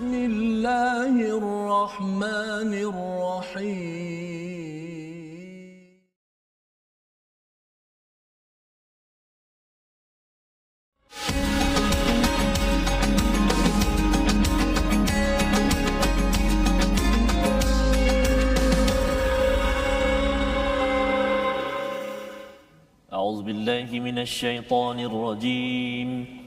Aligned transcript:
بسم 0.00 0.14
الله 0.14 1.14
الرحمن 1.36 2.72
الرحيم. 2.88 4.00
أعوذ 23.12 23.42
بالله 23.42 23.88
من 24.00 24.18
الشيطان 24.18 24.98
الرجيم. 25.00 26.39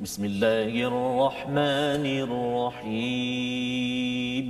بسم 0.00 0.24
الله 0.24 0.72
الرحمن 0.88 2.04
الرحيم. 2.80 4.48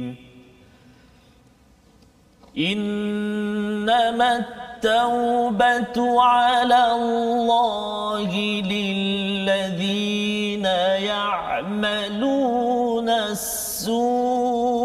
إنما 2.58 4.36
التوبة 4.36 6.22
على 6.22 6.92
الله 6.92 8.30
للذين 8.62 10.64
يعملون 11.10 13.08
السوء. 13.10 14.79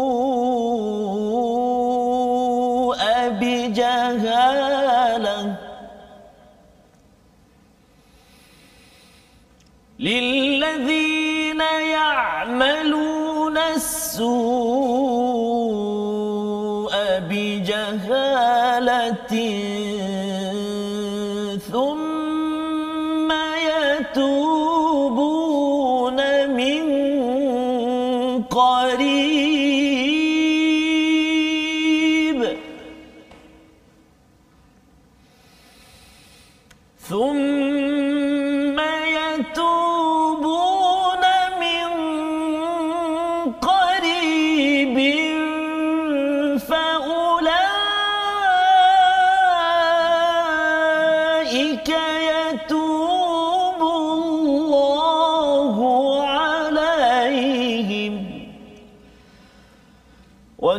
للذين 9.98 11.60
يعملون 11.90 13.58
السوء 13.58 14.26
بجهالة 17.30 18.76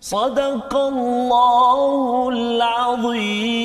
صدق 0.00 0.76
الله 0.76 2.28
العظيم. 2.32 3.60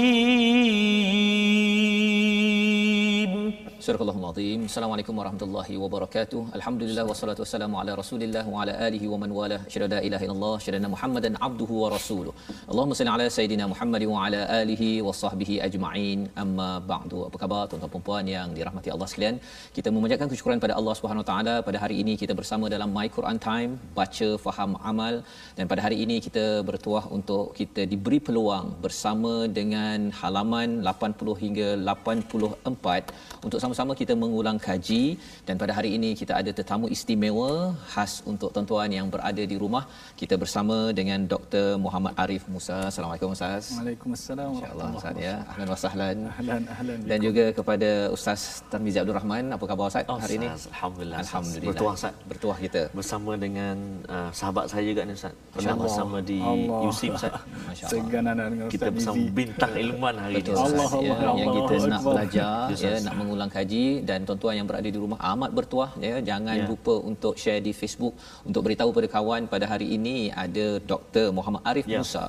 Surah 3.80 4.15
Al-Azim. 4.36 4.64
Assalamualaikum 4.70 5.16
warahmatullahi 5.20 5.76
wabarakatuh. 5.82 6.40
Alhamdulillah 6.58 7.04
wassalatu 7.10 7.42
wassalamu 7.44 7.76
ala 7.82 7.92
Rasulillah 8.00 8.42
wa 8.54 8.64
ala 8.64 8.74
alihi 8.88 9.08
wa 9.12 9.18
man 9.22 9.32
wala. 9.38 9.58
Syada 9.74 9.88
la 9.94 10.00
ilaha 10.08 10.24
illallah, 10.26 10.56
syada 10.66 10.90
Muhammadan 10.94 11.34
abduhu 11.48 11.76
wa 11.84 11.90
rasuluh. 11.94 12.34
Allahumma 12.72 12.98
salli 13.00 13.12
ala 13.14 13.26
sayidina 13.36 13.66
Muhammad 13.74 14.04
wa 14.14 14.18
ala 14.26 14.42
alihi 14.58 14.90
wa 15.08 15.14
sahbihi 15.22 15.56
ajma'in. 15.68 16.20
Amma 16.44 16.68
ba'du. 16.92 17.20
Apa 17.28 17.40
khabar 17.44 17.62
tuan-tuan 17.70 17.94
dan 17.94 18.04
puan 18.08 18.28
yang 18.34 18.50
dirahmati 18.58 18.92
Allah 18.96 19.08
sekalian? 19.12 19.38
Kita 19.78 19.92
memanjatkan 19.98 20.30
kesyukuran 20.34 20.60
pada 20.66 20.76
Allah 20.80 20.96
Subhanahu 21.00 21.24
wa 21.24 21.30
taala 21.32 21.56
pada 21.70 21.80
hari 21.84 21.98
ini 22.04 22.16
kita 22.24 22.36
bersama 22.42 22.74
dalam 22.76 22.92
My 22.98 23.08
Quran 23.20 23.40
Time, 23.48 23.72
baca 24.02 24.30
faham 24.48 24.74
amal 24.92 25.16
dan 25.60 25.66
pada 25.74 25.84
hari 25.88 26.00
ini 26.08 26.20
kita 26.28 26.46
bertuah 26.72 27.06
untuk 27.20 27.46
kita 27.62 27.84
diberi 27.94 28.22
peluang 28.28 28.68
bersama 28.88 29.34
dengan 29.62 30.12
halaman 30.20 30.70
80 30.96 31.42
hingga 31.46 31.70
84 31.96 33.48
untuk 33.48 33.62
sama-sama 33.66 33.94
kita 34.04 34.14
mengulang 34.26 34.58
kaji 34.68 35.04
dan 35.48 35.56
pada 35.62 35.72
hari 35.78 35.90
ini 35.98 36.10
kita 36.22 36.34
ada 36.42 36.52
tetamu 36.60 36.86
istimewa 36.96 37.50
khas 37.94 38.14
untuk 38.32 38.50
tuan-tuan 38.56 38.90
yang 38.98 39.08
berada 39.14 39.44
di 39.52 39.58
rumah. 39.64 39.84
Kita 40.22 40.36
bersama 40.44 40.78
dengan 41.00 41.20
Dr. 41.34 41.66
Muhammad 41.86 42.14
Arif 42.24 42.44
Musa. 42.56 42.78
Assalamualaikum 42.92 43.32
Ustaz. 43.38 43.64
Waalaikumsalam 43.78 44.50
Insya-Allah 44.56 44.88
Ustaz 45.00 45.16
ya. 45.28 45.36
Ahlan 45.52 45.68
wa 45.74 45.80
sahlan. 45.86 46.18
Ahlan 46.34 46.64
ahlan. 46.76 46.98
Dan 47.10 47.18
juga 47.28 47.46
kepada 47.60 47.90
Ustaz 48.18 48.42
Tarmizi 48.72 48.98
Abdul 49.04 49.18
Rahman. 49.20 49.46
Apa 49.58 49.64
khabar 49.72 49.86
Ustaz 49.92 50.06
Oh, 50.14 50.18
hari 50.24 50.36
ini? 50.42 50.50
Alhamdulillah. 50.74 51.18
Alhamdulillah. 51.26 51.70
Bertuah 51.72 51.94
Ustaz. 52.00 52.14
Bertuah 52.32 52.58
kita. 52.66 52.82
Bersama 53.00 53.32
dengan 53.46 53.76
uh, 54.16 54.30
sahabat 54.40 54.66
saya 54.72 54.84
juga 54.90 55.02
ni 55.08 55.14
Ustaz. 55.20 55.34
Pernah 55.56 55.74
Allah. 55.76 55.84
bersama 55.86 56.18
di 56.32 56.40
Allah. 56.54 56.82
USIM 56.90 57.12
Ustaz. 57.20 57.34
Masya-Allah. 57.68 58.70
Kita 58.76 58.88
bersama 58.96 59.16
bintang 59.42 59.74
ilmuwan 59.84 60.16
hari 60.24 60.34
Betul 60.40 60.54
ini. 60.54 60.62
Ustaz. 60.62 60.76
Allah, 60.76 60.90
ya, 61.06 61.14
Allah, 61.16 61.34
yang 61.40 61.50
Allah, 61.50 61.56
kita 61.56 61.76
nak 61.76 62.00
Akbar. 62.00 62.14
belajar 62.16 62.54
ya 62.86 62.94
nak 63.08 63.16
mengulang 63.20 63.50
kaji 63.58 63.86
dan 64.10 64.15
tuan-tuan 64.28 64.56
yang 64.60 64.68
berada 64.70 64.90
di 64.96 65.00
rumah 65.04 65.20
amat 65.34 65.52
bertuah 65.58 65.92
ya 66.08 66.16
jangan 66.30 66.58
Ya. 66.62 66.68
lupa 66.72 66.94
untuk 67.12 67.34
share 67.44 67.62
di 67.68 67.74
Facebook 67.80 68.14
untuk 68.48 68.62
beritahu 68.66 68.90
pada 68.98 69.08
kawan 69.16 69.42
pada 69.54 69.66
hari 69.72 69.88
ini 69.98 70.18
ada 70.44 70.68
Dr 70.92 71.28
Muhammad 71.38 71.62
Arif 71.72 71.86
Ya. 71.94 72.00
Musa 72.00 72.26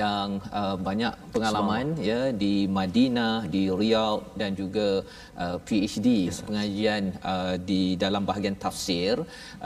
yang 0.00 0.28
uh, 0.60 0.76
banyak 0.88 1.12
pengalaman 1.34 1.86
ya 2.10 2.20
di 2.42 2.54
Madinah 2.78 3.34
di 3.54 3.62
Riyadh 3.80 4.22
dan 4.40 4.50
juga 4.60 4.88
uh, 5.44 5.56
PhD 5.66 6.08
pengajian 6.48 7.04
uh, 7.32 7.54
di 7.70 7.82
dalam 8.04 8.22
bahagian 8.30 8.56
tafsir 8.64 9.14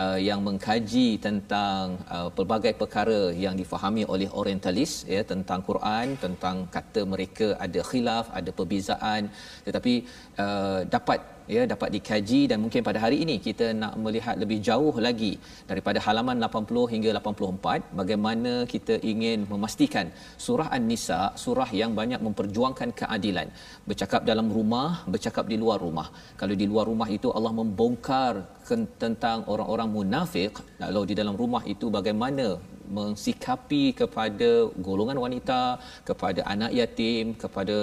uh, 0.03 0.19
yang 0.29 0.41
mengkaji 0.49 1.09
tentang 1.27 1.85
uh, 2.17 2.29
pelbagai 2.37 2.73
perkara 2.83 3.21
yang 3.45 3.55
difahami 3.63 4.03
oleh 4.15 4.29
orientalis 4.41 4.93
ya 5.15 5.23
tentang 5.33 5.61
Quran 5.69 6.07
tentang 6.25 6.57
kata 6.77 7.01
mereka 7.15 7.47
ada 7.67 7.81
khilaf 7.91 8.27
ada 8.39 8.51
perbezaan 8.59 9.23
tetapi 9.67 9.95
uh, 10.45 10.81
dapat 10.97 11.21
ya 11.55 11.63
dapat 11.73 11.91
dikaji 11.97 12.41
dan 12.51 12.59
mungkin 12.65 12.83
pada 12.89 12.99
hari 13.05 13.19
ini 13.25 13.37
kita 13.47 13.67
nak 13.83 13.95
melihat 14.05 14.37
lebih 14.43 14.59
jauh 14.69 14.95
lagi 15.07 15.33
daripada 15.71 15.99
halaman 16.07 16.37
80 16.49 16.93
hingga 16.95 17.11
84 17.21 17.99
bagaimana 18.01 18.53
kita 18.73 18.97
ingin 19.13 19.41
memastikan 19.53 20.09
surah 20.47 20.69
An-Nisa 20.77 21.21
surah 21.45 21.71
yang 21.83 21.93
banyak 22.01 22.21
memperjuangkan 22.27 22.91
keadilan 23.01 23.49
bercakap 23.91 24.23
dalam 24.31 24.49
rumah 24.59 24.89
bercakap 25.15 25.45
di 25.53 25.57
luar 25.63 25.79
rumah. 25.87 26.09
Kalau 26.41 26.55
di 26.63 26.67
luar 26.73 26.85
rumah 26.91 27.09
itu 27.19 27.29
Allah 27.37 27.53
membongkar 27.61 28.35
tentang 29.03 29.39
orang-orang 29.53 29.89
munafik 29.97 30.53
kalau 30.83 31.03
di 31.11 31.15
dalam 31.21 31.35
rumah 31.43 31.63
itu 31.75 31.87
bagaimana 31.97 32.47
mensikapi 32.99 33.83
kepada 34.01 34.49
golongan 34.87 35.19
wanita 35.25 35.61
kepada 36.09 36.41
anak 36.55 36.71
yatim 36.79 37.27
kepada 37.43 37.77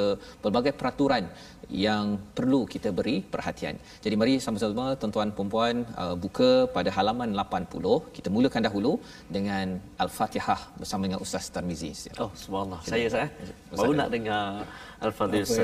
pelbagai 0.44 0.74
peraturan 0.80 1.26
yang 1.70 2.16
perlu 2.38 2.64
kita 2.74 2.90
beri 2.96 3.20
perhatian. 3.34 3.76
Jadi 4.04 4.16
mari 4.16 4.34
sama-sama 4.40 4.96
tuan-tuan 4.96 5.30
puan-puan 5.36 5.84
uh, 6.00 6.16
buka 6.16 6.50
pada 6.76 6.90
halaman 6.98 7.36
80. 7.36 8.16
Kita 8.16 8.30
mulakan 8.32 8.62
dahulu 8.68 8.92
dengan 9.28 9.76
Al-Fatihah 10.00 10.80
bersama 10.80 11.02
dengan 11.08 11.20
Ustaz 11.26 11.52
Tarmizi. 11.52 11.92
Oh, 12.24 12.32
subhanallah. 12.44 12.80
Saya 12.88 13.08
saya 13.12 13.28
baru 13.76 13.94
nak 14.00 14.10
dengar 14.16 14.64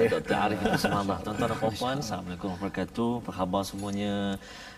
ya? 0.03 0.19
Dr. 0.19 0.35
Arif 0.45 0.59
itu 0.61 0.79
subhanallah. 0.85 1.19
Tuan-tuan 1.25 1.50
dan 1.50 1.59
puan-puan, 1.63 1.97
Assalamualaikum 2.03 2.47
warahmatullahi 2.51 2.83
wabarakatuh. 2.83 3.11
Apa 3.23 3.31
khabar 3.39 3.61
semuanya? 3.63 4.13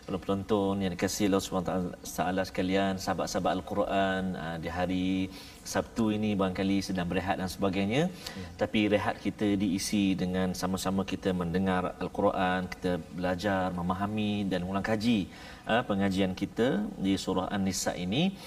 Para 0.05 0.21
penonton 0.21 0.85
yang 0.85 0.93
dikasihi 0.93 1.33
Allah 1.33 1.65
taala 2.05 2.43
sekalian, 2.45 2.93
sahabat-sahabat 3.01 3.51
Al-Quran 3.57 4.23
ah, 4.37 4.57
di 4.61 4.69
hari 4.69 5.33
Sabtu 5.65 6.13
ini 6.13 6.37
barangkali 6.37 6.77
sedang 6.85 7.09
berehat 7.09 7.41
dan 7.41 7.49
sebagainya. 7.49 8.13
Tapi 8.53 8.85
rehat 8.85 9.17
kita 9.17 9.57
diisi 9.57 10.13
dengan 10.13 10.53
sama-sama 10.53 11.01
kita 11.09 11.33
mendengar 11.33 11.97
Al-Quran, 11.97 12.69
kita 12.69 13.01
belajar, 13.17 13.73
memahami 13.73 14.45
dan 14.45 14.61
ulang 14.69 14.85
kaji 14.85 15.25
ah, 15.65 15.81
pengajian 15.81 16.37
kita 16.37 16.85
di 17.01 17.17
surah 17.17 17.49
An-Nisa 17.49 17.97
ini. 17.97 18.37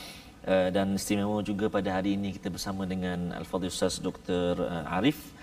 Uh, 0.49 0.71
dan 0.71 0.95
istimewa 0.95 1.43
juga 1.43 1.67
pada 1.67 1.99
hari 1.99 2.15
ini 2.15 2.31
kita 2.39 2.49
bersama 2.55 2.87
dengan 2.87 3.35
Al-Fadhil 3.35 3.75
Ustaz 3.75 3.99
Dr. 3.99 4.63
Arif 4.87 5.35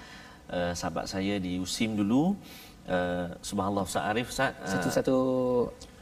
sahabat 0.50 1.06
saya 1.12 1.36
di 1.42 1.60
USIM 1.60 2.00
dulu 2.00 2.34
uh, 2.90 3.26
subhanallah 3.42 3.84
Ustaz 3.86 4.04
Arif 4.06 4.28
Ustaz 4.30 4.52
uh, 4.62 4.68
Satu-satu 4.70 5.18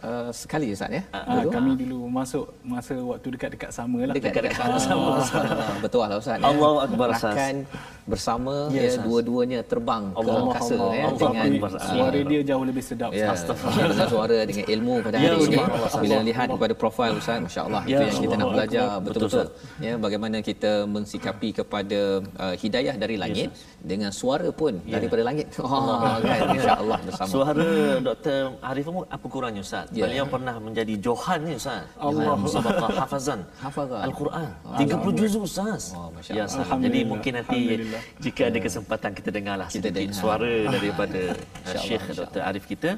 uh, 0.03 0.29
sekali 0.31 0.71
Ustaz 0.75 0.91
ya. 0.91 1.03
Ah, 1.15 1.43
kami 1.47 1.79
dulu 1.79 2.07
masuk 2.11 2.45
masa 2.63 2.93
waktu 2.99 3.27
dekat-dekat 3.39 3.69
sama 3.71 3.99
lah. 4.03 4.13
Dekat-dekat 4.15 4.55
sama. 4.83 5.19
Ah, 5.23 5.77
Betul 5.79 6.05
lah 6.07 6.17
Ustaz. 6.19 6.37
ya. 6.39 6.45
Allahu 6.47 6.77
Akbar, 6.83 7.07
Ustaz. 7.15 7.33
Rakan 7.35 7.55
bersama 8.03 8.67
Ya, 8.67 8.83
ya, 8.83 8.99
dua-duanya 8.99 9.59
terbang 9.63 10.11
ke 10.11 10.19
Allah, 10.19 10.35
angkasa 10.43 10.73
Allah, 10.75 10.91
ya 10.91 11.05
Allah. 11.07 11.19
dengan 11.23 11.47
Akbar. 11.55 11.69
suara 11.79 12.19
dia 12.23 12.41
jauh 12.43 12.65
lebih 12.67 12.83
sedap. 12.83 13.09
Ya, 13.15 13.31
dengan 13.33 14.07
suara 14.11 14.37
dengan 14.43 14.65
ilmu 14.67 14.93
pada 14.99 15.15
Ya, 15.15 15.31
hari 15.31 15.37
ini. 15.47 15.57
Bila 16.03 16.15
Allah. 16.19 16.21
lihat 16.27 16.47
kepada 16.51 16.73
profil 16.75 17.11
Ustaz, 17.17 17.39
masya-Allah 17.39 17.81
Ya, 17.83 17.97
itu 17.97 18.03
yang 18.03 18.19
kita 18.23 18.35
nak 18.35 18.49
belajar 18.51 18.85
Betul, 18.99 19.03
betul-betul. 19.05 19.47
Ya, 19.79 19.93
bagaimana 19.95 20.37
kita 20.41 20.71
mensikapi 20.85 21.49
kepada 21.53 21.99
uh, 22.37 22.55
hidayah 22.59 22.95
dari 22.95 23.15
langit 23.15 23.49
dengan 23.79 24.11
suara 24.11 24.49
pun 24.51 24.79
daripada 24.85 25.23
langit. 25.23 25.47
Oh, 25.63 25.97
kan 26.21 26.53
insya-Allah 26.53 26.99
bersama. 27.01 27.29
Suara 27.31 27.69
Dr. 27.99 28.39
Arif 28.61 28.85
pun 28.85 29.03
apa 29.07 29.25
kurangnya 29.25 29.61
Ustaz? 29.63 29.87
Ya. 29.91 30.05
Beliau 30.05 30.25
pernah 30.27 30.55
menjadi 30.59 30.93
Johan 30.99 31.39
ni 31.43 31.55
Ustaz. 31.55 31.87
Allah. 31.97 32.35
Musabaqah 32.35 32.89
Hafazan. 32.93 33.39
Hafazan. 33.57 34.01
Al-Quran. 34.05 34.47
30 34.77 35.19
juzuk 35.19 35.41
Ustaz. 35.43 35.95
Oh, 35.95 36.11
Masya 36.13 36.31
ya, 36.35 36.43
Allah. 36.45 36.63
Ustaz. 36.67 36.83
Jadi 36.83 36.99
mungkin 37.03 37.31
nanti 37.39 37.59
Alhamdulillah. 37.97 38.23
jika 38.25 38.41
ada 38.49 38.59
kesempatan 38.59 39.11
kita 39.13 39.29
dengarlah 39.31 39.67
Kita 39.69 39.89
sedikit 39.89 40.09
dengar. 40.09 40.21
suara 40.21 40.53
daripada 40.75 41.21
uh, 41.37 41.83
Syekh. 41.85 42.05
Dr. 42.15 42.41
Arif 42.41 42.65
kita. 42.67 42.97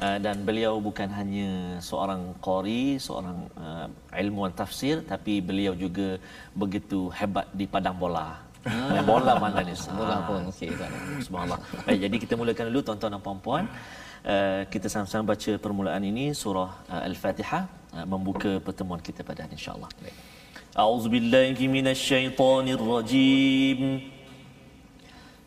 Uh, 0.00 0.18
dan 0.22 0.36
beliau 0.46 0.78
bukan 0.80 1.08
hanya 1.10 1.78
seorang 1.82 2.34
qari, 2.40 2.96
seorang 3.02 3.48
uh, 3.58 3.86
ilmuwan 4.16 4.52
tafsir 4.52 5.02
tapi 5.04 5.40
beliau 5.40 5.74
juga 5.74 6.16
begitu 6.54 7.10
hebat 7.12 7.46
di 7.52 7.66
padang 7.66 7.96
bola. 7.98 8.38
Main 8.92 9.04
bola 9.08 9.40
mana 9.40 9.64
ni? 9.64 9.72
Bola 9.72 10.20
pun 10.28 10.52
okey 10.52 10.68
Ustaz. 10.68 10.92
Subhanallah. 11.26 11.60
Baik, 11.88 11.98
jadi 12.04 12.16
kita 12.20 12.34
mulakan 12.36 12.64
dulu 12.68 12.80
tuan-tuan 12.84 13.12
dan 13.16 13.22
puan-puan. 13.24 13.64
Uh, 14.20 14.68
kita 14.68 14.84
sama-sama 14.92 15.32
baca 15.32 15.56
permulaan 15.56 16.04
ini 16.04 16.36
surah 16.36 16.70
uh, 16.92 17.08
Al-Fatihah 17.08 17.64
uh, 17.96 18.04
membuka 18.04 18.60
pertemuan 18.60 19.00
kita 19.00 19.24
pada 19.24 19.48
hari 19.48 19.56
insya-Allah. 19.56 19.88
A'udzu 20.76 21.08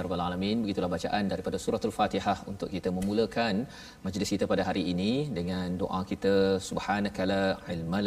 Ya 0.00 0.04
rabbal 0.06 0.22
alamin. 0.26 0.56
Begitulah 0.64 0.90
bacaan 0.94 1.24
daripada 1.32 1.56
surah 1.64 1.80
Al-Fatihah 1.88 2.36
untuk 2.52 2.68
kita 2.74 2.88
memulakan 2.98 3.54
majlis 4.04 4.30
kita 4.34 4.44
pada 4.52 4.62
hari 4.68 4.82
ini 4.92 5.12
dengan 5.38 5.76
doa 5.82 6.00
kita 6.10 6.34
subhanaka 6.68 7.28
la 7.32 7.44
ilma 7.74 8.00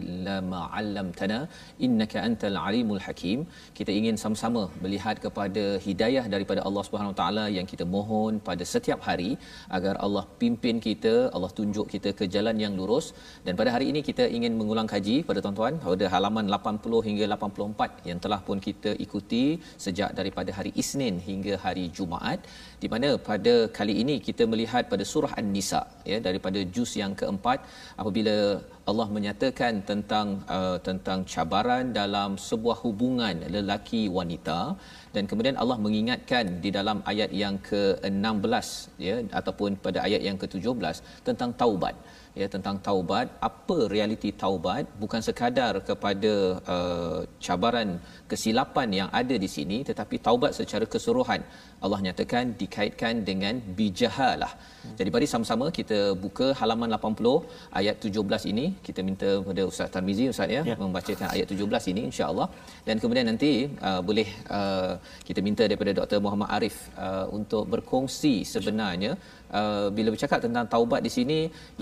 illa 0.00 0.36
ma 0.52 0.60
'allamtana 0.78 1.38
innaka 1.86 2.18
antal 2.28 2.58
alimul 2.66 3.02
hakim. 3.06 3.38
Kita 3.78 3.90
ingin 3.98 4.16
sama-sama 4.22 4.62
melihat 4.84 5.16
kepada 5.24 5.64
hidayah 5.86 6.24
daripada 6.34 6.60
Allah 6.68 6.84
Subhanahu 6.88 7.16
taala 7.20 7.44
yang 7.56 7.66
kita 7.72 7.86
mohon 7.96 8.32
pada 8.48 8.66
setiap 8.74 9.00
hari 9.08 9.30
agar 9.78 9.94
Allah 10.06 10.24
pimpin 10.42 10.76
kita, 10.88 11.14
Allah 11.34 11.50
tunjuk 11.60 11.86
kita 11.94 12.12
ke 12.18 12.26
jalan 12.36 12.58
yang 12.64 12.74
lurus 12.80 13.08
dan 13.46 13.54
pada 13.60 13.70
hari 13.76 13.88
ini 13.92 14.02
kita 14.10 14.26
ingin 14.36 14.52
mengulang 14.60 14.88
kaji 14.94 15.16
pada 15.28 15.40
tuan-tuan 15.44 15.74
pada 15.86 16.06
halaman 16.14 16.46
80 16.58 17.06
hingga 17.08 17.24
84 17.36 18.10
yang 18.10 18.18
telah 18.24 18.40
pun 18.48 18.58
kita 18.68 18.90
ikuti 19.06 19.44
sejak 19.86 20.10
daripada 20.18 20.50
hari 20.58 20.72
Isnin 20.82 21.16
hingga 21.28 21.54
hari 21.64 21.84
Jumaat 21.96 22.40
di 22.82 22.88
mana 22.92 23.08
pada 23.28 23.54
kali 23.78 23.94
ini 24.02 24.16
kita 24.28 24.44
melihat 24.52 24.84
pada 24.92 25.04
surah 25.12 25.32
An-Nisa 25.40 25.82
ya 26.12 26.18
daripada 26.28 26.60
juz 26.74 26.92
yang 27.02 27.14
keempat 27.20 27.58
apabila 28.02 28.36
Allah 28.90 29.06
menyatakan 29.16 29.74
tentang 29.90 30.28
uh, 30.56 30.78
tentang 30.86 31.18
cabaran 31.32 31.84
dalam 31.98 32.30
sebuah 32.46 32.76
hubungan 32.84 33.36
lelaki 33.54 34.02
wanita. 34.16 34.58
Dan 35.14 35.24
kemudian 35.30 35.56
Allah 35.62 35.76
mengingatkan 35.84 36.44
di 36.64 36.70
dalam 36.78 36.98
ayat 37.12 37.30
yang 37.42 37.56
ke-16 37.68 38.68
ya 39.06 39.16
ataupun 39.40 39.78
pada 39.84 39.98
ayat 40.06 40.22
yang 40.28 40.38
ke-17 40.42 40.98
tentang 41.28 41.50
taubat 41.60 41.94
ya 42.40 42.46
tentang 42.54 42.76
taubat. 42.86 43.26
Apa 43.48 43.76
realiti 43.94 44.30
taubat? 44.42 44.84
Bukan 45.02 45.20
sekadar 45.28 45.74
kepada 45.88 46.32
uh, 46.74 47.20
cabaran 47.46 47.88
kesilapan 48.30 48.88
yang 49.00 49.08
ada 49.20 49.36
di 49.44 49.48
sini 49.56 49.78
tetapi 49.90 50.16
taubat 50.26 50.52
secara 50.60 50.86
keseluruhan. 50.92 51.42
Allah 51.84 51.98
nyatakan 52.06 52.44
dikaitkan 52.60 53.14
dengan 53.28 53.54
bijahalah. 53.78 54.52
Jadi 54.98 55.08
mari 55.14 55.26
sama-sama 55.32 55.66
kita 55.78 55.98
buka 56.24 56.46
halaman 56.60 56.88
80 56.96 57.78
ayat 57.80 57.96
17 58.06 58.50
ini. 58.52 58.66
Kita 58.86 59.00
minta 59.08 59.28
kepada 59.42 59.62
Ustaz 59.70 59.90
Tarmizi 59.94 60.24
Ustaz 60.32 60.48
ya, 60.56 60.62
Ya. 60.70 60.76
membacakan 60.82 61.28
ayat 61.34 61.46
17 61.54 61.90
ini 61.92 62.02
insya-Allah. 62.10 62.48
Dan 62.86 62.96
kemudian 63.02 63.26
nanti 63.30 63.52
uh, 63.88 64.00
boleh 64.08 64.28
uh, 64.58 64.94
kita 65.28 65.40
minta 65.48 65.62
daripada 65.70 65.92
Dr 66.00 66.20
Muhammad 66.26 66.50
Arif 66.56 66.76
uh, 67.06 67.26
untuk 67.38 67.64
berkongsi 67.74 68.34
sebenarnya 68.54 69.12
uh, 69.60 69.86
bila 69.96 70.08
bercakap 70.14 70.40
tentang 70.46 70.66
taubat 70.74 71.00
di 71.06 71.10
sini 71.16 71.38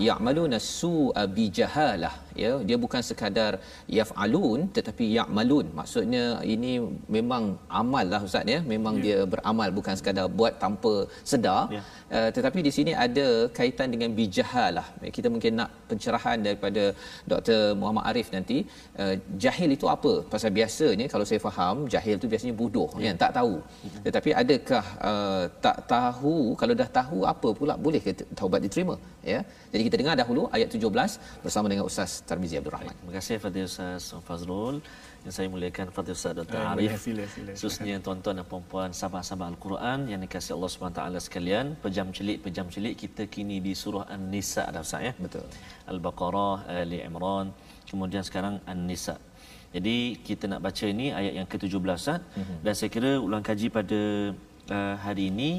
ya'maluna 0.07 0.57
su'a 0.79 1.23
bijahalah 1.37 2.13
ya 2.43 2.51
dia 2.67 2.77
bukan 2.83 3.01
sekadar 3.09 3.53
yaf'alun 3.97 4.59
tetapi 4.75 5.05
ya'malun. 5.17 5.65
Maksudnya 5.79 6.23
ini 6.53 6.71
memang 7.17 7.43
amal 7.81 8.05
lah 8.13 8.21
ustaz 8.27 8.53
ya. 8.55 8.59
Memang 8.73 8.95
dia 9.05 9.19
beramal 9.33 9.69
bukan 9.79 9.95
sekadar 9.99 10.27
buat 10.39 10.55
tanpa 10.63 10.93
sedar. 11.31 11.61
Ya. 11.77 11.83
Uh, 12.17 12.29
tetapi 12.35 12.59
di 12.67 12.71
sini 12.77 12.91
ada 13.05 13.27
kaitan 13.57 13.87
dengan 13.93 14.09
bijahalah 14.19 14.87
kita 15.17 15.27
mungkin 15.33 15.51
nak 15.59 15.69
pencerahan 15.89 16.37
daripada 16.47 16.83
Dr 17.31 17.59
Muhammad 17.79 18.03
Arif 18.09 18.27
nanti. 18.35 18.57
Uh, 19.01 19.15
jahil 19.43 19.69
itu 19.77 19.87
apa? 19.95 20.13
Pasal 20.33 20.51
biasanya 20.59 21.05
kalau 21.13 21.25
saya 21.29 21.39
faham 21.47 21.77
jahil 21.93 22.15
tu 22.23 22.27
biasanya 22.33 22.55
bodoh 22.61 22.89
ya. 22.93 23.11
kan 23.11 23.17
tak 23.23 23.31
tahu. 23.39 23.53
Tetapi 24.05 24.29
adakah 24.41 24.85
uh, 25.09 25.43
tak 25.65 25.77
tahu 25.93 26.35
kalau 26.61 26.73
dah 26.81 26.89
tahu 26.99 27.19
apa 27.33 27.49
pula 27.59 27.75
boleh 27.85 28.01
ke 28.05 28.13
taubat 28.39 28.61
diterima? 28.65 28.95
Ya. 29.33 29.39
Jadi 29.73 29.83
kita 29.87 29.95
dengar 30.01 30.15
dahulu 30.21 30.43
ayat 30.55 30.69
17 30.77 31.45
bersama 31.45 31.65
dengan 31.71 31.85
Ustaz 31.89 32.11
Tarmizi 32.29 32.57
Abdul 32.59 32.75
Rahman. 32.77 32.95
Terima 32.99 33.13
kasih 33.17 33.35
Fadil 33.43 33.67
Ustaz 33.71 34.05
Fazrul 34.27 34.77
yang 35.21 35.33
saya 35.37 35.47
muliakan 35.53 35.87
Fadil 35.95 36.17
Ustaz 36.17 36.33
Dr. 36.33 36.57
Ah, 36.57 36.73
Arif. 36.73 36.89
ya, 36.89 36.97
sila, 36.97 37.23
sila. 37.29 37.51
Khususnya 37.53 37.95
tuan-tuan 38.05 38.35
dan 38.41 38.45
puan-puan 38.51 38.89
sahabat-sahabat 38.99 39.47
Al-Quran 39.53 39.99
yang 40.11 40.19
dikasihi 40.25 40.53
Allah 40.57 40.71
SWT 40.73 41.01
sekalian. 41.27 41.65
Pejam 41.83 42.07
celik, 42.17 42.37
pejam 42.45 42.65
celik 42.73 42.95
kita 43.03 43.29
kini 43.29 43.57
di 43.65 43.73
surah 43.81 44.05
An-Nisa 44.15 44.65
dah 44.73 44.81
Ustaz 44.81 45.05
ya. 45.07 45.13
betul 45.25 45.45
Al-Baqarah, 45.91 46.55
Ali 46.81 46.99
Imran, 47.09 47.53
kemudian 47.85 48.25
sekarang 48.25 48.57
An-Nisa. 48.65 49.15
Jadi 49.75 49.97
kita 50.27 50.49
nak 50.51 50.61
baca 50.65 50.85
ini 50.93 51.13
ayat 51.19 51.33
yang 51.37 51.47
ke-17 51.51 51.85
Ustaz. 52.01 52.21
Mhm. 52.41 52.55
Dan 52.65 52.73
saya 52.73 52.89
kira 52.95 53.11
ulang 53.27 53.45
kaji 53.45 53.67
pada 53.77 54.01
uh, 54.75 54.95
hari 55.05 55.29
ini 55.31 55.51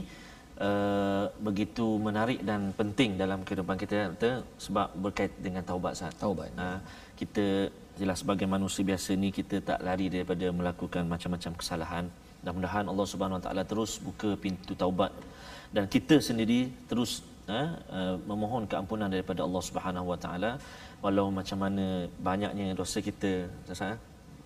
uh, 0.59 1.31
begitu 1.39 1.87
menarik 2.07 2.43
dan 2.43 2.75
penting 2.81 3.15
dalam 3.15 3.47
kehidupan 3.47 3.79
kita 3.79 4.11
sebab 4.59 4.91
berkait 5.05 5.33
dengan 5.39 5.63
taubat 5.63 5.95
Ustaz. 5.97 6.13
Taubat. 6.19 6.51
Uh, 6.59 6.79
kita 7.15 7.71
jelas 8.01 8.21
sebagai 8.23 8.47
manusia 8.55 8.83
biasa 8.91 9.11
ni 9.23 9.29
kita 9.39 9.57
tak 9.69 9.79
lari 9.87 10.07
daripada 10.15 10.47
melakukan 10.59 11.05
macam-macam 11.13 11.53
kesalahan. 11.61 12.05
Mudah-mudahan 12.41 12.85
Allah 12.93 13.07
Subhanahu 13.13 13.39
Wa 13.39 13.45
Taala 13.47 13.63
terus 13.73 13.93
buka 14.07 14.31
pintu 14.45 14.73
taubat 14.83 15.13
dan 15.75 15.85
kita 15.95 16.17
sendiri 16.29 16.61
terus 16.91 17.25
uh, 17.49 18.17
memohon 18.31 18.65
keampunan 18.71 19.09
daripada 19.15 19.41
Allah 19.47 19.63
Subhanahu 19.69 20.07
Wa 20.13 20.19
Taala 20.25 20.51
walau 21.05 21.27
macam 21.39 21.59
mana 21.65 21.87
banyaknya 22.29 22.67
dosa 22.81 22.99
kita 23.09 23.33
eh? 23.71 23.99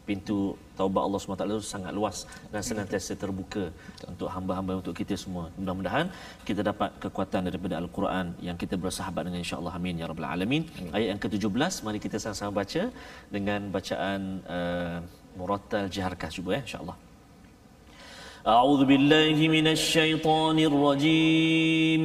pintu 0.07 0.37
taubat 0.79 1.03
Allah 1.05 1.19
SWT 1.21 1.43
itu 1.47 1.67
sangat 1.73 1.91
luas 1.97 2.17
dan 2.53 2.61
senantiasa 2.69 3.13
terbuka 3.23 3.63
untuk 4.11 4.27
hamba-hamba 4.35 4.73
untuk 4.81 4.93
kita 4.99 5.15
semua. 5.23 5.45
Mudah-mudahan 5.59 6.05
kita 6.47 6.61
dapat 6.69 6.89
kekuatan 7.03 7.41
daripada 7.49 7.75
Al-Quran 7.81 8.25
yang 8.47 8.57
kita 8.63 8.75
bersahabat 8.83 9.23
dengan 9.27 9.39
insya-Allah 9.45 9.73
amin 9.79 10.01
ya 10.01 10.05
rabbal 10.11 10.29
alamin. 10.33 10.63
Ayat 10.95 11.07
yang 11.13 11.21
ke-17 11.23 11.73
mari 11.85 11.99
kita 12.05 12.17
sama-sama 12.23 12.51
baca 12.61 12.83
dengan 13.35 13.61
bacaan 13.75 14.21
uh, 14.57 14.97
murattal 15.37 15.85
jiharkah 15.95 16.31
cuba 16.37 16.51
ya 16.57 16.61
insya-Allah. 16.67 16.97
أعوذ 18.41 18.89
بالله 18.89 19.37
من 19.37 19.67
الشيطان 19.77 20.57
الرجيم 20.69 22.03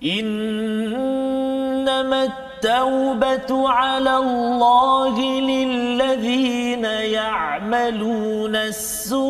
إنما 0.00 2.20
التوبة 2.55 3.69
على 3.69 4.17
الله 4.17 5.19
للذين 5.39 6.85
يعملون 6.85 8.55
السوء 8.55 9.25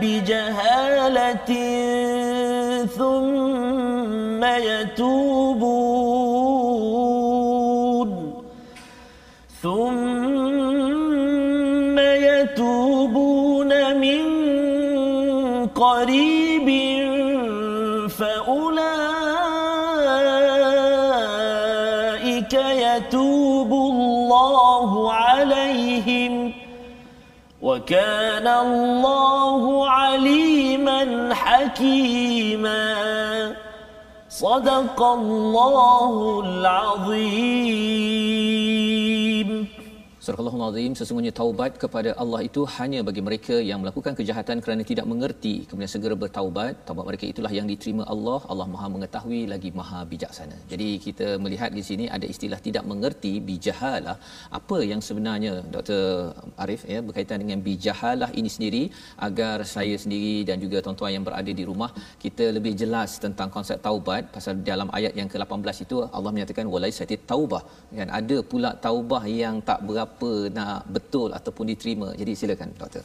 بجهالة 0.00 1.50
ثم 2.86 4.44
يتوبون 4.44 5.43
وكان 27.64 28.44
الله 28.48 29.88
عليما 29.88 31.34
حكيما. 31.34 32.84
صدق 34.28 35.02
الله 35.02 36.42
العظيم. 36.46 38.43
Surah 40.24 40.40
Al-Azim 40.40 40.92
sesungguhnya 40.98 41.32
taubat 41.38 41.72
kepada 41.82 42.10
Allah 42.22 42.38
itu 42.46 42.60
hanya 42.74 43.00
bagi 43.08 43.22
mereka 43.26 43.56
yang 43.70 43.78
melakukan 43.82 44.12
kejahatan 44.18 44.58
kerana 44.64 44.82
tidak 44.90 45.06
mengerti. 45.10 45.52
Kemudian 45.68 45.90
segera 45.94 46.14
bertaubat. 46.22 46.72
Taubat 46.88 47.04
mereka 47.08 47.24
itulah 47.32 47.50
yang 47.56 47.66
diterima 47.70 48.04
Allah. 48.14 48.38
Allah 48.52 48.66
Maha 48.74 48.86
mengetahui 48.94 49.40
lagi 49.52 49.70
Maha 49.80 50.00
bijaksana. 50.12 50.56
Jadi 50.70 50.88
kita 51.06 51.26
melihat 51.44 51.70
di 51.78 51.82
sini 51.88 52.06
ada 52.16 52.26
istilah 52.34 52.60
tidak 52.68 52.86
mengerti 52.92 53.32
bijahalah. 53.50 54.16
Apa 54.60 54.78
yang 54.90 55.02
sebenarnya 55.08 55.52
Dr 55.74 56.00
Arif 56.64 56.84
ya 56.94 57.02
berkaitan 57.08 57.44
dengan 57.44 57.60
bijahalah 57.68 58.30
ini 58.40 58.52
sendiri 58.56 58.82
agar 59.28 59.56
saya 59.74 59.98
sendiri 60.04 60.34
dan 60.48 60.56
juga 60.64 60.80
tuan-tuan 60.86 61.12
yang 61.16 61.26
berada 61.28 61.52
di 61.60 61.66
rumah 61.72 61.92
kita 62.24 62.48
lebih 62.56 62.74
jelas 62.84 63.20
tentang 63.26 63.52
konsep 63.58 63.76
taubat. 63.88 64.32
Pasal 64.38 64.64
dalam 64.72 64.88
ayat 65.00 65.12
yang 65.20 65.28
ke-18 65.34 65.84
itu 65.84 65.98
Allah 66.16 66.32
menyatakan 66.38 66.64
walaisati 66.76 67.20
taubah. 67.34 67.62
Kan 68.00 68.08
ada 68.22 68.38
pula 68.54 68.72
taubah 68.88 69.22
yang 69.42 69.60
tak 69.70 69.80
berapa 69.84 70.12
nak 70.56 70.86
betul 70.86 71.32
ataupun 71.38 71.64
diterima. 71.72 72.08
Jadi 72.20 72.32
silakan 72.34 72.70
doktor. 72.78 73.04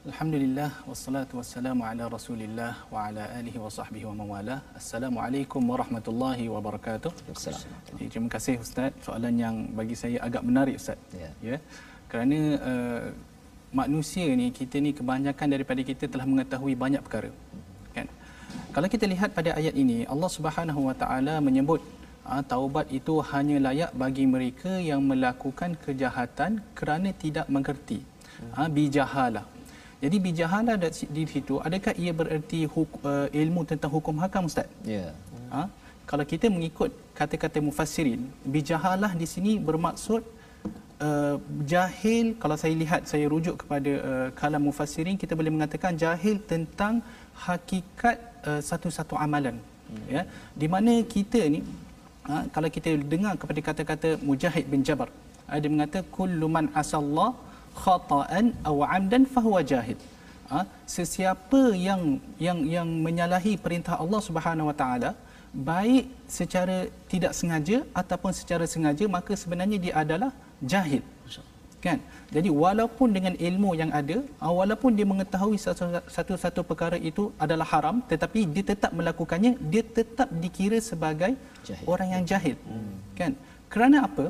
Alhamdulillah 0.00 0.70
wassalatu 0.88 1.36
wassalamu 1.38 1.84
ala 1.84 2.08
Rasulillah 2.08 2.72
wa 2.88 3.04
ala 3.04 3.24
alihi 3.36 3.58
wa 3.60 3.68
sahbihi 3.68 4.04
wa 4.08 4.14
mawala. 4.20 4.56
Assalamualaikum 4.80 5.60
warahmatullahi 5.60 6.48
wabarakatuh. 6.48 7.12
Assalamualaikum. 7.36 7.84
Jadi, 7.88 8.04
terima 8.08 8.28
kasih 8.32 8.54
ustaz. 8.64 8.92
Soalan 9.04 9.34
yang 9.36 9.56
bagi 9.76 9.92
saya 10.02 10.18
agak 10.24 10.40
menarik 10.40 10.80
ustaz. 10.80 10.96
Ya. 11.12 11.30
Ya. 11.44 11.56
Kerana 12.08 12.38
uh, 12.70 13.02
manusia 13.76 14.24
ni 14.40 14.48
kita 14.50 14.80
ni 14.80 14.96
kebanyakan 14.96 15.48
daripada 15.54 15.80
kita 15.84 16.08
telah 16.08 16.24
mengetahui 16.24 16.74
banyak 16.74 17.02
perkara. 17.06 17.30
Kan? 17.92 18.08
Kalau 18.72 18.88
kita 18.88 19.04
lihat 19.04 19.36
pada 19.36 19.52
ayat 19.60 19.74
ini 19.76 20.08
Allah 20.08 20.30
Subhanahu 20.32 20.80
wa 20.88 20.96
taala 20.96 21.44
menyebut 21.44 21.84
taubat 22.52 22.86
itu 22.98 23.14
hanya 23.30 23.56
layak 23.66 23.92
bagi 24.02 24.24
mereka 24.34 24.72
yang 24.90 25.00
melakukan 25.10 25.72
kejahatan 25.84 26.60
kerana 26.78 27.10
tidak 27.22 27.46
mengerti. 27.54 28.00
Ha, 28.56 28.68
bijahalah. 28.78 29.44
Jadi 30.02 30.16
bijahalah 30.16 30.74
di 31.16 31.24
situ, 31.32 31.60
adakah 31.60 31.92
ia 32.02 32.12
bererti 32.20 32.60
huk, 32.64 32.88
uh, 33.04 33.28
ilmu 33.42 33.68
tentang 33.68 33.92
hukum 33.92 34.16
hakam 34.22 34.48
Ustaz? 34.48 34.68
Ya. 34.94 35.12
Ha, 35.52 35.68
kalau 36.10 36.24
kita 36.24 36.48
mengikut 36.48 36.90
kata-kata 37.18 37.60
mufassirin, 37.60 38.22
bijahalah 38.54 39.12
di 39.22 39.26
sini 39.32 39.52
bermaksud 39.68 40.22
uh, 41.04 41.36
jahil, 41.72 42.32
kalau 42.42 42.56
saya 42.62 42.74
lihat, 42.82 43.04
saya 43.10 43.28
rujuk 43.32 43.56
kepada 43.64 43.92
uh, 44.10 44.28
kalam 44.40 44.62
mufassirin, 44.68 45.20
kita 45.20 45.36
boleh 45.36 45.52
mengatakan 45.56 45.92
jahil 46.04 46.40
tentang 46.52 47.04
hakikat 47.46 48.16
uh, 48.48 48.60
satu-satu 48.70 49.20
amalan. 49.26 49.56
Hmm. 49.90 50.06
Ya, 50.14 50.22
di 50.56 50.66
mana 50.70 50.92
kita 51.14 51.40
ni 51.54 51.60
ha, 52.28 52.34
kalau 52.54 52.68
kita 52.76 52.90
dengar 53.12 53.34
kepada 53.40 53.60
kata-kata 53.68 54.08
Mujahid 54.28 54.66
bin 54.72 54.82
Jabar 54.88 55.08
ha, 55.48 55.60
dia 55.62 55.70
mengata 55.74 56.00
kullu 56.16 56.48
man 56.56 56.68
asallah 56.82 57.30
khata'an 57.82 58.46
aw 58.70 58.76
'amdan 58.96 59.24
fahuwa 59.34 59.62
jahil 59.72 59.98
ha, 60.50 60.60
sesiapa 60.96 61.62
yang 61.88 62.02
yang 62.46 62.60
yang 62.74 62.88
menyalahi 63.06 63.54
perintah 63.64 63.96
Allah 64.04 64.20
Subhanahu 64.28 64.70
wa 64.70 64.76
taala 64.82 65.12
baik 65.70 66.04
secara 66.38 66.76
tidak 67.12 67.32
sengaja 67.38 67.78
ataupun 68.00 68.32
secara 68.40 68.64
sengaja 68.74 69.04
maka 69.16 69.34
sebenarnya 69.42 69.78
dia 69.84 69.94
adalah 70.02 70.30
jahil. 70.72 71.02
Kan 71.84 71.98
jadi 72.34 72.50
walaupun 72.62 73.08
dengan 73.16 73.34
ilmu 73.48 73.70
yang 73.80 73.90
ada 74.00 74.16
walaupun 74.58 74.90
dia 74.98 75.06
mengetahui 75.12 75.58
satu-satu 76.16 76.60
perkara 76.70 76.98
itu 77.10 77.24
adalah 77.44 77.66
haram 77.72 77.96
tetapi 78.10 78.40
dia 78.54 78.64
tetap 78.70 78.92
melakukannya 78.98 79.52
dia 79.72 79.82
tetap 79.98 80.28
dikira 80.42 80.78
sebagai 80.90 81.32
jahil. 81.68 81.86
orang 81.92 82.08
yang 82.14 82.24
jahil. 82.30 82.56
Hmm. 82.70 82.94
kan? 83.18 83.32
Kerana 83.72 84.06
apa? 84.08 84.26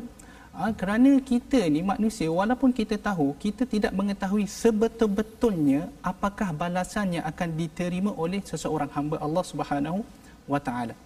Ha, 0.57 0.73
kerana 0.81 1.11
kita 1.31 1.61
ni 1.75 1.81
manusia 1.91 2.29
walaupun 2.39 2.71
kita 2.79 2.97
tahu 3.09 3.27
kita 3.45 3.63
tidak 3.75 3.93
mengetahui 3.99 4.45
sebetul-betulnya 4.63 5.83
apakah 6.11 6.49
balasan 6.63 7.17
yang 7.17 7.25
akan 7.33 7.49
diterima 7.61 8.11
oleh 8.25 8.41
seseorang 8.51 8.91
hamba 8.97 9.17
Allah 9.27 9.45
Subhanahu 9.51 10.01
wa 10.53 10.61
taala. 10.69 10.97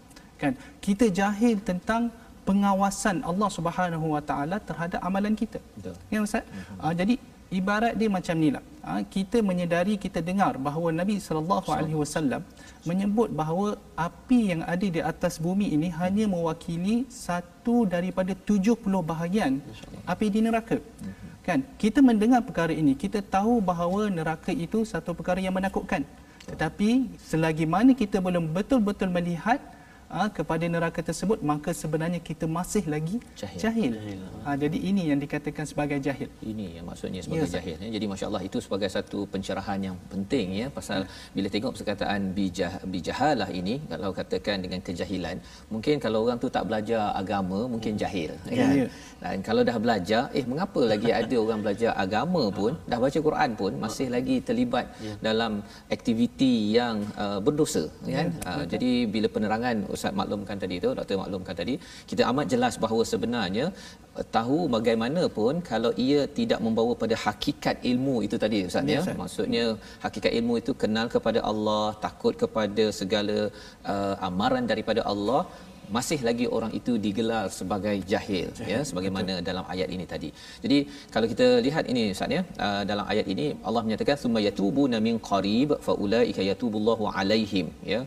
Kan? 0.40 0.54
Kita 0.86 1.06
jahil 1.20 1.58
tentang 1.70 2.02
pengawasan 2.48 3.16
Allah 3.30 3.48
Subhanahu 3.56 4.06
Wa 4.14 4.22
Taala 4.28 4.56
terhadap 4.68 5.00
amalan 5.08 5.34
kita. 5.42 5.58
Betul. 5.76 5.94
Ya 6.14 6.18
Ustaz. 6.26 6.44
Uh, 6.84 6.92
jadi 7.00 7.14
ibarat 7.58 7.94
dia 8.00 8.08
macam 8.16 8.36
nilah. 8.42 8.64
Uh, 8.84 9.02
kita 9.14 9.38
menyedari 9.50 9.94
kita 10.04 10.20
dengar 10.28 10.52
bahawa 10.66 10.88
Nabi 11.00 11.16
sallallahu 11.26 11.68
alaihi 11.76 11.98
wasallam 12.02 12.42
menyebut 12.88 13.28
bahawa 13.40 13.68
api 14.08 14.40
yang 14.52 14.62
ada 14.74 14.86
di 14.96 15.00
atas 15.12 15.36
bumi 15.46 15.72
ini 15.76 15.88
hanya 16.00 16.24
mewakili 16.34 16.96
satu 17.26 17.76
daripada 17.94 18.32
70 18.36 18.76
bahagian 19.12 19.52
api 20.14 20.26
di 20.34 20.40
neraka. 20.46 20.78
Uh-huh. 20.78 21.24
Kan? 21.44 21.60
Kita 21.82 22.00
mendengar 22.00 22.40
perkara 22.48 22.72
ini, 22.72 22.92
kita 22.96 23.20
tahu 23.20 23.60
bahawa 23.70 24.08
neraka 24.18 24.52
itu 24.66 24.80
satu 24.92 25.12
perkara 25.12 25.40
yang 25.44 25.52
menakutkan. 25.52 26.04
Tetapi 26.48 26.90
selagi 27.30 27.64
mana 27.74 27.92
kita 27.96 28.16
belum 28.20 28.52
betul-betul 28.56 29.08
melihat 29.08 29.60
ha, 30.14 30.30
kepada 30.38 30.64
neraka 30.74 31.00
tersebut 31.08 31.38
maka 31.50 31.70
sebenarnya 31.82 32.20
kita 32.28 32.46
masih 32.58 32.84
lagi 32.94 33.16
jahil. 33.40 33.58
jahil. 33.64 33.92
Ha, 34.46 34.54
jadi 34.62 34.78
ini 34.90 35.02
yang 35.10 35.18
dikatakan 35.24 35.64
sebagai 35.70 35.98
jahil. 36.06 36.30
Ini 36.52 36.66
yang 36.78 36.86
maksudnya 36.90 37.20
sebagai 37.24 37.48
ya, 37.50 37.54
jahil. 37.58 37.76
Ya. 37.84 37.88
Jadi 37.96 38.06
masya-Allah 38.12 38.42
itu 38.48 38.58
sebagai 38.66 38.88
satu 38.96 39.18
pencerahan 39.32 39.80
yang 39.88 39.96
penting 40.12 40.46
ya 40.60 40.66
pasal 40.78 41.00
ya. 41.02 41.10
bila 41.36 41.48
tengok 41.54 41.72
perkataan 41.78 42.20
bijah 42.38 42.72
bijahalah 42.94 43.50
ini 43.60 43.74
kalau 43.90 44.12
katakan 44.20 44.56
dengan 44.64 44.80
kejahilan 44.86 45.36
mungkin 45.74 45.98
kalau 46.04 46.18
orang 46.24 46.38
tu 46.44 46.48
tak 46.56 46.64
belajar 46.70 47.02
agama 47.22 47.66
mungkin 47.74 47.98
jahil 48.02 48.32
ya. 48.46 48.58
kan. 48.62 48.74
Ya. 48.78 48.88
Dan 49.24 49.36
kalau 49.48 49.62
dah 49.68 49.76
belajar 49.84 50.22
eh 50.38 50.44
mengapa 50.52 50.82
lagi 50.92 51.10
ada 51.20 51.36
orang 51.44 51.60
belajar 51.66 51.90
agama 52.04 52.42
pun 52.58 52.72
dah 52.90 52.98
baca 53.04 53.18
Quran 53.28 53.50
pun 53.60 53.72
masih 53.84 54.06
lagi 54.14 54.36
terlibat 54.48 54.86
ya. 55.06 55.14
dalam 55.26 55.52
aktiviti 55.96 56.54
yang 56.78 57.02
uh, 57.24 57.38
berdosa 57.46 57.84
ya. 58.06 58.14
kan. 58.18 58.28
Ya. 58.30 58.50
Uh, 58.52 58.64
jadi 58.72 58.90
bila 59.14 59.28
penerangan 59.34 59.76
Ustaz 60.04 60.16
maklumkan 60.20 60.56
tadi 60.64 60.76
tu, 60.84 60.90
doktor 60.98 61.18
maklumkan 61.22 61.56
tadi, 61.60 61.74
kita 62.10 62.22
amat 62.30 62.46
jelas 62.54 62.74
bahawa 62.84 63.02
sebenarnya 63.12 63.66
eh, 64.20 64.26
tahu 64.36 64.58
bagaimanapun 64.76 65.62
kalau 65.70 65.92
ia 66.06 66.22
tidak 66.38 66.62
membawa 66.66 66.94
pada 67.02 67.18
hakikat 67.24 67.76
ilmu 67.92 68.16
itu 68.28 68.38
tadi 68.46 68.60
Ustaz 68.70 68.94
ya. 68.96 69.02
ya. 69.10 69.18
Maksudnya 69.22 69.66
hakikat 70.06 70.32
ilmu 70.40 70.56
itu 70.62 70.74
kenal 70.84 71.08
kepada 71.16 71.42
Allah, 71.52 71.86
takut 72.06 72.34
kepada 72.42 72.86
segala 73.00 73.38
uh, 73.92 74.14
amaran 74.28 74.66
daripada 74.72 75.02
Allah, 75.12 75.42
masih 75.96 76.18
lagi 76.26 76.46
orang 76.56 76.72
itu 76.78 76.92
digelar 77.06 77.44
sebagai 77.58 77.96
jahil, 78.12 78.46
jahil 78.58 78.70
ya 78.72 78.80
sebagaimana 78.88 79.32
betul. 79.34 79.46
dalam 79.48 79.64
ayat 79.74 79.88
ini 79.94 80.04
tadi. 80.12 80.30
Jadi 80.64 80.78
kalau 81.14 81.26
kita 81.32 81.46
lihat 81.66 81.84
ini 81.92 82.04
Ustaz 82.14 82.36
ya 82.36 82.42
uh, 82.66 82.82
dalam 82.90 83.06
ayat 83.12 83.26
ini 83.34 83.46
Allah 83.68 83.82
menyatakan 83.86 84.18
summa 84.22 84.42
yatubuna 84.48 84.98
min 85.08 85.18
qarib 85.30 85.72
fa 85.86 85.94
ulaika 86.04 86.44
yatubullahu 86.50 87.10
alaihim 87.20 87.68
ya 87.92 88.00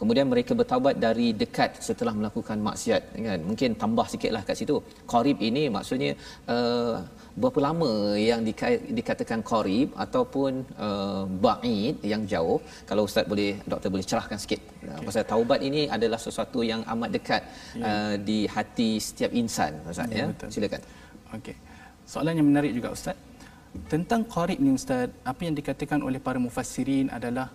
kemudian 0.00 0.26
mereka 0.32 0.52
bertaubat 0.60 0.94
dari 1.06 1.28
dekat 1.42 1.70
setelah 1.86 2.12
melakukan 2.18 2.58
maksiat 2.68 3.02
kan? 3.28 3.40
Mungkin 3.48 3.70
tambah 3.82 4.06
sikitlah 4.12 4.42
kat 4.48 4.56
situ. 4.60 4.76
Qarib 5.12 5.38
ini 5.48 5.62
maksudnya 5.76 6.10
uh, 6.54 6.94
berapa 7.42 7.60
lama 7.66 7.90
yang 8.28 8.40
dika- 8.48 8.82
dikatakan 8.98 9.40
qarib 9.50 9.88
ataupun 10.04 10.52
uh, 10.86 11.24
ba'id 11.46 11.96
yang 12.12 12.22
jauh? 12.32 12.58
Kalau 12.88 13.04
ustaz 13.08 13.26
boleh 13.32 13.50
doktor 13.72 13.90
boleh 13.94 14.06
cerahkan 14.10 14.40
sikit. 14.44 14.60
Okay. 14.80 15.06
pasal 15.06 15.24
taubat 15.32 15.60
ini 15.68 15.82
adalah 15.96 16.18
sesuatu 16.26 16.60
yang 16.70 16.80
amat 16.92 17.10
dekat 17.16 17.42
yeah. 17.76 17.88
uh, 17.88 18.14
di 18.28 18.38
hati 18.54 18.90
setiap 19.06 19.30
insan 19.40 19.72
ustaz 19.92 20.08
ya, 20.20 20.26
ya. 20.32 20.48
silakan. 20.54 20.82
Okey. 21.36 21.56
Soalan 22.12 22.34
yang 22.40 22.48
menarik 22.50 22.72
juga 22.78 22.90
ustaz. 22.96 23.16
Tentang 23.92 24.22
qarib 24.34 24.58
ni 24.64 24.70
ustaz 24.80 25.08
apa 25.30 25.40
yang 25.46 25.54
dikatakan 25.60 26.00
oleh 26.08 26.20
para 26.26 26.38
mufassirin 26.46 27.06
adalah 27.18 27.46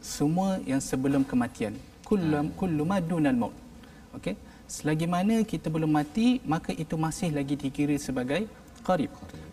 semua 0.00 0.58
yang 0.70 0.80
sebelum 0.80 1.22
kematian. 1.30 1.74
Kullu 2.08 2.38
hmm. 2.40 2.54
kullu 2.60 2.82
madunal 2.92 3.36
maut. 3.42 3.56
Okey 4.16 4.34
selagi 4.70 5.06
mana 5.14 5.36
kita 5.52 5.66
belum 5.74 5.90
mati 5.98 6.26
maka 6.52 6.70
itu 6.82 6.94
masih 7.04 7.28
lagi 7.38 7.54
dikira 7.62 7.96
sebagai 7.98 8.42
qarib. 8.86 9.10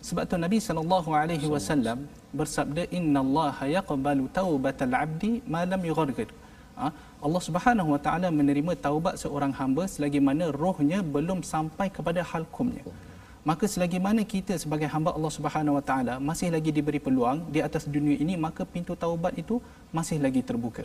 Sebab 0.08 0.24
tu 0.30 0.38
nabi 0.44 0.58
sallallahu 0.66 1.10
alaihi 1.20 1.48
wasallam 1.54 2.06
bersabda 2.38 2.82
innallaha 2.98 3.66
yaqbalu 3.76 4.24
taubatal 4.38 4.94
abdi 5.04 5.32
ma 5.52 5.60
lam 5.70 5.82
yughargir 5.90 6.28
ha? 6.78 6.88
Allah 7.26 7.42
Subhanahu 7.48 7.90
wa 7.94 8.00
taala 8.06 8.28
menerima 8.38 8.72
taubat 8.86 9.14
seorang 9.22 9.52
hamba 9.60 9.84
selagi 9.94 10.20
mana 10.28 10.46
rohnya 10.62 10.98
belum 11.16 11.40
sampai 11.52 11.88
kepada 11.96 12.22
halkumnya 12.30 12.84
maka 13.48 13.64
selagi 13.74 13.98
mana 14.06 14.22
kita 14.34 14.54
sebagai 14.62 14.88
hamba 14.94 15.10
Allah 15.16 15.32
Subhanahu 15.36 15.78
Wa 15.78 15.84
Taala 15.88 16.14
masih 16.30 16.48
lagi 16.54 16.70
diberi 16.78 17.00
peluang 17.06 17.38
di 17.54 17.60
atas 17.68 17.84
dunia 17.94 18.16
ini 18.24 18.34
maka 18.46 18.62
pintu 18.74 18.92
taubat 19.04 19.32
itu 19.42 19.56
masih 19.98 20.18
lagi 20.24 20.42
terbuka. 20.48 20.84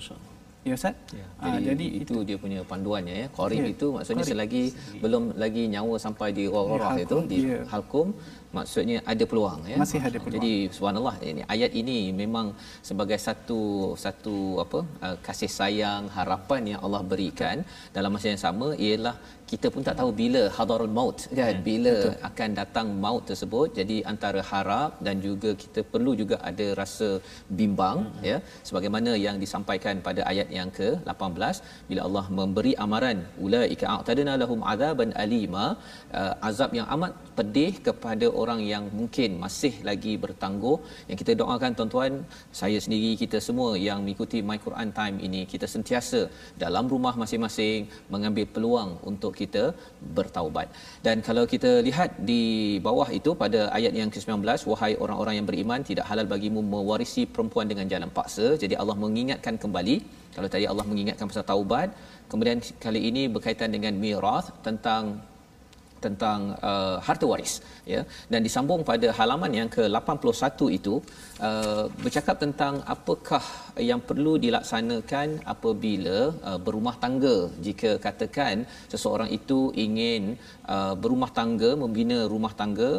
Ya 0.67 0.73
Ustaz? 0.79 0.95
Ya. 1.19 1.25
Jadi, 1.43 1.57
ha, 1.59 1.65
jadi 1.67 1.85
itu, 1.99 2.13
itu 2.15 2.19
dia 2.27 2.37
punya 2.43 2.59
panduannya 2.69 3.15
ya. 3.21 3.27
Qarib 3.39 3.63
ya. 3.63 3.73
itu 3.73 3.87
maksudnya 3.95 4.23
Qarib. 4.23 4.31
selagi 4.31 4.63
belum 5.03 5.23
lagi 5.43 5.63
nyawa 5.73 5.95
sampai 6.05 6.29
di 6.37 6.43
roh-roh 6.53 6.93
ya, 6.99 7.03
itu 7.05 7.17
di 7.31 7.39
ya. 7.51 7.59
halkum 7.71 8.07
maksudnya 8.57 8.97
ada 9.11 9.23
peluang 9.31 9.59
ya. 9.71 9.77
Masih 9.83 9.99
ada 10.07 10.17
peluang. 10.23 10.35
Jadi 10.39 10.53
subhanallah 10.75 11.15
ini 11.31 11.43
ayat 11.55 11.71
ini 11.81 11.97
memang 12.21 12.55
sebagai 12.89 13.19
satu 13.27 13.61
satu 14.05 14.35
apa 14.63 14.79
uh, 15.05 15.15
kasih 15.27 15.51
sayang 15.59 16.07
harapan 16.17 16.71
yang 16.71 16.79
Allah 16.85 17.03
berikan 17.11 17.59
dalam 17.97 18.15
masa 18.15 18.31
yang 18.33 18.43
sama 18.47 18.69
ialah 18.87 19.15
kita 19.53 19.67
pun 19.73 19.83
tak 19.87 19.95
tahu 19.99 20.11
bila 20.21 20.41
hadarul 20.57 20.93
maut 20.97 21.17
kan 21.39 21.55
hmm, 21.55 21.63
bila 21.67 21.95
betul. 21.97 22.15
akan 22.29 22.49
datang 22.59 22.87
maut 23.05 23.23
tersebut 23.29 23.67
jadi 23.79 23.97
antara 24.11 24.41
harap 24.51 24.91
dan 25.05 25.15
juga 25.25 25.49
kita 25.63 25.81
perlu 25.93 26.11
juga 26.21 26.35
ada 26.49 26.67
rasa 26.81 27.09
bimbang 27.59 27.99
hmm. 28.05 28.23
ya 28.29 28.37
sebagaimana 28.67 29.11
yang 29.25 29.37
disampaikan 29.43 29.97
pada 30.07 30.21
ayat 30.31 30.49
yang 30.57 30.69
ke-18 30.79 31.55
bila 31.89 32.01
Allah 32.07 32.25
memberi 32.39 32.73
amaran 32.85 33.19
ulaika 33.47 33.85
a'tadna 33.95 34.35
lahum 34.43 34.61
azaban 34.73 35.11
alima 35.25 35.65
uh, 36.19 36.33
azab 36.49 36.71
yang 36.79 36.87
amat 36.97 37.13
pedih 37.37 37.73
kepada 37.87 38.27
orang 38.43 38.61
yang 38.73 38.85
mungkin 38.99 39.29
masih 39.43 39.73
lagi 39.89 40.15
bertangguh 40.25 40.77
yang 41.09 41.17
kita 41.21 41.33
doakan 41.41 41.71
tuan-tuan 41.77 42.13
saya 42.61 42.79
sendiri 42.85 43.11
kita 43.23 43.37
semua 43.49 43.69
yang 43.87 43.99
mengikuti 44.03 44.39
my 44.49 44.57
Quran 44.65 44.89
time 44.99 45.17
ini 45.27 45.41
kita 45.53 45.67
sentiasa 45.75 46.21
dalam 46.65 46.85
rumah 46.93 47.15
masing-masing 47.21 47.81
mengambil 48.13 48.45
peluang 48.55 48.91
untuk 49.11 49.31
kita 49.41 49.42
bertaubat. 50.17 50.67
Dan 51.05 51.19
kalau 51.27 51.43
kita 51.53 51.71
lihat 51.87 52.21
di 52.31 52.43
bawah 52.87 53.09
itu 53.19 53.33
pada 53.43 53.61
ayat 53.77 53.93
yang 53.99 54.09
ke-19 54.13 54.43
wahai 54.71 54.93
orang-orang 55.03 55.35
yang 55.39 55.47
beriman 55.49 55.81
tidak 55.89 56.05
halal 56.09 56.27
bagimu 56.33 56.61
mewarisi 56.73 57.23
perempuan 57.25 57.67
dengan 57.71 57.85
jalan 57.93 58.09
paksa. 58.17 58.47
Jadi 58.63 58.75
Allah 58.81 58.97
mengingatkan 59.05 59.57
kembali 59.63 60.23
kalau 60.35 60.49
tadi 60.53 60.65
Allah 60.71 60.85
mengingatkan 60.91 61.25
pasal 61.31 61.45
taubat 61.51 61.89
kemudian 62.31 62.57
kali 62.85 63.01
ini 63.09 63.23
berkaitan 63.35 63.69
dengan 63.75 63.93
mirath 64.03 64.49
tentang 64.67 65.21
tentang 66.05 66.39
uh, 66.69 66.95
harta 67.07 67.25
waris 67.31 67.53
ya. 67.93 68.01
Dan 68.31 68.39
disambung 68.47 68.81
pada 68.91 69.07
halaman 69.19 69.51
yang 69.59 69.69
ke-81 69.75 70.59
itu 70.77 70.93
uh, 71.47 71.85
bercakap 72.03 72.37
tentang 72.43 72.75
apakah 72.95 73.43
yang 73.89 74.01
perlu 74.09 74.33
dilaksanakan 74.45 75.27
apabila 75.53 76.17
uh, 76.49 76.59
berumah 76.65 76.95
tangga. 77.03 77.37
Jika 77.67 77.91
katakan 78.05 78.65
seseorang 78.93 79.29
itu 79.39 79.59
ingin 79.85 80.23
uh, 80.75 80.93
berumah 81.03 81.31
tangga 81.39 81.71
membina 81.83 82.19
rumah 82.35 82.55
tangga 82.61 82.91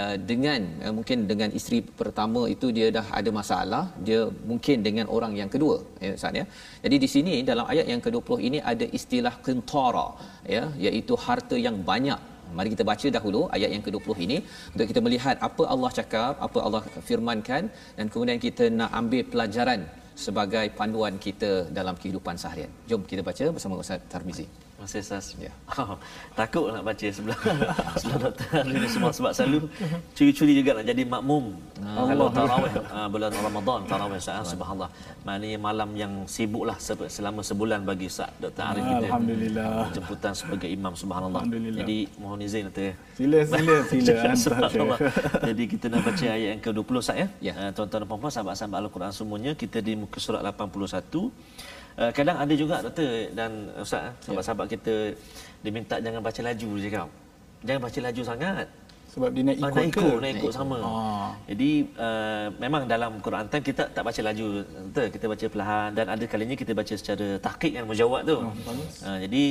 Uh, 0.00 0.16
dengan 0.28 0.60
uh, 0.84 0.92
mungkin 0.96 1.18
dengan 1.30 1.50
isteri 1.58 1.78
pertama 1.98 2.42
itu 2.52 2.66
dia 2.76 2.86
dah 2.96 3.04
ada 3.18 3.30
masalah 3.38 3.82
dia 4.06 4.20
mungkin 4.50 4.76
dengan 4.86 5.06
orang 5.16 5.32
yang 5.40 5.50
kedua 5.54 5.76
ya 6.04 6.12
Ustaz 6.18 6.38
ya. 6.40 6.44
Jadi 6.84 6.96
di 7.04 7.08
sini 7.14 7.34
dalam 7.50 7.66
ayat 7.72 7.86
yang 7.92 8.00
ke-20 8.04 8.38
ini 8.48 8.58
ada 8.72 8.86
istilah 8.98 9.34
qintara 9.46 10.06
ya 10.54 10.62
iaitu 10.86 11.12
harta 11.24 11.58
yang 11.66 11.76
banyak 11.90 12.20
Mari 12.58 12.68
kita 12.74 12.84
baca 12.90 13.06
dahulu 13.16 13.40
ayat 13.56 13.70
yang 13.74 13.84
ke-20 13.86 14.18
ini 14.26 14.38
untuk 14.72 14.86
kita 14.92 15.00
melihat 15.06 15.36
apa 15.48 15.64
Allah 15.74 15.90
cakap, 15.98 16.34
apa 16.46 16.58
Allah 16.66 16.82
firmankan 17.08 17.62
dan 17.98 18.06
kemudian 18.12 18.40
kita 18.46 18.66
nak 18.80 18.90
ambil 19.00 19.22
pelajaran 19.32 19.82
sebagai 20.26 20.66
panduan 20.78 21.16
kita 21.26 21.52
dalam 21.78 21.96
kehidupan 22.02 22.36
seharian. 22.42 22.72
Jom 22.90 23.02
kita 23.12 23.24
baca 23.30 23.44
bersama 23.56 23.80
Ustaz 23.84 24.04
Tarmizi. 24.12 24.46
Masih 24.82 24.98
sas. 24.98 25.38
Ya. 25.38 25.54
Oh, 25.78 25.94
takut 26.34 26.74
nak 26.74 26.82
baca 26.82 27.06
sebelah 27.06 27.38
sebelah 28.02 28.18
doktor 28.18 28.46
hari 28.50 28.82
ni 28.82 28.88
semua 28.90 29.14
sebab 29.14 29.30
selalu 29.30 29.70
curi-curi 30.10 30.58
juga 30.58 30.70
nak 30.74 30.86
jadi 30.90 31.02
makmum. 31.06 31.54
Ah. 31.86 32.10
Kalau 32.10 32.26
tarawih 32.34 32.72
uh, 32.90 33.06
bulan 33.06 33.30
Ramadan 33.30 33.78
tarawih 33.86 34.18
saat 34.18 34.42
subhanallah. 34.42 34.90
Maknanya 35.22 35.58
malam 35.62 35.94
yang 35.94 36.12
sibuklah 36.26 36.74
selama 36.82 37.46
sebulan 37.46 37.86
bagi 37.86 38.10
Ustaz 38.10 38.34
Dr. 38.42 38.58
Arif 38.58 38.82
kita. 38.82 39.06
Alhamdulillah. 39.06 39.70
Jemputan 39.94 40.32
sebagai 40.34 40.66
imam 40.66 40.98
subhanallah. 40.98 41.46
Jadi 41.78 41.98
mohon 42.18 42.42
izin 42.42 42.66
Dr. 42.66 42.98
Sila 43.14 43.38
sila 43.46 43.74
sila. 44.74 44.96
Jadi 45.46 45.62
kita 45.70 45.86
nak 45.94 46.10
baca 46.10 46.26
ayat 46.26 46.58
yang 46.58 46.62
ke-20 46.66 46.94
Ustaz 46.98 47.16
ya. 47.22 47.26
ya. 47.38 47.54
Uh, 47.54 47.70
tuan-tuan 47.70 48.02
dan 48.02 48.08
puan-puan 48.10 48.34
sahabat-sahabat 48.34 48.82
Al-Quran 48.82 49.14
semuanya 49.14 49.54
kita 49.54 49.78
di 49.78 49.94
muka 49.94 50.18
surat 50.18 50.42
81 50.42 51.30
Uh, 51.92 52.10
kadang 52.16 52.36
ada 52.40 52.54
juga 52.56 52.80
doktor 52.80 53.28
dan 53.36 53.68
ustaz 53.76 54.00
eh, 54.00 54.04
ya. 54.08 54.10
sahabat-sahabat 54.24 54.66
kita 54.72 54.94
diminta 55.60 56.00
jangan 56.00 56.20
baca 56.24 56.40
laju 56.40 56.68
dia 56.80 56.84
cakap. 56.88 57.08
Jangan 57.62 57.80
baca 57.84 57.98
laju 58.00 58.22
sangat. 58.24 58.66
Sebab 59.12 59.28
dia 59.28 59.44
nak 59.44 59.56
ikut, 59.60 59.72
nak 59.76 59.86
ikut, 59.92 60.00
ke? 60.00 60.22
Nak 60.24 60.30
ikut 60.40 60.52
sama. 60.56 60.78
Oh. 60.80 61.28
Jadi 61.44 61.84
uh, 62.00 62.48
memang 62.56 62.88
dalam 62.88 63.20
Quran 63.20 63.44
time 63.44 63.60
kita 63.60 63.92
tak 63.92 64.00
baca 64.08 64.20
laju, 64.24 64.64
betul? 64.88 65.08
Kita 65.12 65.24
baca 65.28 65.46
perlahan 65.52 65.88
dan 65.92 66.06
ada 66.08 66.24
kalinya 66.24 66.56
kita 66.56 66.72
baca 66.72 66.94
secara 66.96 67.36
tahqiq 67.36 67.76
yang 67.76 67.84
menjawab 67.84 68.24
tu. 68.24 68.40
Oh, 68.40 68.56
uh, 69.04 69.18
jadi 69.20 69.42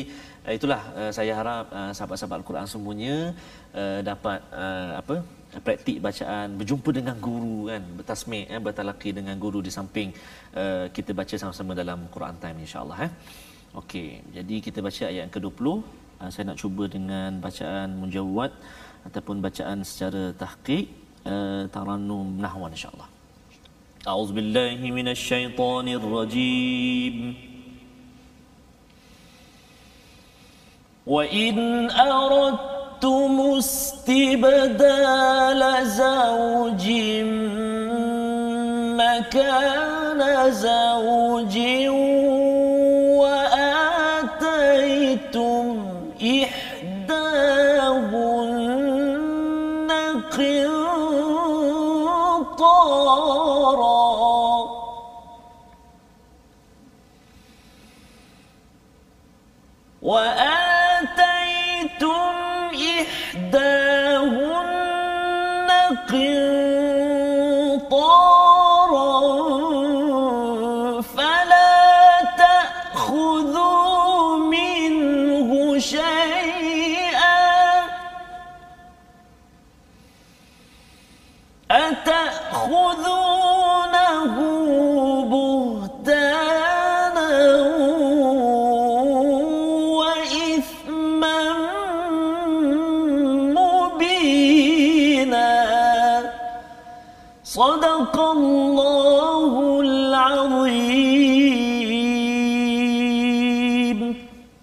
uh, 0.50 0.54
itulah 0.58 0.82
uh, 0.98 1.12
saya 1.14 1.38
harap 1.38 1.70
uh, 1.70 1.94
sahabat-sahabat 1.94 2.42
Al-Quran 2.42 2.66
semuanya 2.66 3.38
uh, 3.78 4.02
dapat 4.02 4.42
uh, 4.50 4.98
apa? 4.98 5.16
Praktik 5.60 6.00
bacaan 6.00 6.56
berjumpa 6.60 6.90
dengan 6.96 7.16
guru 7.20 7.68
kan 7.68 7.84
bertasmih 8.00 8.48
eh, 8.48 8.62
bertalaki 8.68 9.12
dengan 9.18 9.36
guru 9.36 9.60
di 9.60 9.72
samping 9.78 10.16
uh, 10.56 10.88
kita 10.96 11.12
baca 11.20 11.36
sama-sama 11.42 11.76
dalam 11.76 12.08
Quran 12.14 12.36
time 12.40 12.64
insyaallah 12.64 13.00
eh. 13.08 13.12
Okey 13.82 14.10
jadi 14.38 14.56
kita 14.64 14.80
baca 14.88 15.04
ayat 15.12 15.28
yang 15.28 15.34
ke-20 15.36 15.68
uh, 15.68 15.82
saya 16.32 16.44
nak 16.50 16.58
cuba 16.64 16.84
dengan 16.96 17.30
bacaan 17.44 18.00
mujawwad 18.00 18.52
ataupun 19.08 19.36
bacaan 19.44 19.80
secara 19.84 20.24
tahqiq 20.42 20.86
uh, 21.28 21.68
tarannum 21.76 22.28
nahwan 22.40 22.72
insyaallah. 22.78 23.10
A'udzubillahi 24.02 24.88
minasyaitonirrajim. 24.98 27.16
Wa 31.06 31.24
in 31.26 31.90
aradtu 31.90 32.81
أردتم 33.04 33.42
استبدال 33.58 34.82
زوج 35.86 36.90
مكان 39.02 40.52
زوج 40.52 41.58
وآتيتم 43.22 44.66
إحداهن 46.44 47.52
قنطارا. 52.22 52.72
وآتيتم 60.02 60.61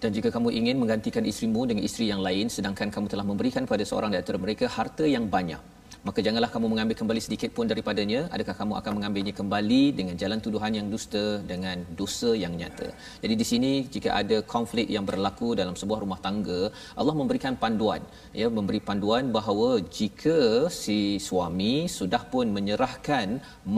Dan 0.08 0.24
jika 0.24 0.32
kamu 0.32 0.48
ingin 0.56 0.80
menggantikan 0.80 1.20
isterimu 1.20 1.68
dengan 1.68 1.84
isteri 1.84 2.08
yang 2.08 2.24
lain 2.24 2.48
sedangkan 2.48 2.88
kamu 2.88 3.12
telah 3.12 3.28
memberikan 3.28 3.68
kepada 3.68 3.84
seorang 3.84 4.08
di 4.08 4.16
antara 4.16 4.40
mereka 4.40 4.64
harta 4.64 5.04
yang 5.04 5.28
banyak, 5.28 5.60
maka 6.08 6.20
janganlah 6.26 6.48
kamu 6.52 6.66
mengambil 6.72 6.96
kembali 7.00 7.20
sedikit 7.24 7.50
pun 7.56 7.66
daripadanya. 7.70 8.20
Adakah 8.34 8.54
kamu 8.60 8.74
akan 8.80 8.92
mengambilnya 8.96 9.34
kembali 9.40 9.82
dengan 9.98 10.14
jalan 10.22 10.38
tuduhan 10.44 10.72
yang 10.78 10.86
dusta 10.94 11.24
dengan 11.50 11.84
dosa 12.00 12.30
yang 12.42 12.54
nyata? 12.60 12.88
Jadi 13.22 13.34
di 13.40 13.46
sini 13.50 13.72
jika 13.94 14.10
ada 14.20 14.36
konflik 14.54 14.86
yang 14.96 15.04
berlaku 15.10 15.48
dalam 15.60 15.74
sebuah 15.80 16.00
rumah 16.04 16.20
tangga 16.26 16.60
Allah 17.00 17.14
memberikan 17.20 17.54
panduan. 17.62 18.00
Ya 18.40 18.48
memberi 18.58 18.80
panduan 18.88 19.24
bahawa 19.36 19.68
jika 19.98 20.38
si 20.80 20.98
suami 21.28 21.74
sudah 21.98 22.22
pun 22.32 22.48
menyerahkan 22.56 23.28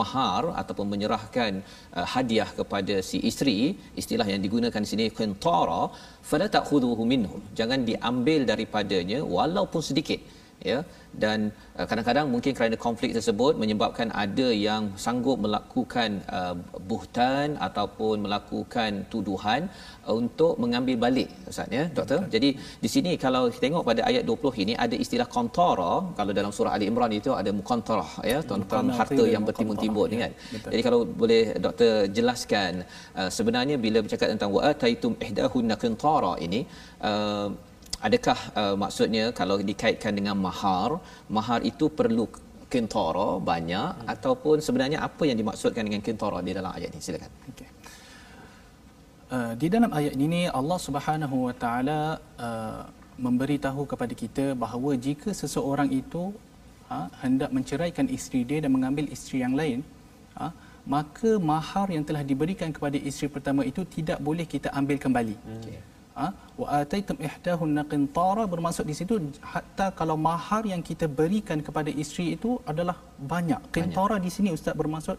mahar 0.00 0.42
ataupun 0.62 0.86
menyerahkan 0.94 1.52
uh, 1.98 2.06
hadiah 2.14 2.50
kepada 2.60 2.96
si 3.10 3.18
isteri 3.30 3.60
istilah 4.02 4.28
yang 4.32 4.42
digunakan 4.46 4.86
di 4.86 4.90
sini 4.94 5.06
qintara 5.20 5.82
fala 6.30 6.46
ta'khudhuhu 6.56 7.04
minhu. 7.14 7.38
Jangan 7.60 7.82
diambil 7.90 8.40
daripadanya 8.52 9.18
walaupun 9.38 9.82
sedikit 9.90 10.22
ya. 10.73 10.79
Dan 11.23 11.38
uh, 11.79 11.87
kadang-kadang 11.90 12.27
mungkin 12.33 12.53
kerana 12.57 12.77
konflik 12.87 13.11
tersebut 13.16 13.55
menyebabkan 13.62 14.09
ada 14.25 14.49
yang 14.66 14.83
sanggup 15.05 15.38
melakukan 15.44 16.11
uh, 16.38 16.55
buhtan 16.90 17.59
ataupun 17.68 18.16
melakukan 18.27 18.90
tuduhan 19.12 19.62
uh, 20.07 20.14
untuk 20.20 20.55
mengambil 20.62 20.96
balik 21.05 21.29
ustaz 21.53 21.77
ya 21.79 21.85
doktor. 21.99 22.20
Jadi 22.35 22.51
di 22.85 22.88
sini 22.94 23.12
kalau 23.25 23.42
kita 23.55 23.70
tengok 23.70 23.85
pada 23.90 24.03
ayat 24.11 24.23
20 24.31 24.64
ini 24.64 24.75
ada 24.85 24.96
istilah 25.05 25.29
kontara 25.37 25.92
kalau 26.18 26.33
dalam 26.38 26.53
surah 26.57 26.75
ali 26.77 26.87
imran 26.90 27.14
itu 27.20 27.31
ada 27.40 27.51
muqantarah 27.59 28.11
ya 28.33 28.38
tentang 28.53 28.87
harta 28.99 29.25
yang 29.35 29.44
bertimbun-timbun 29.49 30.11
kan. 30.23 30.33
ya, 30.35 30.55
betul. 30.55 30.70
jadi 30.73 30.83
kalau 30.87 31.01
boleh 31.23 31.42
doktor 31.64 31.92
jelaskan 32.16 32.73
uh, 33.20 33.31
sebenarnya 33.37 33.77
bila 33.87 33.99
bercakap 34.05 34.29
tentang 34.35 34.51
wa 34.57 34.62
ataitum 34.70 35.12
ihdahunna 35.27 35.77
qintara 35.83 36.33
ini 36.46 36.61
uh, 37.11 37.49
adakah 38.06 38.38
uh, 38.60 38.74
maksudnya 38.82 39.24
kalau 39.38 39.56
dikaitkan 39.70 40.12
dengan 40.18 40.36
mahar 40.46 40.90
mahar 41.36 41.60
itu 41.70 41.86
perlu 41.98 42.24
kintara 42.72 43.28
banyak 43.50 43.90
hmm. 43.98 44.12
ataupun 44.14 44.56
sebenarnya 44.66 44.98
apa 45.08 45.22
yang 45.28 45.38
dimaksudkan 45.40 45.82
dengan 45.88 46.02
kintara 46.08 46.38
di 46.48 46.52
dalam 46.58 46.70
ayat 46.78 46.90
ini 46.94 47.02
silakan 47.06 47.32
Okey. 47.52 47.68
Uh, 49.30 49.52
di 49.62 49.66
dalam 49.74 49.90
ayat 49.98 50.14
ini 50.26 50.42
Allah 50.60 50.78
Subhanahu 50.86 51.36
Wa 51.46 51.54
Taala 51.62 52.00
uh, 52.46 52.82
memberitahu 53.26 53.82
kepada 53.92 54.14
kita 54.22 54.46
bahawa 54.62 54.96
jika 55.06 55.30
seseorang 55.42 55.90
itu 56.00 56.22
uh, 56.94 57.08
hendak 57.22 57.50
menceraikan 57.56 58.06
isteri 58.16 58.40
dia 58.48 58.58
dan 58.64 58.72
mengambil 58.76 59.06
isteri 59.14 59.38
yang 59.44 59.54
lain, 59.60 59.78
uh, 60.40 60.50
maka 60.94 61.30
mahar 61.52 61.86
yang 61.94 62.04
telah 62.08 62.24
diberikan 62.30 62.70
kepada 62.76 62.98
isteri 63.10 63.28
pertama 63.34 63.62
itu 63.70 63.84
tidak 63.96 64.18
boleh 64.28 64.46
kita 64.54 64.68
ambil 64.80 64.98
kembali. 65.04 65.36
Okay. 65.60 65.78
Ha? 66.20 66.28
wa 66.61 66.66
ataitum 66.78 67.16
ihdahunna 67.26 67.83
qintara 67.92 68.42
bermaksud 68.52 68.85
di 68.90 68.94
situ 68.98 69.14
hatta 69.52 69.87
kalau 69.98 70.16
mahar 70.28 70.62
yang 70.72 70.83
kita 70.88 71.06
berikan 71.20 71.59
kepada 71.66 71.90
isteri 72.02 72.26
itu 72.37 72.50
adalah 72.72 72.96
banyak. 73.33 73.61
Qintara 73.76 74.16
di 74.26 74.30
sini 74.37 74.50
ustaz 74.56 74.74
bermaksud 74.80 75.16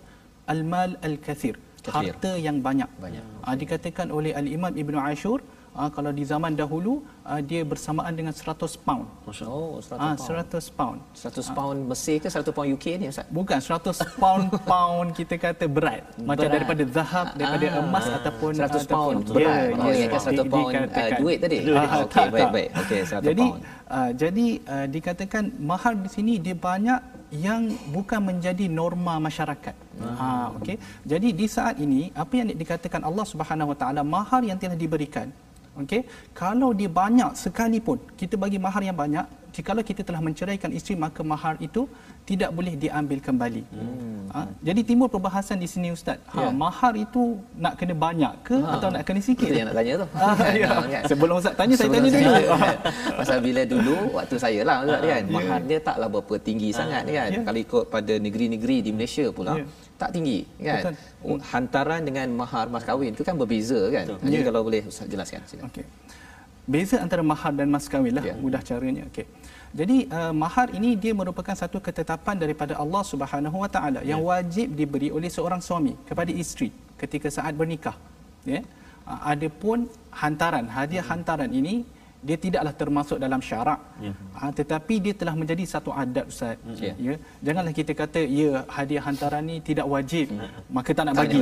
al-mal 0.54 0.92
al-kathir. 1.08 1.56
Kathir. 1.86 2.14
Harta 2.14 2.32
yang 2.48 2.58
banyak. 2.68 2.90
Banyak. 3.06 3.26
Ha, 3.46 3.56
dikatakan 3.62 4.08
oleh 4.18 4.32
al-Imam 4.42 4.74
Ibn 4.84 4.96
Ashur 5.10 5.40
ha, 5.74 5.88
kalau 5.88 6.12
di 6.12 6.24
zaman 6.24 6.52
dahulu 6.54 6.94
ha, 7.22 7.40
dia 7.40 7.62
bersamaan 7.64 8.12
dengan 8.12 8.32
100 8.32 8.52
pound. 8.78 9.06
Oh 9.24 9.80
100 9.80 9.96
Ha, 9.96 10.08
pound 10.14 10.20
100 10.20 10.68
pound. 10.72 10.98
100 11.14 11.52
pound 11.52 11.78
Mesir 11.86 12.18
ke 12.18 12.28
100 12.28 12.52
pound 12.52 12.68
UK 12.70 12.86
ni 12.96 13.06
ustaz 13.08 13.28
Bukan 13.30 13.60
100 13.60 13.96
pound 14.18 14.46
pound 14.72 15.08
kita 15.12 15.36
kata 15.38 15.66
berat. 15.68 16.04
Macam 16.20 16.46
Berat. 16.46 16.54
daripada 16.56 16.84
zahab, 16.90 17.26
daripada 17.34 17.66
Ah. 17.68 17.82
emas 17.82 18.06
ataupun 18.10 18.52
100 18.54 18.68
ataupun- 18.84 18.92
pound 18.92 19.18
Ya, 19.22 19.34
berat 19.34 19.56
ya, 19.56 19.76
oh 19.80 19.92
ingatkan 19.94 20.22
100 20.22 20.32
di- 20.36 20.52
pound 20.52 20.72
uh, 20.76 21.10
duit 21.18 21.38
tadi 21.40 21.58
Ah, 21.72 21.88
okey 22.04 22.12
tak, 22.12 22.26
baik 22.30 22.50
baik 22.52 22.70
okey 22.82 23.00
100 23.02 23.24
jadi 23.24 23.46
pound 23.48 23.62
uh, 23.90 24.12
jadi 24.14 24.46
uh, 24.66 24.86
dikatakan 24.88 25.44
mahar 25.62 25.94
di 25.96 26.10
sini 26.10 26.34
dia 26.38 26.54
banyak 26.54 27.00
yang 27.32 27.62
bukan 27.90 28.20
menjadi 28.20 28.68
norma 28.68 29.16
masyarakat. 29.18 29.72
Ha 30.04 30.52
okey. 30.60 30.76
Jadi 31.08 31.28
di 31.32 31.48
saat 31.48 31.80
ini 31.80 32.12
apa 32.14 32.34
yang 32.36 32.52
dikatakan 32.52 33.08
Allah 33.08 33.24
Subhanahu 33.24 33.72
Wa 33.72 33.78
Taala 33.80 34.02
mahar 34.04 34.44
yang 34.44 34.60
telah 34.60 34.76
diberikan 34.76 35.32
Okey, 35.72 36.04
kalau 36.36 36.76
dia 36.76 36.92
banyak 36.92 37.32
sekalipun 37.32 37.96
kita 38.20 38.36
bagi 38.36 38.60
mahar 38.60 38.84
yang 38.84 38.98
banyak, 38.98 39.24
jikalau 39.52 39.80
kita 39.82 40.02
telah 40.02 40.20
menceraikan 40.20 40.72
isteri 40.72 40.96
maka 40.96 41.22
mahar 41.22 41.60
itu 41.60 41.84
tidak 42.24 42.50
boleh 42.50 42.74
diambil 42.74 43.20
kembali. 43.20 43.64
Hmm. 43.68 44.32
Ha? 44.32 44.42
Jadi 44.64 44.82
timbul 44.86 45.08
perbahasan 45.08 45.58
di 45.58 45.68
sini 45.68 45.92
ustaz. 45.92 46.16
Ha, 46.32 46.40
Ya. 46.40 46.50
mahar 46.50 46.96
itu 46.96 47.36
nak 47.56 47.76
kena 47.76 47.92
banyak 47.92 48.34
ke 48.42 48.56
Ha. 48.56 48.80
atau 48.80 48.88
nak 48.88 49.04
kena 49.04 49.20
sikit? 49.20 49.44
Itu 49.44 49.58
yang 49.58 49.68
nak 49.68 49.76
tanya 49.76 49.94
tu. 50.00 50.08
Ah, 50.16 50.36
ya. 50.56 50.70
Sebelum 51.04 51.36
ustaz 51.36 51.54
tanya 51.54 51.76
saya 51.76 51.90
Sebelum 51.90 52.04
tanya 52.06 52.16
dulu. 52.16 52.32
saya- 52.32 52.80
Pasal 53.20 53.38
bila 53.42 53.62
dulu 53.66 53.96
waktu 54.14 54.36
saya 54.38 54.60
lah 54.64 54.76
Ustaz 54.82 55.02
kan. 55.04 55.22
ya. 55.22 55.28
Mahar 55.30 55.60
dia 55.62 55.80
taklah 55.80 56.08
berapa 56.08 56.34
tinggi 56.40 56.70
sangat 56.72 57.04
kan. 57.06 57.28
Ya. 57.28 57.42
Kalau 57.42 57.60
ikut 57.60 57.84
pada 57.88 58.14
negeri-negeri 58.18 58.78
di 58.80 58.92
Malaysia 58.92 59.26
pula 59.30 59.54
Ya. 59.60 59.66
tak 59.98 60.10
tinggi 60.12 60.48
kan. 60.58 60.82
Betul. 60.82 60.94
Oh, 61.22 61.38
Hantaran 61.44 62.02
dengan 62.02 62.28
mahar 62.32 62.66
mas 62.68 62.82
kahwin 62.82 63.12
tu 63.12 63.22
kan 63.22 63.36
berbeza 63.36 63.78
kan. 63.90 64.06
Jadi 64.18 64.38
Ya. 64.38 64.46
kalau 64.46 64.62
boleh 64.64 64.82
Ustaz 64.86 65.06
jelaskan 65.06 65.44
silakan. 65.44 65.68
Okey. 65.68 65.86
Beza 66.64 67.02
antara 67.02 67.20
mahar 67.22 67.52
dan 67.52 67.68
mas 67.68 67.84
kahwin 67.86 68.14
lah 68.14 68.24
Ya. 68.24 68.38
mudah 68.38 68.62
caranya. 68.62 69.04
Okey. 69.12 69.26
Jadi 69.80 69.98
uh, 70.12 70.34
mahar 70.36 70.68
ini 70.78 71.00
dia 71.00 71.14
merupakan 71.16 71.56
satu 71.56 71.80
ketetapan 71.80 72.36
daripada 72.36 72.76
Allah 72.76 73.04
Subhanahu 73.12 73.58
Wa 73.64 73.70
Taala 73.76 74.00
yang 74.04 74.20
wajib 74.20 74.76
diberi 74.80 75.10
oleh 75.18 75.32
seorang 75.32 75.64
suami 75.64 75.96
kepada 76.10 76.32
isteri 76.44 76.70
ketika 77.00 77.32
saat 77.32 77.56
bernikah. 77.56 77.96
Ya. 78.44 78.62
Uh, 79.08 79.20
adapun 79.32 79.88
hantaran, 80.12 80.68
hadiah 80.68 81.06
hantaran 81.08 81.52
ini 81.56 81.88
dia 82.22 82.38
tidaklah 82.38 82.74
termasuk 82.82 83.18
dalam 83.18 83.42
syarak. 83.42 83.80
Ya. 83.98 84.14
Uh, 84.38 84.52
tetapi 84.60 84.96
dia 85.06 85.14
telah 85.18 85.34
menjadi 85.34 85.64
satu 85.74 85.90
adat 86.02 86.26
ustaz. 86.32 86.58
Ya. 86.78 86.94
Ya. 87.08 87.14
Janganlah 87.46 87.74
kita 87.80 87.92
kata 88.02 88.22
ya 88.40 88.62
hadiah 88.76 89.04
hantaran 89.08 89.42
ni 89.50 89.56
tidak 89.70 89.86
wajib 89.90 90.30
maka 90.70 90.90
tak 90.98 91.04
nak 91.10 91.16
Tak 91.18 91.22
bagi. 91.26 91.42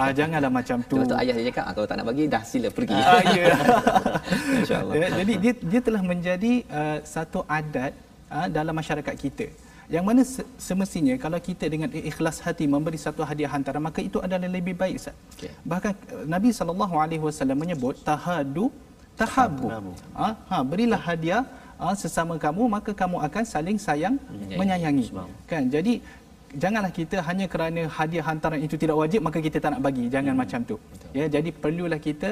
Ah 0.00 0.10
janganlah 0.14 0.50
macam 0.58 0.78
tu. 0.90 0.96
Betul 1.02 1.18
ayah 1.22 1.34
dia 1.38 1.46
cakap 1.50 1.64
"Ah, 1.66 1.72
kalau 1.74 1.86
tak 1.90 1.96
nak 1.98 2.06
bagi 2.10 2.24
dah 2.34 2.42
sila 2.46 2.68
pergi. 2.78 2.94
Ah, 2.94 3.22
ya. 3.38 3.46
Insya-Allah. 4.62 4.94
Ya, 5.02 5.06
jadi 5.18 5.32
dia 5.42 5.52
dia 5.72 5.80
telah 5.88 6.02
menjadi 6.12 6.52
uh, 6.80 6.98
satu 7.14 7.42
adat 7.58 7.92
uh, 8.30 8.46
dalam 8.58 8.74
masyarakat 8.80 9.14
kita. 9.24 9.46
Yang 9.90 10.04
mana 10.08 10.22
se- 10.22 10.46
semestinya 10.66 11.14
kalau 11.18 11.38
kita 11.42 11.66
dengan 11.66 11.90
ikhlas 11.90 12.38
hati 12.46 12.70
memberi 12.74 12.98
satu 13.06 13.26
hadiah 13.26 13.50
hantaran 13.50 13.82
maka 13.82 13.98
itu 13.98 14.22
adalah 14.22 14.46
lebih 14.46 14.78
baik 14.78 15.02
Ustaz. 15.02 15.16
Okey. 15.34 15.50
Bahkan 15.66 15.92
uh, 16.14 16.24
Nabi 16.34 16.50
sallallahu 16.54 16.94
alaihi 17.04 17.22
wasallam 17.26 17.58
menyebut 17.58 17.98
tahadu 18.06 18.70
tahabbu. 19.22 19.68
Ha, 20.20 20.28
ha 20.50 20.58
berilah 20.70 21.00
hadiah 21.08 21.42
ha, 21.80 21.92
sesama 22.02 22.34
kamu 22.44 22.62
maka 22.76 22.90
kamu 23.02 23.16
akan 23.26 23.44
saling 23.54 23.78
sayang 23.86 24.16
Menyayangi. 24.60 25.06
Kan? 25.50 25.64
Jadi 25.74 25.94
janganlah 26.62 26.92
kita 27.00 27.16
hanya 27.28 27.46
kerana 27.52 27.82
hadiah 27.98 28.24
hantaran 28.28 28.60
itu 28.66 28.76
tidak 28.82 28.96
wajib 29.02 29.20
maka 29.26 29.38
kita 29.46 29.58
tak 29.64 29.70
nak 29.74 29.82
bagi. 29.86 30.04
Jangan 30.14 30.34
Hmm. 30.34 30.42
macam 30.42 30.60
tu. 30.70 30.76
Ya, 31.18 31.26
jadi 31.34 31.50
perlulah 31.62 32.00
kita 32.08 32.30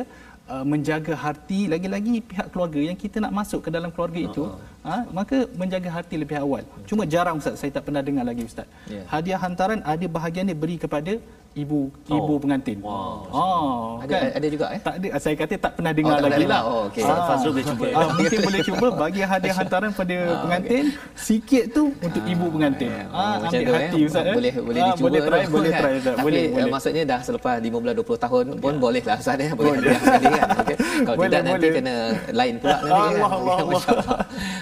uh, 0.55 0.64
menjaga 0.72 1.14
hati 1.24 1.61
lagi-lagi 1.72 2.14
pihak 2.31 2.46
keluarga 2.53 2.81
yang 2.88 2.98
kita 3.05 3.16
nak 3.24 3.33
masuk 3.40 3.61
ke 3.66 3.70
dalam 3.77 3.90
keluarga 3.94 4.20
itu, 4.29 4.44
Oh, 4.48 4.59
ha, 4.88 4.96
maka 5.18 5.37
menjaga 5.61 5.90
hati 5.96 6.16
lebih 6.22 6.38
awal. 6.44 6.62
Cuma 6.88 7.03
jarang 7.14 7.37
ustaz 7.42 7.57
saya 7.61 7.70
tak 7.77 7.85
pernah 7.87 8.03
dengar 8.09 8.24
lagi 8.31 8.42
ustaz. 8.51 8.66
Ya. 8.94 9.03
Hadiah 9.12 9.40
hantaran 9.44 9.81
ada 9.92 10.07
bahagian 10.16 10.51
dia 10.51 10.59
beri 10.64 10.77
kepada 10.85 11.14
ibu 11.59 11.81
ibu 12.07 12.33
Oh. 12.33 12.38
pengantin. 12.38 12.79
Wow. 12.79 13.27
Oh, 13.29 13.87
Ada 13.99 14.16
ada 14.33 14.47
juga 14.47 14.66
eh? 14.71 14.79
tak 14.79 14.94
ada 14.97 15.09
saya 15.18 15.35
kata 15.35 15.55
tak 15.59 15.73
pernah 15.75 15.90
dengar 15.90 16.11
tak 16.12 16.21
pernah 16.21 16.31
lagi 16.33 16.44
dengar. 16.44 16.62
Oh, 16.64 16.83
okey. 16.87 17.03
Ustaz 17.03 17.18
Fazrul 17.27 17.51
boleh 17.51 17.66
cuba. 17.66 17.85
Ah, 17.90 18.07
mungkin 18.12 18.38
boleh 18.40 18.61
cuba 18.62 18.87
bagi 18.97 19.21
hadiah 19.23 19.55
hantaran 19.55 19.90
pada 19.92 20.16
pengantin 20.40 20.85
sikit 21.14 21.64
tu 21.68 21.85
untuk 21.99 22.23
ibu 22.25 22.47
pengantin. 22.49 22.90
Ya, 22.90 23.05
Ah, 23.09 23.35
macam 23.38 23.59
ambil 23.59 23.66
tu, 23.66 23.75
hati 23.75 23.99
eh. 23.99 24.07
ustaz 24.07 24.23
eh. 24.23 24.35
Boleh 24.35 24.53
boleh 24.59 24.79
Ah, 24.79 24.87
dicuba. 24.88 25.05
Boleh 25.05 25.21
try, 25.21 25.40
tu, 25.40 25.51
boleh 25.51 25.71
kan? 25.71 25.81
try 25.81 25.92
ustaz. 25.94 26.14
Tapi 26.14 26.25
Boleh, 26.25 26.38
eh, 26.38 26.49
boleh. 26.49 26.71
maksudnya 26.71 27.03
dah 27.05 27.21
selepas 27.21 27.55
15 27.59 27.94
20 27.97 28.18
tahun 28.18 28.44
pun 28.59 28.75
boleh 28.79 29.03
lah 29.03 29.16
ustaz 29.16 29.38
eh. 29.38 29.51
Boleh 29.51 29.73
hadiah 29.75 29.99
sekali 29.99 30.27
kan. 30.31 30.49
Okey. 30.59 30.77
Kalau 31.09 31.16
Boleh, 31.16 31.29
tidak 31.29 31.42
nanti 31.44 31.59
boleh. 31.61 31.77
kena 31.77 31.94
lain 32.33 32.55
pula 32.57 32.77
nanti 32.77 32.88
kan. 32.88 33.11
Allah, 33.18 33.31
Allah, 33.38 33.57
Allah. 33.59 33.83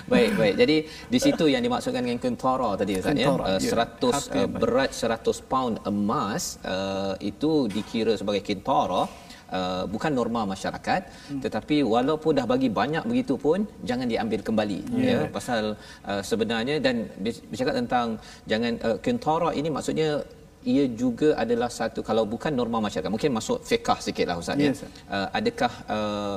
Baik 0.07 0.31
baik. 0.35 0.55
Jadi 0.57 0.77
di 1.07 1.19
situ 1.19 1.45
yang 1.47 1.61
dimaksudkan 1.61 2.01
dengan 2.01 2.19
kentara 2.19 2.71
tadi 2.75 2.93
ustaz 2.95 3.13
ya. 3.13 3.27
Kentara, 3.27 3.45
Uh, 3.47 3.59
ya. 3.59 3.71
100 3.71 3.77
Harta 3.77 4.09
uh, 4.09 4.35
yang 4.35 4.49
baik. 4.49 4.61
berat 4.61 4.91
100 4.91 5.23
pound 5.47 5.75
emas 5.85 6.43
uh, 6.63 6.86
itu 7.31 7.53
dikira 7.77 8.15
sebagai 8.21 8.45
kentara 8.51 9.05
Uh, 9.57 9.87
bukan 9.95 10.11
norma 10.19 10.41
masyarakat 10.53 11.03
hmm. 11.07 11.41
tetapi 11.45 11.77
walaupun 11.93 12.35
dah 12.39 12.47
bagi 12.53 12.67
banyak 12.79 13.07
begitu 13.11 13.35
pun 13.45 13.63
jangan 13.89 14.11
diambil 14.13 14.41
kembali 14.43 14.79
yeah. 14.91 15.23
ya 15.23 15.31
pasal 15.37 15.79
uh, 16.11 16.23
sebenarnya 16.31 16.77
dan 16.87 17.07
bercakap 17.53 17.75
tentang 17.79 18.19
jangan 18.51 18.73
uh, 18.83 18.99
kentara 19.07 19.55
ini 19.55 19.71
maksudnya 19.77 20.09
ia 20.73 20.85
juga 21.03 21.29
adalah 21.43 21.71
satu 21.79 22.03
kalau 22.09 22.25
bukan 22.35 22.53
norma 22.61 22.79
masyarakat 22.87 23.11
mungkin 23.15 23.33
masuk 23.39 23.59
fiqh 23.71 23.99
sikitlah 24.07 24.37
ustaz 24.43 24.59
ya 24.59 24.71
Yes, 24.75 24.83
sir. 24.83 24.91
uh, 25.15 25.29
adakah 25.39 25.73
uh, 25.97 26.37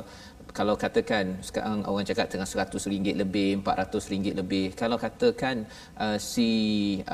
kalau 0.58 0.74
katakan 0.84 1.24
sekarang 1.46 1.82
orang 1.90 2.06
cakap 2.10 2.26
tengah 2.32 2.46
RM100 2.46 2.84
lebih, 3.22 3.62
RM400 3.62 4.04
lebih. 4.40 4.64
Kalau 4.80 4.96
katakan 5.04 5.56
uh, 6.04 6.18
si 6.30 6.50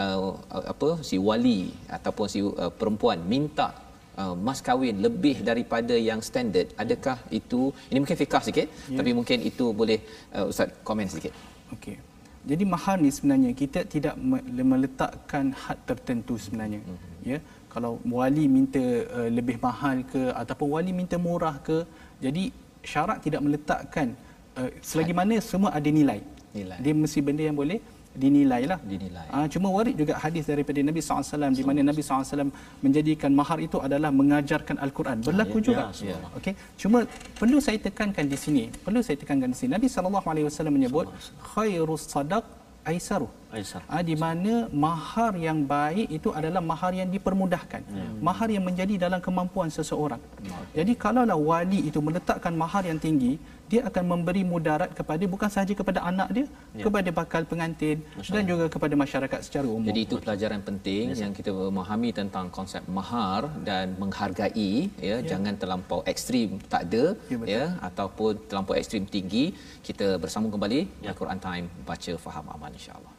uh, 0.02 0.36
apa 0.72 0.88
si 1.08 1.16
wali 1.28 1.60
ataupun 1.96 2.26
si 2.34 2.40
uh, 2.42 2.72
perempuan 2.80 3.20
minta 3.32 3.68
uh, 4.20 4.34
mas 4.46 4.60
kahwin 4.66 4.96
lebih 5.06 5.36
daripada 5.50 5.94
yang 6.08 6.20
standard, 6.28 6.68
adakah 6.82 7.18
itu 7.30 7.60
ini 7.90 7.98
mungkin 8.02 8.18
fikah 8.22 8.42
sikit 8.48 8.66
yeah. 8.68 8.98
tapi 8.98 9.10
mungkin 9.18 9.38
itu 9.50 9.66
boleh 9.80 9.98
uh, 10.36 10.50
ustaz 10.50 10.72
komen 10.88 11.08
sikit. 11.16 11.32
Okey. 11.76 11.96
Jadi 12.46 12.64
mahar 12.74 12.96
ni 13.02 13.10
sebenarnya 13.10 13.50
kita 13.58 13.80
tidak 13.90 14.14
meletakkan 14.72 15.50
had 15.62 15.78
tertentu 15.88 16.34
sebenarnya. 16.38 16.78
Mm-hmm. 16.78 17.14
Ya. 17.26 17.38
Kalau 17.74 17.98
wali 18.06 18.44
minta 18.56 18.84
uh, 19.18 19.30
lebih 19.38 19.58
mahal 19.58 20.06
ke 20.12 20.22
ataupun 20.42 20.68
wali 20.78 20.92
minta 20.94 21.18
murah 21.18 21.58
ke, 21.66 21.82
jadi 22.22 22.44
syarak 22.92 23.18
tidak 23.26 23.40
meletakkan 23.46 24.14
uh, 24.58 24.70
selagi 24.88 25.12
mana 25.20 25.36
semua 25.50 25.70
ada 25.78 25.90
nilai. 25.98 26.20
nilai. 26.56 26.78
Dia 26.84 26.94
mesti 27.02 27.20
benda 27.26 27.42
yang 27.48 27.58
boleh 27.62 27.78
dinilai 28.16 28.62
lah. 28.70 28.78
Dinilai. 28.80 29.26
Uh, 29.28 29.46
cuma 29.52 29.68
warid 29.76 29.94
juga 30.00 30.16
hadis 30.24 30.44
daripada 30.48 30.80
Nabi 30.80 31.00
SAW 31.04 31.52
di 31.52 31.64
mana 31.68 31.80
Nabi 31.90 32.00
SAW 32.00 32.48
menjadikan 32.80 33.30
mahar 33.40 33.58
itu 33.60 33.76
adalah 33.86 34.10
mengajarkan 34.20 34.76
Al-Quran. 34.80 35.20
Berlaku 35.28 35.58
ya, 35.60 35.64
juga. 35.68 35.82
Ya, 36.00 36.16
okay. 36.38 36.56
Cuma 36.80 37.04
perlu 37.36 37.60
saya 37.66 37.78
tekankan 37.86 38.24
di 38.24 38.38
sini. 38.44 38.64
Perlu 38.86 39.04
saya 39.06 39.16
tekankan 39.20 39.52
di 39.52 39.56
sini. 39.60 39.70
Nabi 39.76 39.86
SAW 39.92 40.72
menyebut 40.72 41.12
khairus 41.52 42.08
sadaq 42.08 42.44
aisaru. 42.86 43.28
Aisar. 43.56 43.82
Ha, 43.90 44.02
di 44.08 44.14
mana 44.18 44.54
mahar 44.84 45.32
yang 45.46 45.58
baik 45.64 46.06
itu 46.18 46.28
adalah 46.38 46.62
mahar 46.70 46.92
yang 47.00 47.08
dipermudahkan. 47.14 47.82
Hmm. 47.88 48.18
Mahar 48.28 48.48
yang 48.54 48.64
menjadi 48.68 48.94
dalam 49.06 49.20
kemampuan 49.26 49.68
seseorang. 49.70 50.20
Hmm. 50.42 50.66
Jadi 50.76 50.92
kalaulah 50.94 51.38
wali 51.38 51.88
itu 51.88 51.98
meletakkan 52.06 52.52
mahar 52.62 52.82
yang 52.90 52.98
tinggi, 53.06 53.38
dia 53.72 53.80
akan 53.88 54.04
memberi 54.12 54.42
mudarat 54.52 54.90
kepada 54.98 55.24
bukan 55.34 55.48
sahaja 55.54 55.72
kepada 55.80 56.00
anak 56.10 56.28
dia, 56.36 56.46
ya. 56.78 56.84
kepada 56.86 57.10
bakal 57.20 57.42
pengantin 57.50 57.98
Masya 58.18 58.32
dan 58.34 58.42
juga 58.50 58.64
kepada 58.74 58.94
masyarakat 59.02 59.40
secara 59.46 59.66
umum. 59.66 59.88
Jadi 59.90 60.00
itu 60.06 60.16
pelajaran 60.22 60.60
penting 60.68 61.04
yes. 61.12 61.20
yang 61.22 61.32
kita 61.38 61.50
memahami 61.50 62.10
tentang 62.20 62.46
konsep 62.58 62.82
mahar 62.98 63.42
dan 63.68 63.98
menghargai 64.02 64.72
ya, 65.08 65.16
ya. 65.16 65.16
jangan 65.32 65.54
terlampau 65.58 66.00
ekstrim 66.12 66.62
tak 66.72 66.86
ada 66.88 67.04
ya, 67.32 67.38
ya 67.54 67.64
ataupun 67.88 68.32
terlampau 68.46 68.74
ekstrim 68.80 69.04
tinggi. 69.16 69.44
Kita 69.88 70.06
bersambung 70.22 70.54
kembali 70.54 70.80
ya. 71.02 71.10
Al-Quran 71.12 71.40
Time 71.46 71.66
baca 71.90 72.12
faham 72.26 72.46
aman 72.54 72.72
insya-Allah. 72.78 73.15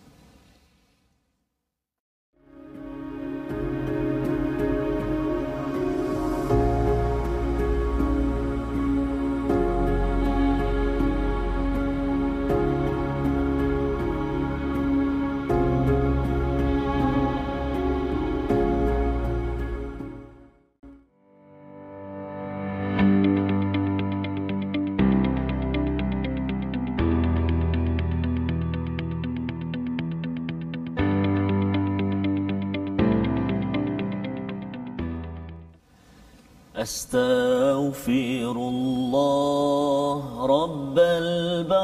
أستغفر 36.87 38.55
الله 38.73 40.21
رب 40.45 40.97
البرايا 40.99 41.75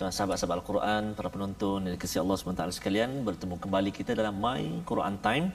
Sahabat-sahabat 0.09 0.57
Al-Quran, 0.59 1.03
para 1.17 1.29
penonton 1.33 1.79
dan 1.85 1.93
kasih 2.01 2.19
Allah 2.23 2.35
SWT 2.35 2.63
sekalian 2.77 3.11
bertemu 3.27 3.55
kembali 3.63 3.91
kita 3.97 4.11
dalam 4.19 4.35
My 4.45 4.63
Quran 4.89 5.15
Time. 5.25 5.45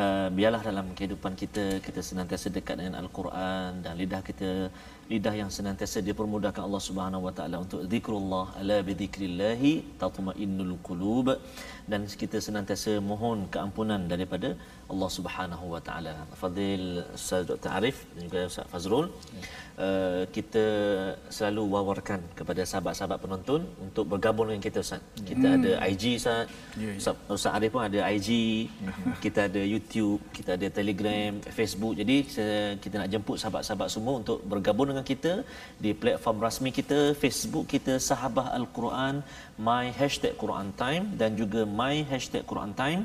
Uh, 0.00 0.28
biarlah 0.36 0.60
dalam 0.60 0.86
kehidupan 0.92 1.32
kita 1.42 1.80
kita 1.86 2.00
senantiasa 2.08 2.52
dekat 2.52 2.76
dengan 2.78 2.94
Al-Quran 3.00 3.80
dan 3.80 3.92
lidah 3.96 4.20
kita 4.20 4.68
lidah 5.08 5.34
yang 5.40 5.50
senantiasa 5.56 6.04
dipermudahkan 6.04 6.60
Allah 6.60 6.82
Subhanahu 6.88 7.24
wa 7.26 7.32
taala 7.32 7.56
untuk 7.64 7.80
zikrullah 7.92 8.52
ala 8.60 8.76
bi 8.88 8.92
dzikrillah 9.00 9.62
tatmainnul 10.02 10.74
qulub. 10.88 11.40
Dan 11.88 12.04
kita 12.22 12.38
senantiasa 12.48 13.00
mohon 13.00 13.48
keampunan 13.54 14.04
daripada 14.12 14.52
Allah 14.92 15.10
Subhanahu 15.16 15.64
wa 15.74 15.80
taala. 15.86 16.12
Fadil 16.40 16.84
Ustaz 17.18 17.42
Dr. 17.50 17.70
Arif 17.78 17.96
dan 18.14 18.20
juga 18.26 18.40
Ustaz 18.50 18.66
Fazrul. 18.72 19.06
Uh, 19.86 20.22
kita 20.36 20.64
selalu 21.36 21.62
wawarkan 21.74 22.20
kepada 22.38 22.62
sahabat-sahabat 22.70 23.18
penonton 23.24 23.60
untuk 23.86 24.04
bergabung 24.12 24.46
dengan 24.50 24.62
kita 24.66 24.78
Ustaz. 24.86 25.02
Kita 25.30 25.46
hmm. 25.48 25.56
ada 25.56 25.70
IG 25.90 26.04
Ustaz. 26.20 26.40
Yeah, 26.40 26.80
yeah. 26.82 26.96
Ustaz, 27.00 27.36
Ustaz 27.36 27.52
Arif 27.58 27.70
pun 27.74 27.84
ada 27.88 28.00
IG. 28.14 28.30
kita 29.24 29.40
ada 29.48 29.62
YouTube, 29.74 30.20
kita 30.38 30.50
ada 30.58 30.68
Telegram, 30.78 31.32
Facebook. 31.58 31.94
Jadi 32.00 32.16
kita 32.82 32.94
nak 33.02 33.10
jemput 33.12 33.36
sahabat-sahabat 33.42 33.88
semua 33.94 34.14
untuk 34.22 34.40
bergabung 34.52 34.88
dengan 34.90 35.04
kita 35.12 35.32
di 35.84 35.92
platform 36.02 36.38
rasmi 36.46 36.72
kita, 36.80 37.00
Facebook 37.22 37.68
kita 37.74 38.00
Sahabah 38.08 38.56
Al-Quran, 38.58 39.20
My 39.68 39.84
Hashtag 40.00 40.34
Quran 40.42 40.72
Time 40.80 41.04
dan 41.20 41.36
juga 41.36 41.68
My 41.80 41.96
Hashtag 42.10 42.42
Quran 42.50 42.72
Time. 42.82 43.02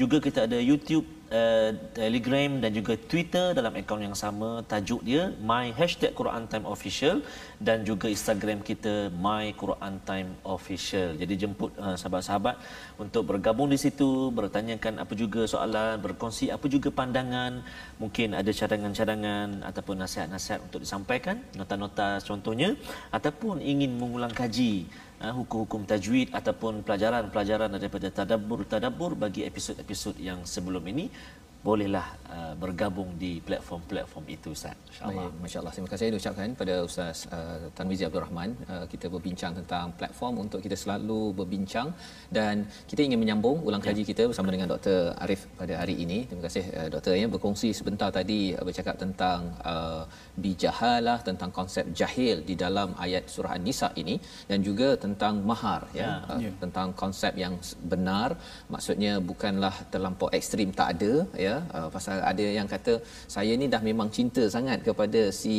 Juga 0.00 0.16
kita 0.26 0.48
ada 0.48 0.58
YouTube, 0.70 1.06
uh, 1.30 1.70
Telegram 1.94 2.50
dan 2.62 2.70
juga 2.74 2.94
Twitter 2.98 3.54
dalam 3.58 3.72
akaun 3.78 4.02
yang 4.04 4.18
sama. 4.18 4.62
Tajuk 4.66 5.00
dia 5.06 5.32
My 5.40 5.70
Hashtag 5.78 6.12
Quran 6.18 6.44
Time 6.50 6.66
Official 6.66 7.22
dan 7.62 7.86
juga 7.88 8.06
Instagram 8.10 8.60
kita 8.60 9.08
My 9.14 9.54
Quran 9.54 10.02
Time 10.04 10.30
Official. 10.44 11.16
Jadi 11.16 11.34
jemput 11.38 11.70
uh, 11.78 11.94
sahabat-sahabat 11.94 12.56
untuk 12.98 13.30
bergabung 13.30 13.70
di 13.70 13.78
situ, 13.78 14.28
bertanyakan 14.34 15.02
apa 15.02 15.12
juga 15.14 15.46
soalan, 15.46 16.02
berkongsi 16.02 16.50
apa 16.50 16.66
juga 16.66 16.90
pandangan, 16.90 17.62
mungkin 18.02 18.34
ada 18.34 18.50
cadangan-cadangan 18.50 19.64
ataupun 19.64 19.96
nasihat-nasihat 20.02 20.60
untuk 20.66 20.82
disampaikan, 20.84 21.40
nota-nota 21.54 22.18
contohnya 22.26 22.74
ataupun 23.14 23.62
ingin 23.62 23.96
mengulang 23.96 24.34
kaji 24.34 24.90
uh, 25.20 25.32
hukum-hukum 25.36 25.84
tajwid 25.84 26.32
ataupun 26.32 26.82
pelajaran-pelajaran 26.86 27.70
daripada 27.76 28.08
tadabbur-tadabbur 28.08 29.14
bagi 29.14 29.44
episod-episod 29.44 30.16
yang 30.18 30.42
sebelum 30.48 30.82
ini 30.88 31.12
bolehlah 31.60 32.06
uh, 32.34 32.54
bergabung 32.62 33.10
di 33.22 33.32
platform-platform 33.48 34.24
itu 34.34 34.48
Ustaz. 34.56 34.76
Insya-Allah. 34.90 35.28
Masya-Allah. 35.44 35.72
Terima 35.76 35.90
kasih 35.92 36.06
ucapkan 36.20 36.48
pada 36.60 36.74
Ustaz 36.88 37.28
uh, 37.36 37.68
Tanwizi 37.76 38.04
Abdul 38.08 38.24
Rahman. 38.24 38.50
Uh, 38.72 38.84
kita 38.92 39.06
berbincang 39.14 39.52
tentang 39.60 39.92
platform 40.00 40.34
untuk 40.44 40.60
kita 40.66 40.76
selalu 40.82 41.20
berbincang 41.38 41.88
dan 42.32 42.64
kita 42.90 43.00
ingin 43.06 43.20
menyambung 43.22 43.60
ulang 43.68 43.84
kaji 43.86 44.02
ya. 44.04 44.08
kita 44.10 44.22
bersama 44.30 44.48
dengan 44.54 44.72
Dr. 44.72 45.12
Arif 45.24 45.42
pada 45.60 45.74
hari 45.82 45.96
ini. 46.04 46.18
Terima 46.28 46.42
kasih 46.48 46.64
uh, 46.78 46.88
doktor 46.94 47.12
ya 47.20 47.28
berkongsi 47.34 47.70
sebentar 47.80 48.08
tadi 48.18 48.40
uh, 48.56 48.64
bercakap 48.68 48.96
tentang 49.04 49.40
uh, 49.72 50.02
bijahalah 50.44 51.18
tentang 51.28 51.52
konsep 51.60 51.84
jahil 52.00 52.40
di 52.50 52.56
dalam 52.64 52.96
ayat 53.06 53.28
surah 53.34 53.52
An-Nisa 53.58 53.92
ini 54.02 54.16
dan 54.50 54.64
juga 54.68 54.88
tentang 55.04 55.44
mahar 55.50 55.82
ya, 55.92 56.00
ya. 56.00 56.10
Uh, 56.32 56.40
ya. 56.46 56.50
tentang 56.64 56.88
konsep 57.02 57.32
yang 57.44 57.54
benar 57.92 58.28
maksudnya 58.72 59.12
bukanlah 59.30 59.74
terlampau 59.92 60.28
ekstrim 60.38 60.68
tak 60.80 60.88
ada 60.96 61.12
ya 61.46 61.49
ya 61.50 61.58
uh, 61.76 61.88
pasal 61.94 62.16
ada 62.30 62.44
yang 62.58 62.68
kata 62.74 62.92
saya 63.34 63.52
ni 63.60 63.66
dah 63.74 63.82
memang 63.88 64.08
cinta 64.16 64.44
sangat 64.56 64.78
kepada 64.88 65.20
si 65.40 65.56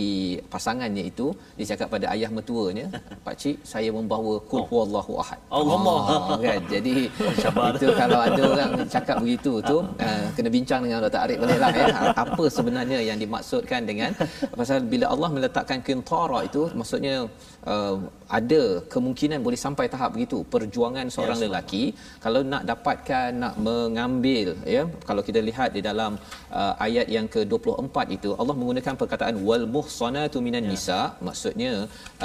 pasangannya 0.53 1.03
itu. 1.11 1.27
Dia 1.57 1.65
cakap 1.71 1.87
pada 1.95 2.05
ayah 2.15 2.29
mertuanya 2.37 2.85
pak 3.25 3.35
cik 3.41 3.57
saya 3.71 3.89
membawa 3.97 4.33
kul 4.49 4.63
huwallahu 4.69 5.13
ahad. 5.23 5.39
Allah. 5.59 6.01
Oh, 6.33 6.39
kan? 6.45 6.61
Jadi 6.75 6.95
itu 7.75 7.87
kalau 8.01 8.19
ada 8.27 8.41
orang 8.53 8.71
cakap 8.95 9.17
begitu 9.23 9.53
tu 9.71 9.77
uh, 10.07 10.25
kena 10.35 10.49
bincang 10.57 10.81
dengan 10.85 10.99
Dr. 11.05 11.21
Arif 11.25 11.37
boleh 11.43 11.59
lah 11.63 11.71
ya. 11.81 11.87
Apa 12.23 12.43
sebenarnya 12.57 12.99
yang 13.09 13.17
dimaksudkan 13.23 13.81
dengan 13.89 14.11
pasal 14.59 14.79
bila 14.93 15.05
Allah 15.13 15.29
meletakkan 15.35 15.79
kintara 15.87 16.39
itu 16.49 16.63
maksudnya 16.79 17.15
uh, 17.73 17.97
ada 18.39 18.61
kemungkinan 18.93 19.39
boleh 19.45 19.59
sampai 19.63 19.85
tahap 19.93 20.09
begitu 20.15 20.37
perjuangan 20.53 21.07
seorang 21.15 21.37
yes, 21.39 21.43
lelaki 21.45 21.83
kalau 22.23 22.41
nak 22.51 22.63
dapatkan 22.69 23.29
nak 23.43 23.55
mengambil 23.67 24.49
ya 24.75 24.83
kalau 25.09 25.21
kita 25.27 25.39
lihat 25.49 25.69
di 25.77 25.81
dalam 25.89 26.11
uh, 26.59 26.73
ayat 26.85 27.07
yang 27.15 27.27
ke-24 27.33 27.95
itu 28.17 28.29
Allah 28.39 28.55
menggunakan 28.59 28.95
perkataan 29.01 29.35
wal 29.47 29.65
muhsanatu 29.75 30.39
minan 30.47 30.65
nisa 30.71 30.99
maksudnya 31.27 31.73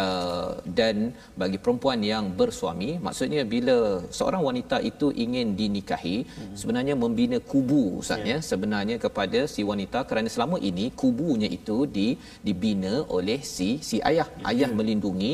uh, 0.05 0.51
dan 0.79 0.96
bagi 1.42 1.59
perempuan 1.64 2.01
yang 2.12 2.27
bersuami 2.40 2.90
maksudnya 3.09 3.42
bila 3.55 3.79
seorang 4.18 4.44
wanita 4.49 4.79
itu 4.90 5.11
ingin 5.27 5.59
dinikahi 5.61 6.16
hmm. 6.22 6.55
sebenarnya 6.61 6.94
membina 7.05 7.38
kubu 7.53 7.83
ustaz 8.03 8.22
ya. 8.22 8.38
ya 8.38 8.38
sebenarnya 8.51 8.96
kepada 9.07 9.42
si 9.55 9.62
wanita 9.72 9.99
kerana 10.09 10.31
selama 10.37 10.57
ini 10.70 10.87
kubunya 11.03 11.51
itu 11.59 11.79
di 11.99 12.09
dibina 12.46 12.94
oleh 13.18 13.40
si 13.55 13.68
si 13.88 13.99
ayah 14.11 14.29
ya. 14.31 14.49
ayah 14.53 14.70
melindungi 14.79 15.26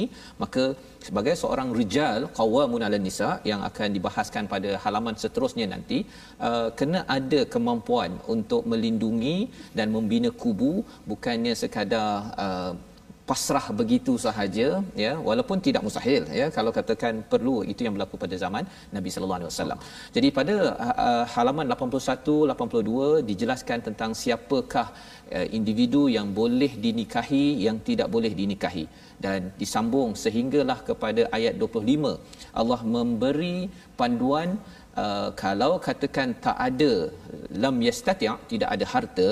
maka 0.43 0.65
sebagai 1.07 1.35
seorang 1.43 1.69
rijal 1.81 2.21
qawamun 2.39 2.85
'ala 2.87 2.99
nisa 3.07 3.31
yang 3.51 3.61
akan 3.69 3.89
dibahaskan 3.97 4.47
pada 4.53 4.71
halaman 4.85 5.17
seterusnya 5.23 5.67
nanti 5.75 5.99
uh, 6.49 6.69
kena 6.79 7.01
ada 7.17 7.41
kemampuan 7.55 8.13
untuk 8.35 8.63
melindungi 8.73 9.37
dan 9.79 9.89
membina 9.97 10.31
kubu 10.45 10.73
bukannya 11.11 11.55
sekadar 11.63 12.11
uh, 12.47 12.73
pasrah 13.31 13.65
begitu 13.81 14.13
sahaja 14.25 14.67
ya 15.03 15.13
walaupun 15.29 15.59
tidak 15.67 15.83
mustahil 15.87 16.23
ya 16.41 16.47
kalau 16.57 16.71
katakan 16.79 17.15
perlu 17.33 17.57
itu 17.73 17.81
yang 17.87 17.95
berlaku 17.97 18.17
pada 18.25 18.37
zaman 18.45 18.65
Nabi 18.97 19.11
sallallahu 19.15 19.41
alaihi 19.41 19.51
wasallam. 19.53 19.79
Jadi 20.17 20.29
pada 20.39 20.57
uh, 21.07 21.25
halaman 21.35 21.67
81 21.75 22.55
82 22.55 23.29
dijelaskan 23.31 23.79
tentang 23.89 24.13
siapakah 24.23 24.89
uh, 25.37 25.47
individu 25.59 26.03
yang 26.17 26.29
boleh 26.41 26.73
dinikahi 26.87 27.45
yang 27.67 27.79
tidak 27.89 28.11
boleh 28.17 28.33
dinikahi 28.41 28.85
dan 29.25 29.41
disambung 29.63 30.13
sehinggalah 30.25 30.79
kepada 30.91 31.25
ayat 31.39 31.55
25 31.63 32.15
Allah 32.61 32.81
memberi 32.97 33.57
panduan 34.01 34.51
uh, 35.03 35.29
kalau 35.43 35.73
katakan 35.89 36.31
tak 36.47 36.57
ada 36.69 36.93
lam 37.65 37.77
yastati' 37.89 38.33
tidak 38.53 38.69
ada 38.75 38.87
harta 38.95 39.29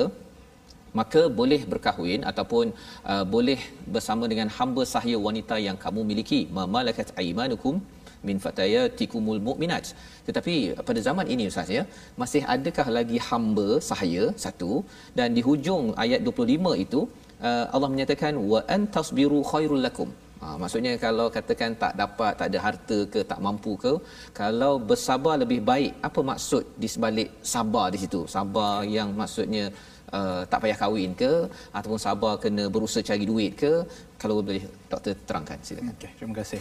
maka 0.99 1.23
boleh 1.41 1.61
berkahwin 1.73 2.21
ataupun 2.31 2.67
uh, 3.13 3.25
boleh 3.35 3.61
bersama 3.95 4.25
dengan 4.33 4.49
hamba 4.59 4.85
sahaya 4.93 5.19
wanita 5.29 5.59
yang 5.67 5.79
kamu 5.85 6.03
miliki. 6.11 6.41
Mamalakat 6.59 7.11
aimanukum 7.23 7.77
min 8.29 8.39
fatayatikumul 8.45 9.41
mu'minat. 9.49 9.85
Tetapi 10.29 10.55
pada 10.89 11.01
zaman 11.09 11.27
ini 11.35 11.45
ustaz 11.51 11.71
ya 11.77 11.85
masih 12.23 12.43
adakah 12.55 12.87
lagi 12.99 13.19
hamba 13.29 13.69
sahaya? 13.91 14.25
Satu. 14.45 14.73
Dan 15.19 15.37
di 15.37 15.45
hujung 15.49 15.87
ayat 16.05 16.23
25 16.27 16.85
itu 16.87 17.01
uh, 17.49 17.65
Allah 17.75 17.91
menyatakan 17.95 18.35
wa 18.53 18.61
antasbiru 18.77 19.41
khairul 19.53 19.85
lakum. 19.89 20.11
Ha, 20.43 20.47
maksudnya 20.61 20.93
kalau 21.05 21.27
katakan 21.35 21.73
tak 21.83 21.93
dapat, 22.01 22.33
tak 22.41 22.47
ada 22.51 22.59
harta 22.67 22.99
ke, 23.13 23.21
tak 23.31 23.41
mampu 23.47 23.73
ke, 23.83 23.93
kalau 24.39 24.73
bersabar 24.91 25.35
lebih 25.43 25.61
baik, 25.71 25.93
apa 26.09 26.21
maksud 26.31 26.65
di 26.83 26.89
sebalik 26.95 27.29
sabar 27.55 27.87
di 27.95 27.99
situ? 28.03 28.21
Sabar 28.37 28.73
yang 28.97 29.11
maksudnya 29.21 29.65
uh, 30.19 30.43
tak 30.51 30.59
payah 30.63 30.79
kahwin 30.79 31.13
ke 31.15 31.33
ataupun 31.75 32.01
sabar 32.07 32.37
kena 32.43 32.67
berusaha 32.75 33.03
cari 33.03 33.25
duit 33.27 33.53
ke 33.63 33.73
kalau 34.21 34.43
boleh 34.45 34.63
doktor 34.91 35.15
terangkan 35.29 35.59
silakan. 35.63 35.95
Okey 35.97 36.11
terima 36.19 36.35
kasih 36.41 36.61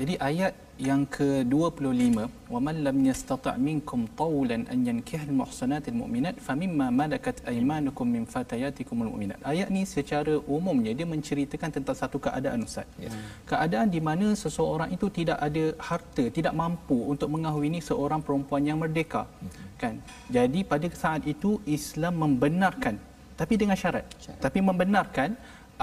jadi 0.00 0.14
ayat 0.28 0.54
yang 0.88 1.02
ke-25 1.16 2.16
wa 2.54 2.60
man 2.66 2.76
lam 2.86 2.96
yastata' 3.08 3.54
minkum 3.66 4.00
tawlan 4.20 4.62
an 4.72 4.78
yankihal 4.88 5.32
muhsanatil 5.40 5.96
mu'minat 6.00 6.36
famimma 6.46 6.86
malakat 7.00 7.40
aymanukum 7.52 8.04
min 8.16 8.24
fatayatikumul 8.34 9.08
mu'minat. 9.12 9.40
Ayat 9.52 9.68
ni 9.76 9.82
secara 9.88 10.34
umumnya 10.56 10.92
dia 10.98 11.08
menceritakan 11.14 11.70
tentang 11.76 11.96
satu 12.02 12.20
keadaan 12.26 12.66
ustaz. 12.68 12.84
Ya. 13.04 13.10
keadaan 13.50 13.88
di 13.94 14.00
mana 14.08 14.26
seseorang 14.44 14.92
itu 14.96 15.08
tidak 15.18 15.38
ada 15.48 15.64
harta 15.88 16.24
tidak 16.38 16.54
mampu 16.62 16.98
untuk 17.12 17.28
mengahwini 17.34 17.80
seorang 17.90 18.20
perempuan 18.26 18.62
yang 18.68 18.78
merdeka. 18.84 19.24
Hmm 19.40 19.66
kan? 19.80 19.94
Jadi 20.36 20.60
pada 20.72 20.88
saat 21.02 21.22
itu 21.34 21.60
Islam 21.78 22.16
membenarkan 22.24 22.96
tapi 23.40 23.54
dengan 23.60 23.76
syarat, 23.76 24.08
syarat. 24.16 24.40
tapi 24.44 24.58
membenarkan 24.68 25.30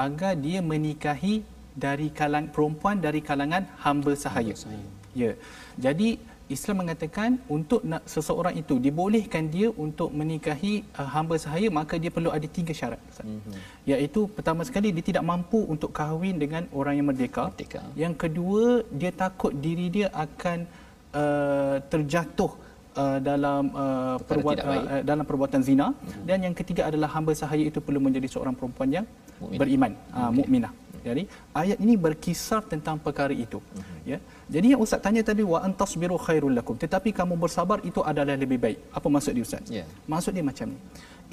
agar 0.05 0.33
dia 0.45 0.59
menikahi 0.71 1.45
dari 1.75 2.07
kalangan 2.19 2.49
perempuan 2.55 3.01
dari 3.01 3.21
kalangan 3.29 3.65
hamba 3.83 4.13
sahaya. 4.23 4.53
Ya. 5.13 5.33
Jadi 5.77 6.09
Islam 6.51 6.83
mengatakan 6.83 7.39
untuk 7.55 7.81
nak 7.91 8.03
seseorang 8.13 8.55
itu 8.61 8.75
dibolehkan 8.85 9.47
dia 9.53 9.67
untuk 9.85 10.09
menikahi 10.19 10.73
uh, 10.99 11.07
hamba 11.15 11.35
sahaya 11.43 11.69
maka 11.79 11.95
dia 12.03 12.11
perlu 12.15 12.29
ada 12.37 12.47
tiga 12.57 12.73
syarat. 12.79 13.01
Mm-hmm. 13.23 13.59
Iaitu 13.91 14.21
pertama 14.37 14.61
sekali 14.67 14.91
dia 14.95 15.05
tidak 15.09 15.23
mampu 15.31 15.59
untuk 15.73 15.95
kahwin 15.99 16.35
dengan 16.43 16.67
orang 16.79 16.99
yang 16.99 17.07
merdeka. 17.09 17.47
merdeka. 17.49 17.81
Yang 18.03 18.13
kedua 18.23 18.65
dia 18.91 19.11
takut 19.23 19.55
diri 19.65 19.87
dia 19.97 20.07
akan 20.25 20.59
uh, 21.15 21.75
terjatuh 21.87 22.51
uh, 23.01 23.19
dalam 23.29 23.63
uh, 23.73 24.15
perbuat, 24.29 24.57
uh, 24.59 25.01
dalam 25.09 25.25
perbuatan 25.29 25.63
zina 25.63 25.87
hmm. 25.95 26.23
dan 26.29 26.37
yang 26.45 26.55
ketiga 26.59 26.91
adalah 26.91 27.09
hamba 27.15 27.33
sahaya 27.41 27.65
itu 27.71 27.79
perlu 27.79 28.03
menjadi 28.03 28.27
seorang 28.29 28.53
perempuan 28.59 28.91
yang 29.01 29.05
Mu'min. 29.41 29.59
beriman 29.61 29.91
uh, 30.11 30.27
okay. 30.27 30.33
mukminah 30.37 30.73
jadi 31.03 31.23
ayat 31.61 31.77
ini 31.83 31.93
berkisar 32.05 32.61
tentang 32.71 32.95
perkara 33.05 33.35
itu. 33.45 33.59
Hmm. 33.59 33.99
ya. 34.11 34.17
Jadi 34.47 34.67
yang 34.73 34.81
ustaz 34.85 35.03
tanya 35.05 35.21
tadi 35.29 35.43
wa 35.53 35.59
antasbiru 35.67 36.15
khairul 36.25 36.55
lakum. 36.57 36.75
Tetapi 36.79 37.09
kamu 37.19 37.35
bersabar 37.43 37.77
itu 37.89 37.99
adalah 38.11 38.35
lebih 38.43 38.59
baik. 38.65 38.79
Apa 38.95 39.07
maksud 39.11 39.31
dia 39.35 39.43
ustaz? 39.43 39.67
Yeah. 39.67 39.87
maksud 40.07 40.31
dia 40.35 40.45
macam 40.51 40.67
ni 40.71 40.79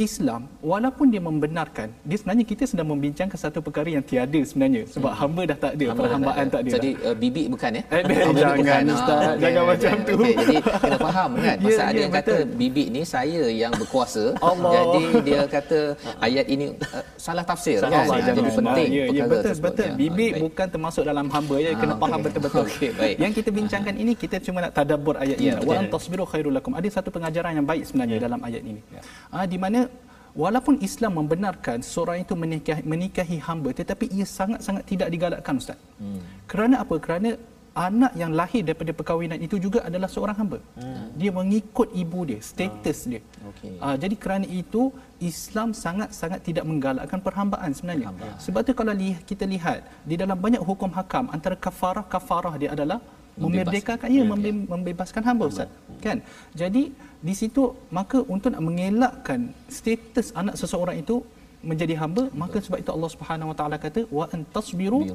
Islam 0.00 0.48
walaupun 0.64 1.12
dia 1.12 1.20
membenarkan 1.20 1.92
dia 2.08 2.16
sebenarnya 2.16 2.44
kita 2.48 2.64
sedang 2.64 2.88
membincangkan 2.88 3.36
satu 3.36 3.60
perkara 3.60 3.92
yang 3.92 4.04
tiada 4.04 4.40
sebenarnya 4.40 4.88
sebab 4.88 5.12
hmm. 5.12 5.20
hamba 5.20 5.42
dah 5.52 5.58
tak 5.60 5.72
ada 5.76 5.86
hamba 5.92 6.02
perhambaan 6.08 6.46
tak 6.48 6.60
ada 6.64 6.70
jadi 6.80 6.90
uh, 7.04 7.16
bibik 7.16 7.46
bukan 7.52 7.70
ya 7.76 7.82
eh, 7.92 8.02
jangan 8.40 8.56
bukan. 8.56 8.82
ustaz 8.96 9.10
ah, 9.12 9.20
okay. 9.20 9.40
jangan 9.44 9.64
macam 9.68 9.94
tu 10.00 10.14
okay. 10.16 10.34
jadi 10.40 10.56
kena 10.64 10.98
faham 10.98 11.30
kan 11.36 11.56
pasal 11.64 11.68
yeah, 11.68 11.84
ada 11.84 11.92
yeah, 11.92 12.00
yang 12.00 12.12
betul. 12.12 12.40
kata 12.40 12.56
bibik 12.56 12.86
ni 12.88 13.02
saya 13.04 13.42
yang 13.52 13.72
berkuasa 13.76 14.24
Allah. 14.40 14.72
jadi 14.72 15.04
dia 15.20 15.40
kata 15.44 15.78
ayat 16.24 16.46
ini 16.48 16.66
uh, 16.72 17.04
salah 17.20 17.44
tafsir 17.44 17.78
salah 17.84 17.92
kan 17.92 18.04
Allah, 18.08 18.18
jadi 18.24 18.40
penting 18.56 18.88
ya, 18.88 19.04
ya, 19.12 19.24
betul 19.28 19.42
tersebut. 19.52 19.72
betul 19.76 19.84
ya. 19.84 19.94
bibik 20.00 20.32
baik. 20.32 20.42
bukan 20.48 20.66
termasuk 20.72 21.02
dalam 21.04 21.26
hamba 21.28 21.56
ya 21.60 21.70
kena 21.76 21.94
okay. 21.94 22.00
faham 22.00 22.18
betul-betul 22.24 22.64
okay, 22.72 22.90
baik. 22.96 23.16
yang 23.20 23.32
kita 23.36 23.50
bincangkan 23.52 23.94
ini 24.00 24.12
kita 24.16 24.36
cuma 24.40 24.58
nak 24.64 24.72
tadabbur 24.72 25.20
ayat 25.20 25.36
ini 25.36 25.52
ya, 25.52 25.60
wa 25.60 25.74
antasbiru 25.76 26.24
khairul 26.24 26.54
lakum 26.56 26.72
ada 26.72 26.88
satu 26.88 27.12
pengajaran 27.12 27.52
yang 27.60 27.66
baik 27.68 27.84
sebenarnya 27.84 28.16
ya. 28.16 28.22
dalam 28.24 28.40
ayat 28.40 28.62
ini 28.64 28.80
ya. 28.88 29.02
ah 29.34 29.44
di 29.44 29.58
mana 29.60 29.89
walaupun 30.34 30.78
Islam 30.88 31.18
membenarkan 31.20 31.82
seorang 31.82 32.22
itu 32.24 32.34
menikahi, 32.38 32.82
menikahi 32.86 33.38
hamba 33.42 33.70
tetapi 33.74 34.10
ia 34.10 34.26
sangat-sangat 34.26 34.84
tidak 34.86 35.08
digalakkan 35.14 35.56
ustaz. 35.62 35.78
Hmm. 35.98 36.22
Kerana 36.50 36.82
apa? 36.84 36.96
Kerana 37.02 37.30
anak 37.74 38.12
yang 38.18 38.32
lahir 38.34 38.62
daripada 38.66 38.90
perkahwinan 38.90 39.38
itu 39.46 39.56
juga 39.64 39.86
adalah 39.88 40.08
seorang 40.10 40.36
hamba. 40.40 40.58
Hmm. 40.74 41.14
Dia 41.20 41.30
mengikut 41.30 41.88
ibu 41.94 42.20
dia, 42.26 42.40
status 42.42 42.98
hmm. 43.06 43.10
dia. 43.10 43.22
Okay. 43.50 43.74
Uh, 43.78 43.96
jadi 44.02 44.14
kerana 44.18 44.46
itu 44.62 44.82
Islam 45.22 45.70
sangat-sangat 45.84 46.40
tidak 46.48 46.64
menggalakkan 46.66 47.20
perhambaan 47.22 47.70
sebenarnya. 47.76 48.10
Perhambaan. 48.10 48.42
Sebab 48.42 48.60
tu 48.66 48.72
kalau 48.74 48.94
li- 49.00 49.22
kita 49.30 49.46
lihat 49.46 49.86
di 50.02 50.18
dalam 50.18 50.38
banyak 50.44 50.62
hukum 50.70 50.90
hakam 50.98 51.30
antara 51.30 51.54
kafarah 51.54 52.04
kafarah 52.14 52.54
dia 52.58 52.72
adalah 52.76 52.98
memerdekakan 53.36 54.08
ya, 54.10 54.24
membebaskan 54.72 55.22
hamba 55.28 55.44
ustaz. 55.52 55.68
Kan? 56.04 56.18
Jadi 56.56 56.82
di 57.20 57.34
situ 57.36 57.76
maka 57.92 58.18
untuk 58.24 58.50
nak 58.54 58.64
mengelakkan 58.64 59.52
status 59.68 60.32
anak 60.32 60.56
seseorang 60.56 60.96
itu 61.04 61.20
menjadi 61.60 61.94
hamba 62.00 62.32
maka 62.32 62.56
sebab 62.64 62.80
itu 62.80 62.90
Allah 62.96 63.10
Subhanahu 63.12 63.52
Wa 63.52 63.56
Taala 63.60 63.76
kata 63.76 64.08
wa 64.08 64.24
antasbiru 64.32 65.12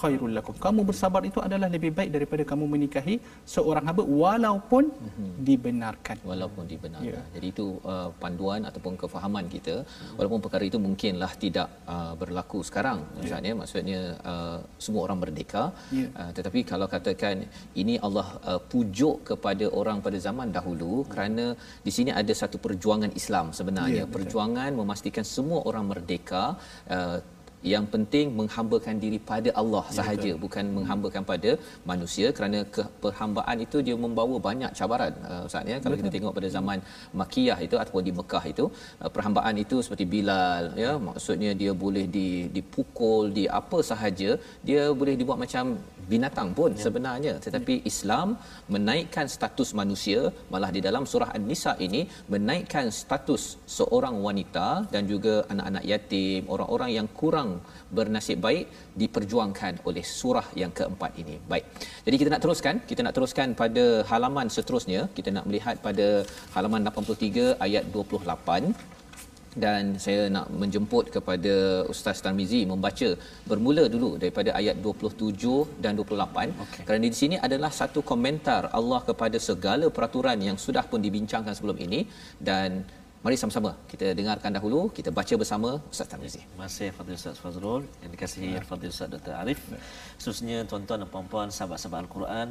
khairul 0.00 0.32
lakum. 0.36 0.54
Kamu 0.66 0.80
bersabar 0.90 1.22
itu 1.30 1.40
adalah 1.46 1.68
lebih 1.74 1.90
baik 1.98 2.10
daripada 2.16 2.42
kamu 2.50 2.64
menikahi 2.74 3.16
seorang 3.54 3.84
hamba 3.88 4.02
walaupun 4.22 4.84
mm-hmm. 4.92 5.30
dibenarkan. 5.48 6.16
Walaupun 6.30 6.64
dibenarkan. 6.72 7.10
Yeah. 7.10 7.24
Jadi 7.34 7.46
itu 7.54 7.66
uh, 7.92 8.08
panduan 8.22 8.62
ataupun 8.70 8.94
kefahaman 9.02 9.46
kita 9.54 9.76
walaupun 10.18 10.40
perkara 10.44 10.64
itu 10.70 10.80
mungkinlah 10.86 11.32
tidak 11.44 11.68
uh, 11.94 12.12
berlaku 12.22 12.60
sekarang. 12.68 13.00
Ya. 13.04 13.20
Misalnya 13.24 13.52
yeah. 13.52 13.60
maksudnya 13.60 14.00
uh, 14.32 14.58
semua 14.86 15.02
orang 15.06 15.20
merdeka. 15.22 15.64
Yeah. 16.00 16.10
Uh, 16.20 16.30
tetapi 16.38 16.62
kalau 16.72 16.88
katakan 16.96 17.36
ini 17.82 17.96
Allah 18.08 18.26
uh, 18.50 18.60
pujuk 18.72 19.16
kepada 19.30 19.68
orang 19.80 20.00
pada 20.06 20.18
zaman 20.26 20.50
dahulu 20.58 20.92
yeah. 20.96 21.08
kerana 21.12 21.46
di 21.86 21.92
sini 21.96 22.10
ada 22.20 22.32
satu 22.42 22.56
perjuangan 22.66 23.12
Islam 23.22 23.46
sebenarnya. 23.60 24.04
Yeah, 24.04 24.12
perjuangan 24.16 24.70
memastikan 24.82 25.24
semua 25.36 25.60
orang 25.68 25.86
merdeka 25.92 26.44
uh, 26.96 27.18
yang 27.72 27.84
penting 27.92 28.26
menghambakan 28.38 28.96
diri 29.02 29.18
pada 29.30 29.50
Allah 29.60 29.84
ya, 29.88 29.96
sahaja 29.98 30.30
betul. 30.30 30.42
bukan 30.44 30.64
menghambakan 30.76 31.22
pada 31.30 31.50
manusia 31.90 32.26
kerana 32.36 32.58
perhambaan 33.04 33.58
itu 33.66 33.78
dia 33.86 33.96
membawa 34.04 34.36
banyak 34.48 34.70
cabaran 34.78 35.12
uh, 35.30 35.48
ustaz 35.48 35.72
ya 35.72 35.78
kalau 35.82 35.94
betul. 35.96 36.06
kita 36.06 36.14
tengok 36.16 36.34
pada 36.38 36.48
zaman 36.56 36.78
Makkiyah 37.20 37.58
itu 37.66 37.76
ataupun 37.82 38.04
di 38.08 38.12
Mekah 38.18 38.44
itu 38.52 38.64
uh, 39.02 39.10
perhambaan 39.14 39.56
itu 39.64 39.78
seperti 39.86 40.06
Bilal 40.14 40.64
ya 40.84 40.92
maksudnya 41.08 41.52
dia 41.62 41.74
boleh 41.84 42.04
di 42.16 42.28
dipukul 42.56 43.32
di 43.38 43.46
apa 43.60 43.80
sahaja 43.90 44.30
dia 44.68 44.84
boleh 45.00 45.16
dibuat 45.20 45.40
macam 45.44 45.74
binatang 46.12 46.48
pun 46.58 46.70
ya. 46.76 46.82
sebenarnya. 46.84 47.34
Tetapi 47.44 47.74
ya. 47.80 47.84
Islam 47.90 48.28
menaikkan 48.74 49.26
status 49.36 49.70
manusia 49.80 50.20
malah 50.52 50.70
di 50.76 50.80
dalam 50.86 51.04
surah 51.12 51.30
An-Nisa 51.36 51.72
ini 51.86 52.00
menaikkan 52.34 52.88
status 53.00 53.42
seorang 53.78 54.16
wanita 54.26 54.68
dan 54.94 55.04
juga 55.12 55.34
anak-anak 55.52 55.84
yatim 55.92 56.42
orang-orang 56.54 56.90
yang 56.98 57.08
kurang 57.20 57.50
bernasib 57.98 58.38
baik 58.46 58.66
diperjuangkan 59.02 59.74
oleh 59.88 60.04
surah 60.18 60.46
yang 60.62 60.72
keempat 60.78 61.12
ini. 61.22 61.36
Baik. 61.52 61.64
Jadi 62.06 62.16
kita 62.20 62.30
nak 62.34 62.42
teruskan 62.46 62.76
kita 62.90 63.00
nak 63.06 63.14
teruskan 63.18 63.48
pada 63.62 63.84
halaman 64.10 64.48
seterusnya. 64.56 65.02
Kita 65.16 65.30
nak 65.36 65.46
melihat 65.48 65.76
pada 65.86 66.06
halaman 66.56 66.82
83 66.90 67.56
ayat 67.66 67.84
28 67.94 68.95
dan 69.64 69.82
saya 70.04 70.22
nak 70.36 70.46
menjemput 70.62 71.04
kepada 71.16 71.54
Ustaz 71.92 72.20
Tarmizi 72.24 72.60
membaca 72.72 73.08
bermula 73.50 73.84
dulu 73.94 74.10
daripada 74.22 74.52
ayat 74.60 74.76
27 74.84 75.82
dan 75.84 75.92
28 76.00 76.64
okay. 76.64 76.82
kerana 76.88 77.06
di 77.14 77.18
sini 77.22 77.36
adalah 77.46 77.70
satu 77.80 78.02
komentar 78.12 78.62
Allah 78.78 79.00
kepada 79.08 79.40
segala 79.48 79.88
peraturan 79.96 80.38
yang 80.48 80.58
sudah 80.66 80.84
pun 80.90 81.00
dibincangkan 81.06 81.56
sebelum 81.58 81.78
ini 81.88 82.00
dan 82.50 82.84
Mari 83.26 83.36
sama-sama 83.42 83.70
kita 83.90 84.06
dengarkan 84.18 84.54
dahulu, 84.56 84.80
kita 84.96 85.10
baca 85.18 85.34
bersama 85.42 85.70
Ustaz 85.92 86.06
Tarmizi. 86.10 86.42
Terima 86.46 86.66
kasih 86.70 86.88
Fadil 86.96 87.16
Ustaz 87.18 87.38
Fazrul 87.42 87.82
yang 88.02 88.10
dikasihi 88.14 88.50
ya. 88.54 88.60
Fadil 88.68 88.92
Ustaz 88.94 89.08
Dr. 89.14 89.34
Arif. 89.40 89.60
Ya. 89.72 89.78
Khususnya 90.18 90.58
tuan-tuan 90.70 91.02
dan 91.02 91.08
puan-puan 91.14 91.50
sahabat-sahabat 91.56 92.06
Al-Quran, 92.06 92.48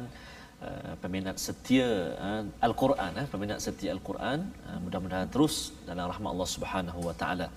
uh, 0.62 0.94
peminat 1.02 1.36
setia 1.44 1.88
uh, 2.26 2.42
Al-Quran, 2.66 3.12
uh, 3.20 3.26
peminat 3.32 3.58
setia 3.64 3.90
Al-Quran, 3.96 4.38
uh, 4.68 4.78
mudah-mudahan 4.84 5.28
terus 5.34 5.56
dalam 5.88 6.06
rahmat 6.12 6.30
Allah 6.34 6.50
Subhanahu 6.56 7.00
Wa 7.08 7.14
Taala. 7.20 7.48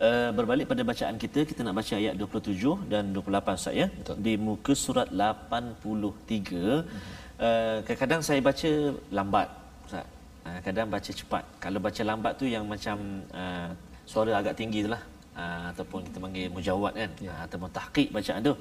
Uh, 0.00 0.30
berbalik 0.32 0.64
pada 0.64 0.82
bacaan 0.90 1.16
kita, 1.20 1.44
kita 1.44 1.60
nak 1.60 1.76
baca 1.80 1.92
ayat 1.92 2.14
27 2.16 2.88
dan 2.92 3.12
28 3.12 3.60
Ustaz 3.60 3.74
ya. 3.76 3.86
Betul. 3.92 4.16
Di 4.24 4.32
muka 4.40 4.72
surat 4.84 5.08
83. 5.12 6.56
Hmm. 6.56 6.88
Uh, 7.36 7.78
kadang-kadang 7.84 8.22
saya 8.24 8.40
baca 8.40 8.70
lambat 9.18 9.48
Ustaz. 9.84 10.06
Uh, 10.46 10.58
kadang 10.64 10.88
baca 10.88 11.10
cepat. 11.20 11.44
Kalau 11.64 11.78
baca 11.86 12.02
lambat 12.10 12.32
tu 12.40 12.48
yang 12.48 12.64
macam 12.64 12.96
uh, 13.42 13.68
suara 14.08 14.40
agak 14.40 14.56
tinggi 14.60 14.80
tu 14.88 14.90
lah. 14.94 15.02
Uh, 15.40 15.64
ataupun 15.72 16.00
kita 16.06 16.18
panggil 16.24 16.46
mujawad 16.56 16.92
kan. 17.00 17.10
Ya. 17.26 17.32
Uh, 17.32 17.40
ataupun 17.46 17.68
tahqiq 17.78 18.08
bacaan 18.16 18.40
tu. 18.48 18.54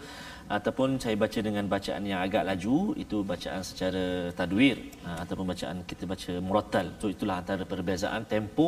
Ataupun 0.57 0.89
saya 1.03 1.15
baca 1.23 1.39
dengan 1.47 1.65
bacaan 1.75 2.01
yang 2.11 2.19
agak 2.25 2.43
laju. 2.49 2.77
Itu 3.03 3.17
bacaan 3.31 3.61
secara 3.69 4.03
tadwir. 4.39 4.77
Uh, 5.07 5.17
ataupun 5.23 5.45
bacaan 5.51 5.77
kita 5.91 6.03
baca 6.13 6.31
murattal. 6.47 6.87
So, 7.01 7.11
itulah 7.15 7.37
antara 7.41 7.63
perbezaan 7.73 8.23
tempo 8.33 8.67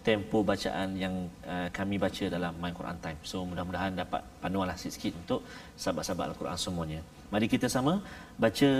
tempo 0.00 0.40
bacaan 0.50 0.96
yang 0.96 1.14
uh, 1.44 1.68
kami 1.76 1.96
baca 2.04 2.24
dalam 2.34 2.52
My 2.62 2.72
Quran 2.78 2.96
Time. 3.04 3.18
So 3.30 3.44
mudah-mudahan 3.44 3.92
dapat 4.02 4.22
panduanlah 4.40 4.76
sikit-sikit 4.80 5.12
untuk 5.22 5.40
sahabat-sahabat 5.76 6.32
Al-Quran 6.32 6.56
semuanya. 6.56 7.00
Mari 7.32 7.46
kita 7.54 7.68
sama 7.68 8.00
baca 8.40 8.70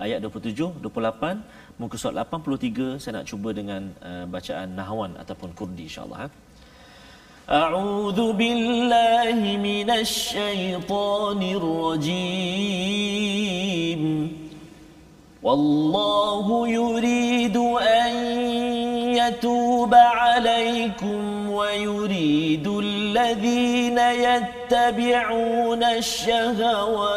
ayat 0.00 0.18
27, 0.24 0.80
28, 0.80 1.78
muka 1.80 1.96
surat 2.00 2.16
83. 2.24 2.98
Saya 2.98 3.20
nak 3.20 3.28
cuba 3.30 3.48
dengan 3.52 3.82
uh, 4.00 4.24
bacaan 4.26 4.68
Nahwan 4.78 5.12
ataupun 5.22 5.52
Kurdi 5.52 5.86
insyaAllah. 5.86 6.20
Ha? 6.24 6.45
أعوذ 7.50 8.32
بالله 8.32 9.34
من 9.62 9.90
الشيطان 9.90 11.42
الرجيم. 11.42 12.46
والله 15.42 16.68
يريد 16.68 17.56
أن 17.56 18.16
يتوب 19.14 19.94
عليكم 19.94 21.50
ويريد 21.50 22.66
الذين 22.66 23.98
يتبعون 23.98 25.84
الشهوات 25.84 27.16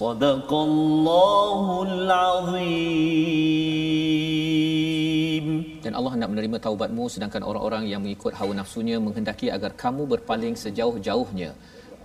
صدق 0.00 0.50
الله 0.68 1.82
العظيم 1.88 3.46
dan 5.86 5.94
Allah 5.94 6.12
hendak 6.18 6.30
menerima 6.34 6.58
taubatmu 6.66 7.04
sedangkan 7.06 7.42
orang-orang 7.46 7.86
yang 7.86 8.02
mengikut 8.02 8.34
hawa 8.34 8.52
nafsunya 8.58 8.96
menghendaki 8.98 9.46
agar 9.56 9.70
kamu 9.78 10.02
berpaling 10.12 10.54
sejauh-jauhnya 10.58 11.54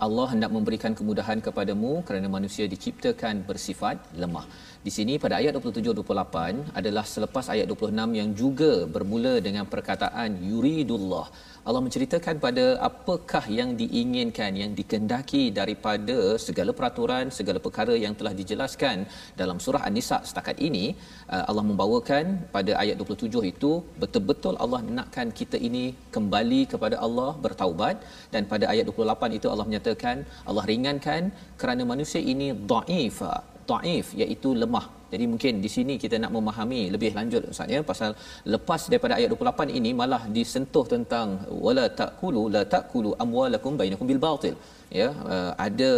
Allah 0.04 0.26
hendak 0.34 0.50
memberikan 0.54 0.92
kemudahan 0.98 1.38
kepadamu 1.46 1.90
kerana 2.06 2.26
manusia 2.36 2.64
diciptakan 2.72 3.34
bersifat 3.48 3.96
lemah. 4.22 4.46
Di 4.86 4.90
sini 4.96 5.14
pada 5.24 5.38
ayat 5.38 5.54
27-28 5.58 6.74
adalah 6.80 7.04
selepas 7.06 7.46
ayat 7.54 7.66
26 7.70 8.18
yang 8.18 8.30
juga 8.40 8.72
bermula 8.94 9.34
dengan 9.46 9.62
perkataan 9.74 10.42
yuridullah. 10.50 11.26
Allah 11.67 11.81
menceritakan 11.85 12.35
pada 12.45 12.65
apakah 12.87 13.43
yang 13.57 13.69
diinginkan 13.79 14.51
yang 14.61 14.71
dikendaki 14.79 15.43
daripada 15.59 16.17
segala 16.45 16.71
peraturan 16.77 17.25
segala 17.37 17.59
perkara 17.65 17.95
yang 18.03 18.13
telah 18.19 18.33
dijelaskan 18.39 18.97
dalam 19.41 19.57
surah 19.65 19.81
An-Nisa 19.87 20.17
setakat 20.29 20.57
ini 20.67 20.85
uh, 21.33 21.43
Allah 21.49 21.65
membawakan 21.69 22.25
pada 22.55 22.71
ayat 22.83 22.95
27 23.03 23.51
itu 23.53 23.71
betul-betul 24.03 24.55
Allah 24.65 24.81
nakkan 24.99 25.29
kita 25.39 25.59
ini 25.69 25.85
kembali 26.15 26.61
kepada 26.73 26.95
Allah 27.07 27.29
bertaubat. 27.45 27.97
Dan 28.33 28.43
pada 28.53 28.65
ayat 28.73 28.85
28 28.91 29.37
itu 29.39 29.47
Allah 29.53 29.67
menyatakan 29.69 30.17
Allah 30.49 30.65
ringankan 30.71 31.23
kerana 31.61 31.83
manusia 31.93 32.21
ini 32.33 32.49
dhaifa 32.71 33.33
dhaif 33.71 34.07
iaitu 34.21 34.49
lemah 34.63 34.85
jadi 35.11 35.25
mungkin 35.31 35.53
di 35.65 35.69
sini 35.75 35.93
kita 36.03 36.15
nak 36.23 36.31
memahami 36.37 36.81
lebih 36.95 37.11
lanjut 37.19 37.43
Ustaz 37.53 37.73
ya 37.75 37.81
pasal 37.91 38.11
lepas 38.53 38.81
daripada 38.91 39.13
ayat 39.19 39.29
28 39.35 39.77
ini 39.79 39.91
malah 40.01 40.21
disentuh 40.37 40.85
tentang 40.93 41.27
wala 41.65 41.85
taqulu 42.01 42.43
la 42.55 42.63
taqulu 42.75 43.11
amwalakum 43.25 43.79
bainakum 43.81 44.09
bil 44.11 44.21
batil 44.27 44.55
ya 44.99 45.09
uh, 45.33 45.51
ada 45.67 45.91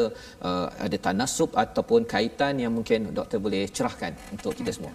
uh, 0.47 0.67
ada 0.85 0.97
tanasub 1.05 1.49
ataupun 1.63 2.03
kaitan 2.13 2.53
yang 2.63 2.73
mungkin 2.77 3.13
doktor 3.19 3.39
boleh 3.45 3.63
cerahkan 3.77 4.13
untuk 4.35 4.53
kita 4.59 4.73
semua. 4.77 4.93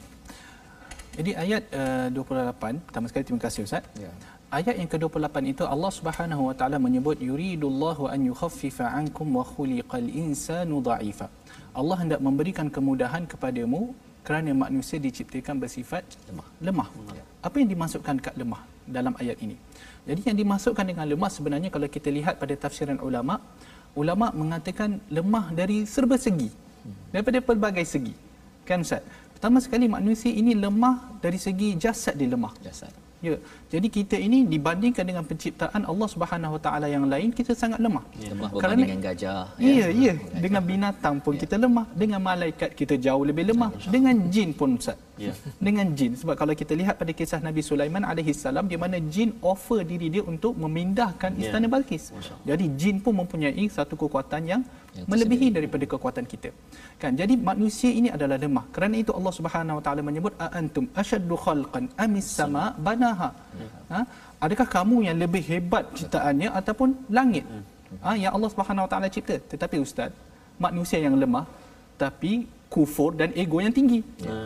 Jadi 1.18 1.30
ayat 1.42 1.62
uh, 1.80 2.06
28 2.10 2.86
pertama 2.86 3.06
sekali 3.10 3.24
terima 3.26 3.42
kasih 3.46 3.62
Ustaz. 3.68 3.84
Ya. 4.04 4.10
Ayat 4.58 4.74
yang 4.80 4.90
ke-28 4.92 5.36
itu 5.52 5.64
Allah 5.74 5.90
Subhanahu 5.98 6.42
wa 6.48 6.54
taala 6.58 6.78
menyebut 6.86 7.18
yuridullahu 7.28 8.10
an 8.14 8.20
yukhaffifa 8.30 8.86
ankum 9.00 9.28
wa 9.38 9.44
khuliqal 9.52 10.08
insanu 10.22 10.78
dha'ifa. 10.88 11.26
Allah 11.80 11.96
hendak 12.02 12.20
memberikan 12.26 12.66
kemudahan 12.76 13.24
kepadamu 13.32 13.80
kerana 14.24 14.50
manusia 14.56 14.96
diciptakan 14.96 15.60
bersifat 15.60 16.02
lemah. 16.32 16.48
lemah. 16.64 16.88
Ya. 17.12 17.24
Apa 17.44 17.60
yang 17.60 17.68
dimasukkan 17.68 18.16
kat 18.24 18.34
lemah 18.40 18.64
dalam 18.88 19.12
ayat 19.20 19.36
ini? 19.44 19.54
Jadi 20.08 20.20
yang 20.32 20.38
dimasukkan 20.40 20.84
dengan 20.84 21.04
lemah 21.04 21.28
sebenarnya 21.28 21.68
kalau 21.68 21.84
kita 21.88 22.08
lihat 22.08 22.40
pada 22.40 22.56
tafsiran 22.56 22.96
ulama, 23.04 23.36
ulama 23.92 24.32
mengatakan 24.32 24.96
lemah 25.12 25.52
dari 25.52 25.84
serba 25.84 26.16
segi. 26.16 26.48
Daripada 27.12 27.40
pelbagai 27.44 27.84
segi. 27.84 28.16
Kan 28.64 28.80
Ustaz? 28.80 29.04
Pertama 29.36 29.60
sekali 29.60 29.86
manusia 29.92 30.32
ini 30.32 30.56
lemah 30.56 31.20
dari 31.20 31.36
segi 31.36 31.76
jasad 31.76 32.16
dia 32.16 32.28
lemah. 32.32 32.52
Jasad. 32.64 33.03
Ya. 33.24 33.36
Jadi 33.74 33.88
kita 33.96 34.16
ini 34.26 34.38
dibandingkan 34.54 35.04
dengan 35.10 35.24
penciptaan 35.30 35.82
Allah 35.90 36.08
Subhanahu 36.14 36.56
Wa 36.56 36.60
Taala 36.66 36.86
yang 36.94 37.04
lain 37.12 37.28
kita 37.38 37.52
sangat 37.62 37.78
lemah. 37.84 38.04
Ya, 38.20 38.30
lemah 38.32 38.50
Kerana 38.62 38.80
dengan 38.82 39.00
gajah. 39.06 39.44
Ya, 39.58 39.88
ya. 39.88 39.88
ya. 40.06 40.14
Dengan 40.44 40.62
binatang 40.70 41.16
pun 41.24 41.34
ya. 41.36 41.40
kita 41.42 41.56
lemah, 41.64 41.86
dengan 42.02 42.20
malaikat 42.28 42.70
kita 42.80 42.94
jauh 43.06 43.24
lebih 43.30 43.44
lemah, 43.50 43.70
dengan 43.94 44.16
jin 44.34 44.50
pun 44.60 44.76
Ustaz. 44.80 44.98
Ya. 45.24 45.32
Dengan 45.66 45.86
jin 45.98 46.12
sebab 46.20 46.34
kalau 46.40 46.54
kita 46.60 46.74
lihat 46.80 46.94
pada 47.00 47.12
kisah 47.18 47.38
Nabi 47.48 47.62
Sulaiman 47.62 48.02
alaihi 48.02 48.34
salam 48.34 48.66
di 48.72 48.76
mana 48.82 48.98
jin 49.14 49.30
offer 49.50 49.80
diri 49.90 50.10
dia 50.14 50.22
untuk 50.32 50.58
memindahkan 50.58 51.38
ya. 51.38 51.42
istana 51.46 51.66
ya. 51.66 51.72
Balkis. 51.74 52.04
Jadi 52.50 52.66
jin 52.80 52.96
pun 53.04 53.14
mempunyai 53.22 53.64
satu 53.76 53.94
kekuatan 53.94 54.42
yang 54.52 54.62
melebihi 55.10 55.48
daripada 55.56 55.84
kekuatan 55.92 56.24
kita. 56.32 56.50
Kan? 57.02 57.12
Jadi 57.20 57.34
manusia 57.50 57.90
ini 58.00 58.08
adalah 58.16 58.38
lemah. 58.44 58.64
Kerana 58.74 58.96
itu 59.02 59.12
Allah 59.18 59.34
Subhanahu 59.38 59.78
Wa 59.78 59.82
Taala 59.86 60.02
menyebut 60.08 60.34
antum 60.60 60.84
asyaddu 61.02 61.34
khalqan 61.44 61.86
amis 62.04 62.28
sama 62.38 62.64
banaha. 62.86 63.30
Ha? 63.92 64.00
Adakah 64.44 64.66
kamu 64.76 64.96
yang 65.08 65.16
lebih 65.24 65.42
hebat 65.50 65.84
ciptaannya 65.98 66.50
ataupun 66.60 66.88
langit? 67.18 67.44
Ha? 68.06 68.14
Yang 68.24 68.32
Allah 68.36 68.50
Subhanahu 68.54 68.86
Wa 68.86 68.90
Taala 68.92 69.08
cipta. 69.16 69.36
Tetapi 69.52 69.76
ustaz, 69.86 70.12
manusia 70.66 71.00
yang 71.06 71.16
lemah 71.22 71.46
tapi 71.98 72.32
kufur 72.74 73.10
dan 73.18 73.30
ego 73.42 73.58
yang 73.64 73.74
tinggi. 73.74 74.00
Ya. 74.22 74.38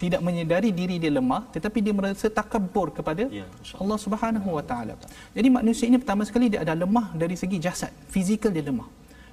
Tidak 0.00 0.20
menyedari 0.24 0.70
diri 0.72 0.96
dia 1.02 1.12
lemah 1.12 1.42
tetapi 1.54 1.78
dia 1.84 1.92
merasa 1.92 2.26
takabur 2.38 2.88
kepada 2.98 3.28
ya, 3.28 3.44
Allah 3.82 3.98
Subhanahu 4.04 4.48
Wa 4.58 4.64
Taala. 4.70 4.94
Jadi 5.36 5.48
manusia 5.58 5.86
ini 5.90 6.00
pertama 6.02 6.24
sekali 6.28 6.48
dia 6.52 6.60
ada 6.64 6.74
lemah 6.82 7.06
dari 7.22 7.36
segi 7.36 7.60
jasad, 7.60 7.92
fizikal 8.14 8.50
dia 8.56 8.64
lemah 8.64 8.88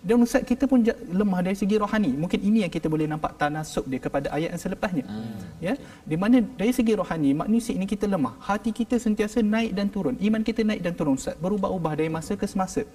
dan 0.06 0.18
Ustaz 0.22 0.43
kita 0.45 0.70
pun 0.70 0.80
lemah 1.20 1.39
dari 1.45 1.58
segi 1.58 1.76
rohani. 1.78 2.12
Mungkin 2.14 2.39
ini 2.39 2.64
yang 2.66 2.72
kita 2.72 2.88
boleh 2.88 3.10
nampak 3.10 3.34
tanasub 3.39 3.86
dia 3.89 4.02
kepada 4.02 4.28
ayat 4.30 4.54
yang 4.54 4.62
selepasnya. 4.62 5.06
Hmm. 5.10 5.38
Ya. 5.58 5.74
Di 6.06 6.18
mana 6.20 6.41
dari 6.41 6.74
segi 6.74 6.93
rohani 6.93 7.34
manusia 7.34 7.74
ini 7.74 7.89
kita 7.89 8.06
lemah. 8.06 8.38
Hati 8.41 8.70
kita 8.72 9.02
sentiasa 9.02 9.41
naik 9.41 9.74
dan 9.74 9.89
turun. 9.89 10.16
Iman 10.22 10.45
kita 10.45 10.62
naik 10.62 10.82
dan 10.86 10.93
turun 10.93 11.18
Ustaz. 11.18 11.36
Berubah-ubah 11.41 11.93
dari 11.98 12.12
masa 12.14 12.38
ke 12.38 12.45
semasa. 12.45 12.86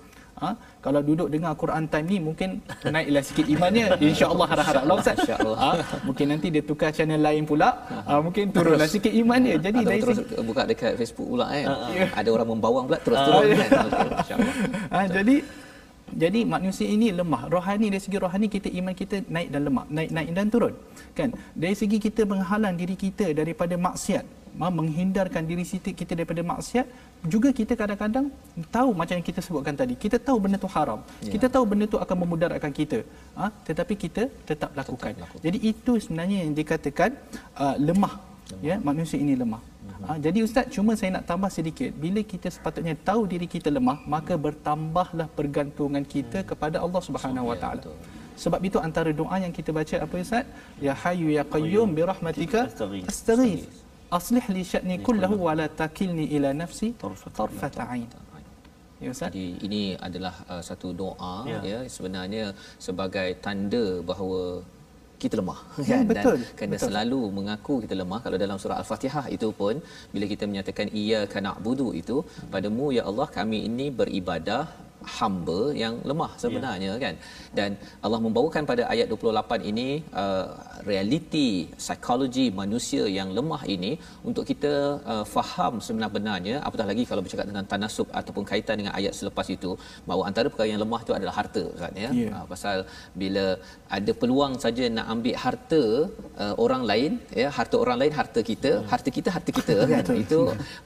Ha? 0.40 0.56
Kalau 0.82 1.00
duduk 1.04 1.28
dengar 1.30 1.52
Quran 1.54 1.84
time 1.86 2.06
ni 2.08 2.18
mungkin 2.18 2.48
naiklah 2.82 3.22
sikit 3.22 3.46
imannya. 3.46 3.94
Insya-Allah 4.10 4.46
harap-harap 4.48 4.84
lah 4.88 4.94
Ustaz. 4.98 5.16
Insya-Allah. 5.22 5.56
Ha? 5.60 5.70
Mungkin 6.08 6.26
nanti 6.32 6.46
dia 6.48 6.64
tukar 6.64 6.90
channel 6.90 7.20
lain 7.20 7.44
pula. 7.44 7.70
Ha? 8.08 8.18
Mungkin 8.18 8.50
turunlah 8.50 8.88
sikit 8.88 9.12
imannya. 9.12 9.60
Jadi 9.60 9.78
Atau 9.84 9.90
dari 9.90 10.00
terus 10.02 10.18
segi... 10.18 10.42
buka 10.42 10.62
dekat 10.66 10.92
Facebook 10.98 11.28
pula 11.36 11.46
kan. 11.52 11.66
Uh, 11.68 12.08
Ada 12.18 12.28
orang 12.32 12.48
membawang 12.58 12.84
pula 12.88 12.98
terus 13.04 13.18
turun 13.22 13.44
uh, 13.44 13.54
kan. 13.54 13.70
Insya-Allah. 14.24 14.54
Ha, 14.92 14.98
jadi 15.08 15.34
jadi 16.12 16.40
manusia 16.44 16.86
ini 16.86 17.08
lemah. 17.18 17.48
Rohani 17.54 17.86
dari 17.92 18.02
segi 18.04 18.18
rohani 18.20 18.46
kita 18.52 18.68
iman 18.78 18.94
kita 18.94 19.16
naik 19.34 19.48
dan 19.54 19.62
lemah, 19.68 19.84
naik 19.96 20.10
naik 20.16 20.28
dan 20.36 20.46
turun. 20.52 20.74
Kan? 21.18 21.30
Dari 21.56 21.74
segi 21.80 21.98
kita 22.06 22.22
menghalang 22.28 22.76
diri 22.76 22.96
kita 23.04 23.32
daripada 23.32 23.74
maksiat, 23.86 24.24
menghindarkan 24.56 25.42
diri 25.48 25.64
kita 26.00 26.12
daripada 26.12 26.42
maksiat 26.44 26.86
juga 27.24 27.48
kita 27.58 27.72
kadang-kadang 27.80 28.26
tahu 28.76 28.90
macam 29.00 29.14
yang 29.16 29.26
kita 29.30 29.40
sebutkan 29.46 29.74
tadi 29.80 29.94
kita 30.04 30.20
tahu 30.20 30.36
benda 30.44 30.58
tu 30.60 30.68
haram 30.74 31.00
ya. 31.24 31.32
kita 31.34 31.46
tahu 31.54 31.64
benda 31.70 31.86
tu 31.88 31.98
akan 32.04 32.16
memudaratkan 32.22 32.72
kita 32.80 32.98
ha? 33.38 33.48
tetapi 33.68 33.94
kita 34.04 34.22
tetap 34.44 34.70
lakukan. 34.76 35.16
tetap 35.16 35.24
lakukan 35.24 35.42
jadi 35.46 35.58
itu 35.72 35.92
sebenarnya 36.04 36.38
yang 36.44 36.52
dikatakan 36.60 37.10
uh, 37.56 37.76
lemah, 37.88 38.14
lemah 38.20 38.60
ya 38.68 38.76
manusia 38.82 39.18
ini 39.24 39.34
lemah 39.38 39.62
Ha, 40.08 40.18
jadi 40.26 40.38
ustaz 40.46 40.66
cuma 40.74 40.92
saya 40.98 41.10
nak 41.16 41.24
tambah 41.30 41.50
sedikit 41.56 41.90
bila 42.04 42.20
kita 42.32 42.48
sepatutnya 42.56 42.94
tahu 43.08 43.22
diri 43.32 43.46
kita 43.54 43.68
lemah 43.76 43.98
maka 44.14 44.34
bertambahlah 44.46 45.28
pergantungan 45.38 46.04
kita 46.14 46.38
hmm. 46.42 46.48
kepada 46.50 46.76
Allah 46.84 47.02
Subhanahu 47.08 47.50
Wa 47.50 47.56
Taala. 47.62 47.92
Sebab 48.42 48.60
itu 48.68 48.78
antara 48.88 49.10
doa 49.20 49.36
yang 49.44 49.52
kita 49.58 49.70
baca 49.78 49.96
apa 50.04 50.14
ustaz? 50.26 50.44
Ya 50.86 50.92
hayyu 51.02 51.28
ya 51.36 51.44
qayyum 51.54 51.88
bi 51.96 52.02
rahmatika 52.12 52.60
astaghith. 53.12 53.68
Aslih 54.18 54.44
li 54.56 54.62
sya'ni 54.72 54.96
kullahu 55.06 55.36
wa 55.46 55.52
la 55.56 55.66
takilni 55.80 56.24
ila 56.36 56.48
nafsi 56.62 56.88
tarfat 57.38 57.80
ain. 57.92 58.08
Ya 59.02 59.10
Ustaz. 59.14 59.30
Jadi 59.34 59.46
ini 59.66 59.82
adalah 60.06 60.34
uh, 60.52 60.62
satu 60.68 60.88
doa 61.02 61.36
ya. 61.52 61.58
ya 61.70 61.78
sebenarnya 61.94 62.44
sebagai 62.86 63.28
tanda 63.44 63.84
bahawa 64.10 64.62
kita 65.24 65.36
lemah. 65.40 65.58
Ya, 65.88 65.88
kan? 65.90 66.04
Betul, 66.10 66.38
dan 66.42 66.56
kena 66.58 66.74
betul. 66.74 66.86
selalu 66.88 67.20
mengaku 67.38 67.74
kita 67.84 67.94
lemah 68.02 68.20
kalau 68.24 68.38
dalam 68.44 68.56
surah 68.62 68.78
al-Fatihah 68.82 69.24
itu 69.36 69.48
pun 69.60 69.74
bila 70.14 70.26
kita 70.32 70.44
menyatakan 70.50 70.88
iya 71.02 71.20
kana 71.34 71.52
budu 71.66 71.88
itu 72.02 72.16
padamu 72.54 72.88
ya 72.98 73.04
Allah 73.10 73.28
kami 73.38 73.60
ini 73.68 73.86
beribadah 74.00 74.62
hamba 75.16 75.60
yang 75.82 75.94
lemah 76.10 76.30
sebenarnya 76.42 76.92
ya. 76.94 77.02
kan 77.04 77.14
dan 77.58 77.70
Allah 78.04 78.20
membawakan 78.26 78.62
pada 78.70 78.82
ayat 78.94 79.06
28 79.10 79.70
ini 79.70 79.88
uh, 80.22 80.46
realiti 80.90 81.48
psikologi 81.82 82.46
manusia 82.60 83.04
yang 83.18 83.28
lemah 83.38 83.62
ini 83.74 83.92
untuk 84.28 84.44
kita 84.50 84.72
uh, 85.12 85.24
faham 85.34 85.74
sebenarnya 85.86 86.56
apatah 86.68 86.86
lagi 86.90 87.04
kalau 87.10 87.22
bercakap 87.24 87.46
tentang 87.50 87.68
tanasub 87.72 88.08
ataupun 88.20 88.44
kaitan 88.50 88.76
dengan 88.80 88.94
ayat 89.00 89.14
selepas 89.20 89.46
itu 89.56 89.70
bahawa 90.08 90.22
antara 90.30 90.46
perkara 90.52 90.68
yang 90.72 90.82
lemah 90.84 91.00
itu 91.04 91.14
adalah 91.18 91.34
harta 91.40 91.64
kan 91.82 91.92
ya 92.04 92.10
yeah. 92.20 92.32
uh, 92.36 92.44
pasal 92.52 92.78
bila 93.22 93.46
ada 93.98 94.12
peluang 94.22 94.54
saja 94.64 94.84
nak 94.96 95.06
ambil 95.14 95.36
harta 95.44 95.84
uh, 96.44 96.54
orang 96.64 96.82
lain 96.90 97.12
ya 97.42 97.48
harta 97.58 97.76
orang 97.84 97.98
lain 98.02 98.12
harta 98.20 98.40
kita 98.50 98.72
hmm. 98.74 98.88
harta 98.92 99.10
kita 99.18 99.28
harta 99.36 99.50
kita 99.60 99.76
kan 99.92 100.04
itu 100.24 100.40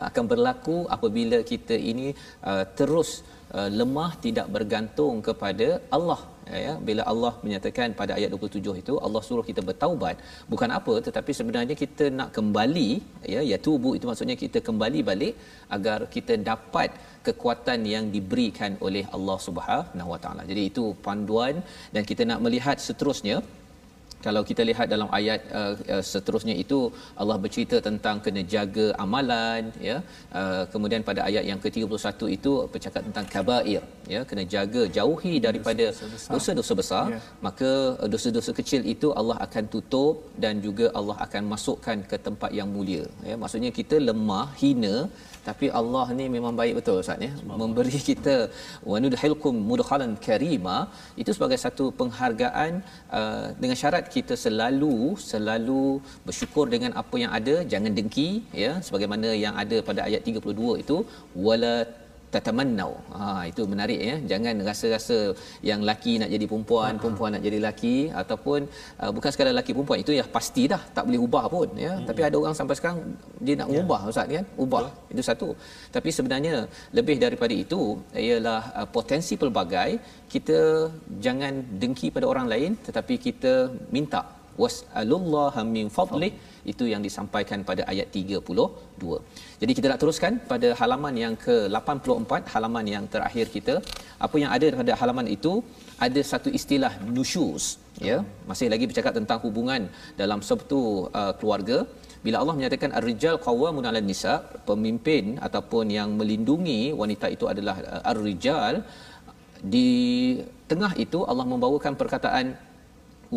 akan 0.09 0.25
berlaku 0.33 0.79
apabila 0.97 1.41
kita 1.53 1.77
ini 1.93 2.09
uh, 2.51 2.65
terus 2.81 3.11
Uh, 3.27 3.36
lemah 3.55 4.11
tidak 4.25 4.47
bergantung 4.55 5.23
kepada 5.29 5.69
Allah. 5.97 6.21
Ya 6.65 6.73
bila 6.89 7.03
Allah 7.13 7.33
menyatakan 7.45 7.89
pada 8.01 8.13
ayat 8.19 8.31
27 8.35 8.83
itu 8.83 8.95
Allah 9.07 9.23
suruh 9.29 9.45
kita 9.51 9.63
bertaubat. 9.69 10.17
Bukan 10.53 10.71
apa 10.79 10.95
tetapi 11.07 11.33
sebenarnya 11.39 11.75
kita 11.83 12.07
nak 12.19 12.31
kembali 12.37 12.91
ya 13.35 13.41
ya 13.51 13.59
tubu 13.67 13.91
itu 13.99 14.07
maksudnya 14.11 14.37
kita 14.45 14.61
kembali 14.69 15.01
balik 15.11 15.35
agar 15.77 15.99
kita 16.17 16.37
dapat 16.51 16.91
kekuatan 17.27 17.83
yang 17.95 18.07
diberikan 18.17 18.75
oleh 18.87 19.05
Allah 19.17 19.39
Subhanahu 19.47 20.13
Wa 20.15 20.21
Taala. 20.25 20.43
Jadi 20.51 20.63
itu 20.71 20.85
panduan 21.07 21.57
dan 21.95 22.03
kita 22.11 22.23
nak 22.31 22.43
melihat 22.47 22.79
seterusnya 22.89 23.39
kalau 24.25 24.43
kita 24.49 24.63
lihat 24.69 24.87
dalam 24.95 25.09
ayat 25.19 25.41
uh, 25.59 25.75
uh, 25.95 26.03
seterusnya 26.13 26.55
itu 26.63 26.79
Allah 27.21 27.37
bercerita 27.45 27.77
tentang 27.89 28.17
kena 28.25 28.43
jaga 28.55 28.87
amalan 29.05 29.65
ya. 29.89 29.97
Uh, 30.41 30.63
kemudian 30.73 31.03
pada 31.09 31.21
ayat 31.29 31.45
yang 31.51 31.61
ke-31 31.65 32.21
itu 32.37 32.53
bercakap 32.75 33.03
tentang 33.09 33.27
kabair 33.35 33.83
ya. 34.15 34.21
Kena 34.31 34.45
jaga 34.57 34.83
jauhi 34.99 35.35
daripada 35.47 35.87
dosa-dosa 36.35 36.75
besar. 36.83 37.05
Yeah. 37.13 37.23
maka 37.47 37.71
uh, 38.03 38.09
dosa-dosa 38.15 38.51
kecil 38.61 38.83
itu 38.95 39.09
Allah 39.21 39.37
akan 39.47 39.65
tutup 39.75 40.15
dan 40.45 40.55
juga 40.67 40.89
Allah 40.99 41.17
akan 41.27 41.43
masukkan 41.55 41.99
ke 42.11 42.17
tempat 42.27 42.51
yang 42.59 42.69
mulia 42.77 43.05
ya. 43.31 43.37
Maksudnya 43.43 43.71
kita 43.81 43.99
lemah 44.09 44.47
hina 44.63 44.97
tapi 45.49 45.67
Allah 45.81 46.07
ni 46.19 46.25
memang 46.37 46.55
baik 46.61 46.75
betul 46.79 46.97
Ustaz 47.03 47.25
ya. 47.27 47.33
Memberi 47.63 47.99
kita 48.11 48.37
wanudhilkum 48.91 49.55
mudkhalan 49.71 50.13
karima. 50.27 50.77
Itu 51.23 51.31
sebagai 51.37 51.59
satu 51.65 51.85
penghargaan 52.01 52.73
uh, 53.19 53.47
dengan 53.61 53.77
syarat 53.83 54.07
kita 54.17 54.37
selalu 54.45 54.97
selalu 55.31 55.85
bersyukur 56.27 56.67
dengan 56.75 56.93
apa 57.03 57.17
yang 57.23 57.33
ada. 57.39 57.57
Jangan 57.75 57.93
dengki 57.99 58.29
ya 58.65 58.73
sebagaimana 58.89 59.31
yang 59.45 59.55
ada 59.65 59.79
pada 59.91 60.03
ayat 60.09 60.23
32 60.33 60.83
itu 60.85 60.99
wala 61.49 61.75
tatamannau. 62.35 62.93
Ha 63.17 63.47
itu 63.51 63.63
menarik 63.73 64.01
ya. 64.09 64.17
Jangan 64.33 64.55
rasa-rasa 64.69 65.19
yang 65.71 65.81
laki 65.89 66.13
nak 66.23 66.31
jadi 66.35 66.45
perempuan, 66.51 66.93
ha. 66.97 67.01
perempuan 67.03 67.31
nak 67.35 67.43
jadi 67.47 67.59
laki 67.69 67.97
ataupun 68.23 68.61
uh, 69.03 69.11
bukan 69.17 69.31
sekadar 69.35 69.55
laki 69.61 69.73
perempuan 69.77 70.01
itu 70.05 70.13
ya 70.21 70.25
pasti 70.37 70.65
dah 70.73 70.83
tak 70.97 71.05
boleh 71.09 71.21
ubah 71.27 71.45
pun 71.55 71.69
ya. 71.87 71.93
Hmm. 71.95 72.07
Tapi 72.09 72.21
ada 72.29 72.37
orang 72.43 72.57
sampai 72.61 72.77
sekarang 72.79 72.99
dia 73.47 73.55
nak 73.61 73.69
ya. 73.71 73.79
ubah 73.83 74.01
ustaz 74.13 74.27
kan? 74.39 74.47
Ubah. 74.65 74.81
Ya. 74.87 74.93
Itu 75.13 75.23
satu. 75.31 75.49
Tapi 75.97 76.09
sebenarnya 76.17 76.55
lebih 76.99 77.17
daripada 77.25 77.55
itu 77.65 77.81
ialah 78.29 78.63
uh, 78.79 78.89
potensi 78.97 79.35
pelbagai 79.43 79.91
kita 80.35 80.91
jangan 81.27 81.53
dengki 81.83 82.09
pada 82.15 82.27
orang 82.33 82.47
lain 82.53 82.73
tetapi 82.87 83.15
kita 83.27 83.53
minta 83.95 84.23
was'alullaha 84.63 85.63
min 85.77 85.87
fadlih 85.97 86.33
itu 86.73 86.85
yang 86.93 87.03
disampaikan 87.07 87.61
pada 87.69 87.83
ayat 87.93 88.09
32. 88.19 89.19
Jadi 89.61 89.73
kita 89.79 89.87
nak 89.91 90.01
teruskan 90.03 90.33
pada 90.53 90.69
halaman 90.81 91.15
yang 91.25 91.35
ke-84, 91.45 92.33
halaman 92.55 92.87
yang 92.95 93.05
terakhir 93.15 93.47
kita. 93.57 93.75
Apa 94.27 94.37
yang 94.43 94.51
ada 94.57 94.67
pada 94.81 94.93
halaman 95.01 95.29
itu 95.37 95.53
ada 96.07 96.21
satu 96.33 96.51
istilah 96.59 96.93
nusyuz, 97.17 97.65
ya. 98.09 98.19
Masih 98.51 98.69
lagi 98.73 98.85
bercakap 98.91 99.13
tentang 99.19 99.39
hubungan 99.47 99.83
dalam 100.23 100.43
satu 100.51 100.83
uh, 101.21 101.33
keluarga. 101.39 101.79
Bila 102.27 102.37
Allah 102.43 102.55
menyatakan 102.59 102.91
ar-rijal 102.99 103.37
qawwamun 103.47 103.85
'alan 103.87 104.07
nisa, 104.11 104.35
pemimpin 104.71 105.25
ataupun 105.47 105.87
yang 105.99 106.11
melindungi 106.21 106.81
wanita 107.03 107.27
itu 107.37 107.47
adalah 107.53 107.77
uh, 107.95 108.11
ar-rijal 108.13 108.83
di 109.75 109.89
tengah 110.71 110.93
itu 111.05 111.19
Allah 111.31 111.47
membawakan 111.53 111.95
perkataan 112.01 112.47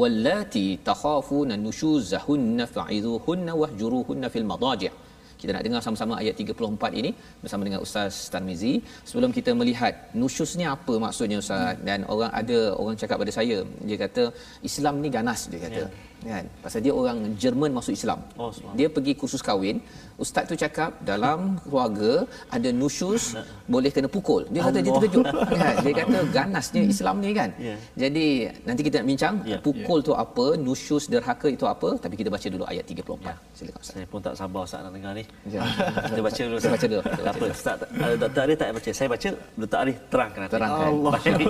wallati 0.01 0.65
takhafuna 0.89 1.55
nushuzahunna 1.65 2.65
fa'idhuhunna 2.75 3.53
wahjuruhunna 3.61 4.27
fil 4.33 4.47
madaji' 4.53 4.91
kita 5.39 5.51
nak 5.55 5.63
dengar 5.65 5.81
sama-sama 5.85 6.13
ayat 6.21 6.35
34 6.35 6.99
ini 6.99 7.11
bersama 7.41 7.63
dengan 7.67 7.79
Ustaz 7.85 8.27
Tarmizi. 8.33 8.73
Sebelum 9.09 9.31
kita 9.37 9.55
melihat 9.59 10.11
nusyuz 10.21 10.51
ni 10.59 10.67
apa 10.67 10.93
maksudnya 11.05 11.39
Ustaz? 11.39 11.61
Hmm. 11.63 11.85
dan 11.87 11.99
orang 12.13 12.31
ada 12.41 12.57
orang 12.75 12.95
cakap 13.01 13.23
pada 13.23 13.31
saya 13.31 13.57
dia 13.87 13.97
kata 14.03 14.23
Islam 14.69 14.99
ni 14.99 15.07
ganas 15.17 15.47
dia 15.47 15.61
kata. 15.63 15.83
Yeah 15.87 16.08
kan? 16.25 16.45
Pasal 16.63 16.79
dia 16.85 16.93
orang 17.01 17.17
Jerman 17.41 17.71
masuk 17.77 17.93
Islam. 17.99 18.19
Oh, 18.35 18.51
dia 18.75 18.87
pergi 18.91 19.13
kursus 19.15 19.41
kahwin. 19.45 19.79
Ustaz 20.19 20.43
tu 20.51 20.55
cakap 20.59 20.99
dalam 21.07 21.55
keluarga 21.63 22.27
ada 22.51 22.69
nusyus 22.75 23.39
boleh 23.73 23.87
kena 23.95 24.11
pukul. 24.11 24.43
Dia 24.51 24.67
kata 24.67 24.83
Allah. 24.83 24.83
dia 24.83 24.91
terkejut. 24.99 25.25
Kan? 25.61 25.75
Dia 25.85 25.93
kata 25.99 26.19
ganasnya 26.35 26.81
Islam 26.83 27.15
ni 27.23 27.31
kan? 27.31 27.49
Yeah. 27.59 27.77
jadi 28.01 28.27
nanti 28.67 28.81
kita 28.87 28.95
nak 28.99 29.07
bincang 29.11 29.35
yeah. 29.47 29.61
pukul 29.63 29.99
yeah. 29.99 30.07
tu 30.07 30.13
apa 30.23 30.45
nusyus 30.65 31.03
derhaka 31.11 31.47
itu 31.47 31.65
apa 31.73 31.89
tapi 32.03 32.15
kita 32.19 32.29
baca 32.35 32.47
dulu 32.51 32.65
ayat 32.67 32.83
34 32.83 32.99
yeah. 33.23 33.37
silakan 33.55 33.79
ustaz. 33.79 33.95
Saya 33.95 34.05
pun 34.11 34.19
tak 34.19 34.35
sabar 34.35 34.61
ustaz 34.67 34.83
nak 34.83 34.91
dengar 34.91 35.13
ni. 35.15 35.23
Yeah. 35.47 35.63
kita 36.11 36.21
baca 36.27 36.41
dulu 36.43 36.57
kita 36.59 36.71
baca 36.75 36.85
dulu. 36.91 37.01
Tak 37.07 37.33
apa 37.33 37.45
ustaz 37.55 37.77
uh, 37.79 38.15
doktor 38.19 38.41
Arif 38.43 38.57
tak 38.59 38.69
baca. 38.75 38.91
Saya 38.91 39.07
baca 39.15 39.29
doktor 39.55 39.77
Arif 39.79 39.97
terangkan 40.11 40.41
terangkan. 40.51 40.87
Allah. 40.91 41.13
mari, 41.25 41.45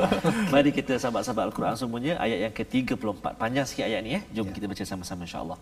mari 0.53 0.69
kita 0.69 0.93
sahabat-sahabat 1.01 1.43
al-Quran 1.49 1.73
semuanya. 1.73 2.13
Ayat 2.21 2.39
yang 2.45 2.53
ke-34 2.53 3.25
panjang 3.41 3.65
sikit 3.65 3.85
ayat 3.89 4.01
ni 4.05 4.11
eh. 4.19 4.23
Jom 4.37 4.45
yeah. 4.45 4.58
Kita 4.59 4.67
baca 4.67 4.83
sama-sama 4.83 5.23
insya-Allah. 5.23 5.55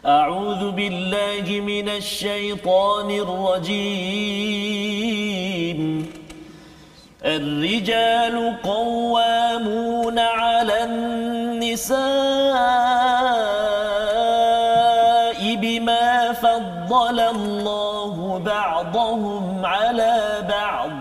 أعوذ 0.00 0.72
بالله 0.72 1.44
من 1.60 1.88
الشيطان 2.00 3.08
الرجيم 3.20 4.80
الرجال 7.20 8.56
قوامون 8.64 10.18
على 10.18 10.84
النساء 10.88 12.00
بما 15.60 16.32
فضل 16.32 17.20
الله 17.20 18.38
بعضهم 18.40 19.66
على 19.66 20.16
بعض 20.48 20.99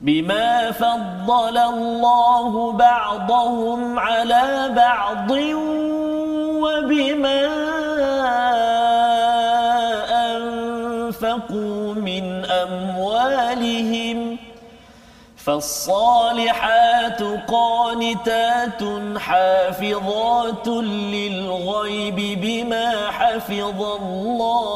بما 0.00 0.70
فضل 0.72 1.58
الله 1.58 2.72
بعضهم 2.72 3.98
على 3.98 4.72
بعض 4.76 5.30
وبما 6.62 7.46
أنفقوا 10.26 11.94
من 11.94 12.44
أموالهم 12.44 14.36
فالصالحات 15.36 17.22
قانتات 17.48 18.82
حافظات 19.18 20.68
للغيب 20.68 22.40
بما 22.40 23.10
حفظ 23.10 23.82
الله 23.82 24.70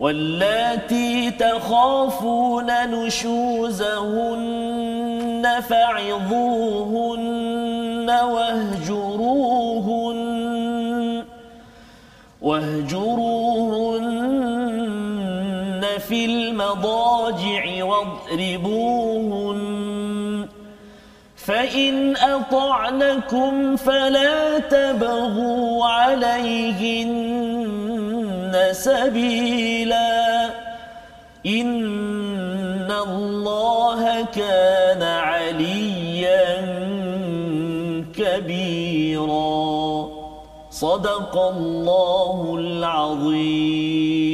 واللاتي 0.00 1.30
تخافون 1.30 2.66
نشوزهن 2.90 4.40
فعظوهن 5.68 7.30
واهجروهن 8.10 10.20
واهجروهن 12.42 14.20
في 16.08 16.24
المضاجع 16.24 17.84
واضربوهن 17.84 19.60
فإن 21.36 22.16
أطعنكم 22.16 23.76
فلا 23.76 24.58
تبغوا 24.58 25.86
عليهن 25.86 27.59
سبيلا 28.72 30.50
إن 31.46 32.90
الله 32.90 34.24
كان 34.24 35.02
عليا 35.02 36.44
كبيرا 38.16 40.08
صدق 40.70 41.36
الله 41.38 42.56
العظيم 42.58 44.29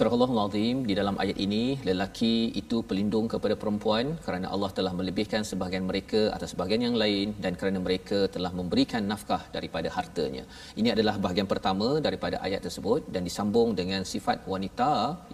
Surah 0.00 0.16
Allahul 0.16 0.38
Azim 0.42 0.76
di 0.88 0.94
dalam 0.98 1.16
ayat 1.22 1.38
ini 1.44 1.64
lelaki 1.88 2.34
itu 2.60 2.76
pelindung 2.90 3.26
kepada 3.32 3.54
perempuan 3.62 4.06
kerana 4.26 4.46
Allah 4.54 4.70
telah 4.78 4.92
melebihkan 4.98 5.42
sebahagian 5.48 5.84
mereka 5.88 6.20
atas 6.36 6.48
sebahagian 6.52 6.84
yang 6.86 6.96
lain 7.02 7.26
dan 7.44 7.52
kerana 7.60 7.78
mereka 7.86 8.18
telah 8.36 8.52
memberikan 8.60 9.02
nafkah 9.10 9.42
daripada 9.56 9.88
hartanya. 9.96 10.44
Ini 10.80 10.88
adalah 10.94 11.14
bahagian 11.24 11.50
pertama 11.52 11.88
daripada 12.06 12.38
ayat 12.48 12.64
tersebut 12.66 13.12
dan 13.12 13.28
disambung 13.28 13.76
dengan 13.82 14.00
sifat 14.14 14.48
wanita 14.54 14.90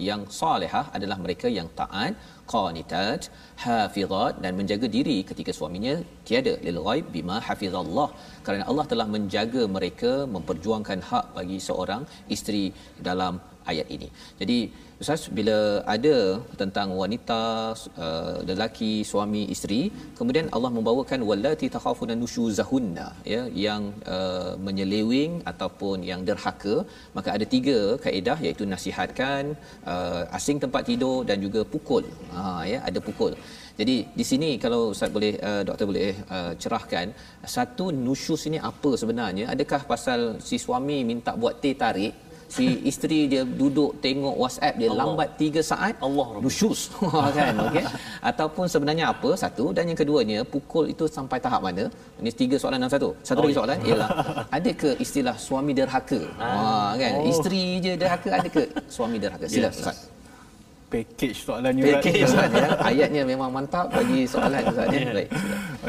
yang 0.09 0.27
salihah 0.41 0.85
adalah 0.99 1.21
mereka 1.25 1.47
yang 1.59 1.71
taat, 1.81 2.15
qanitat, 2.55 3.31
hafizat 3.65 4.43
dan 4.45 4.53
menjaga 4.59 4.89
diri 4.99 5.19
ketika 5.33 5.55
suaminya 5.59 5.97
tiada 6.29 6.57
lil 6.69 6.81
ghaib 6.89 7.07
bima 7.17 7.39
hafizallah 7.51 8.11
kerana 8.49 8.67
Allah 8.73 8.89
telah 8.95 9.07
menjaga 9.17 9.65
mereka 9.79 10.15
memperjuangkan 10.37 11.03
hak 11.11 11.27
bagi 11.39 11.61
seorang 11.71 12.03
isteri 12.37 12.67
dalam 13.11 13.37
ayat 13.73 13.89
ini. 13.97 14.09
Jadi 14.41 14.59
Ustaz 15.03 15.23
bila 15.39 15.57
ada 15.95 16.17
tentang 16.61 16.89
wanita 17.01 17.41
uh, 18.05 18.37
lelaki 18.51 18.93
suami 19.11 19.43
isteri 19.55 19.81
kemudian 20.19 20.47
Allah 20.57 20.71
membawakan 20.77 21.21
wallati 21.31 21.69
takhafuna 21.75 22.15
nushuzahunna 22.21 23.07
ya 23.33 23.43
yang 23.65 23.83
uh, 24.15 24.53
menyeleweng 24.67 25.35
ataupun 25.53 26.01
yang 26.11 26.23
derhaka 26.29 26.77
maka 27.17 27.29
ada 27.37 27.49
tiga 27.55 27.79
kaedah 28.05 28.39
iaitu 28.47 28.65
nasihatkan 28.73 29.53
uh, 29.93 30.23
asing 30.39 30.61
tempat 30.65 30.89
tidur 30.91 31.19
dan 31.29 31.45
juga 31.47 31.63
pukul. 31.75 32.05
Ha 32.37 32.65
ya 32.73 32.81
ada 32.89 33.03
pukul. 33.09 33.35
Jadi 33.81 33.97
di 34.19 34.25
sini 34.31 34.51
kalau 34.65 34.83
ustaz 34.97 35.13
boleh 35.17 35.33
uh, 35.49 35.63
doktor 35.69 35.87
boleh 35.93 36.11
uh, 36.37 36.53
cerahkan 36.63 37.07
satu 37.57 37.87
nusyus 38.05 38.49
ini 38.49 38.59
apa 38.71 38.93
sebenarnya? 39.03 39.45
Adakah 39.55 39.83
pasal 39.93 40.21
si 40.49 40.57
suami 40.67 40.99
minta 41.11 41.35
buat 41.43 41.61
teh 41.65 41.77
tarik 41.83 42.15
si 42.55 42.67
isteri 42.91 43.19
dia 43.33 43.43
duduk 43.61 43.91
tengok 44.05 44.35
WhatsApp 44.43 44.75
dia 44.81 44.89
Allah. 44.91 45.07
lambat 45.07 45.29
3 45.39 45.71
saat 45.71 45.95
Allah 46.07 46.29
nusyus. 46.45 46.81
Kan 47.37 47.55
okey? 47.67 47.85
Ataupun 48.31 48.65
sebenarnya 48.75 49.05
apa? 49.13 49.31
Satu 49.43 49.65
dan 49.77 49.91
yang 49.91 49.99
keduanya 49.99 50.39
pukul 50.55 50.85
itu 50.95 51.05
sampai 51.17 51.39
tahap 51.43 51.61
mana? 51.67 51.85
Ini 52.23 52.31
tiga 52.33 52.57
soalan 52.63 52.79
dalam 52.83 52.93
satu. 52.97 53.09
Satu 53.29 53.41
oh, 53.41 53.45
lagi 53.45 53.57
soalan 53.59 53.79
ialah 53.89 54.11
ada 54.57 54.71
ke 54.83 54.91
istilah 55.05 55.37
suami 55.47 55.73
derhaka? 55.79 56.21
Ah. 56.39 56.95
ha 56.95 57.01
kan? 57.01 57.13
Oh. 57.19 57.33
isteri 57.33 57.65
je 57.85 57.93
derhaka 58.03 58.29
ada 58.39 58.49
ke 58.57 58.63
suami 58.97 59.17
derhaka? 59.19 59.45
Sila 59.51 59.69
yes. 59.69 59.79
ustaz. 59.83 59.99
Package 60.87 61.39
soalannya 61.43 61.83
package 61.83 62.31
soalannya 62.31 62.71
ayatnya 62.79 63.23
memang 63.27 63.51
mantap 63.51 63.91
bagi 63.91 64.23
soalan 64.33 64.63
ustaz 64.71 64.87
ya. 64.95 65.11
Baik 65.19 65.31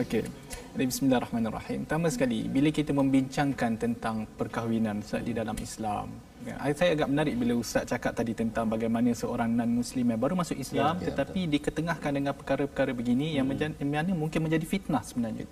okey 0.01 0.46
Bismillahirrahmanirrahim. 0.77 1.89
Pertama 1.89 2.05
sekali, 2.13 2.45
bila 2.45 2.69
kita 2.69 2.93
membincangkan 2.93 3.81
tentang 3.81 4.29
perkahwinan 4.37 5.01
Ustaz 5.01 5.25
di 5.25 5.33
dalam 5.33 5.57
Islam, 5.57 6.13
Ya, 6.47 6.55
saya 6.79 6.95
agak 6.95 7.11
menarik 7.11 7.35
bila 7.35 7.59
Ustaz 7.59 7.83
cakap 7.83 8.15
tadi 8.15 8.31
tentang 8.31 8.71
bagaimana 8.71 9.11
seorang 9.11 9.51
non-Muslim 9.51 10.15
yang 10.15 10.21
baru 10.21 10.31
masuk 10.39 10.55
Islam 10.55 10.95
ya, 10.95 11.03
ya, 11.03 11.05
tetapi 11.11 11.43
betul. 11.43 11.53
diketengahkan 11.59 12.11
dengan 12.13 12.31
perkara-perkara 12.31 12.95
begini 12.95 13.35
hmm. 13.35 13.51
yang 13.83 14.07
yang 14.07 14.15
mungkin 14.15 14.47
menjadi 14.47 14.63
fitnah 14.63 15.03
sebenarnya. 15.03 15.43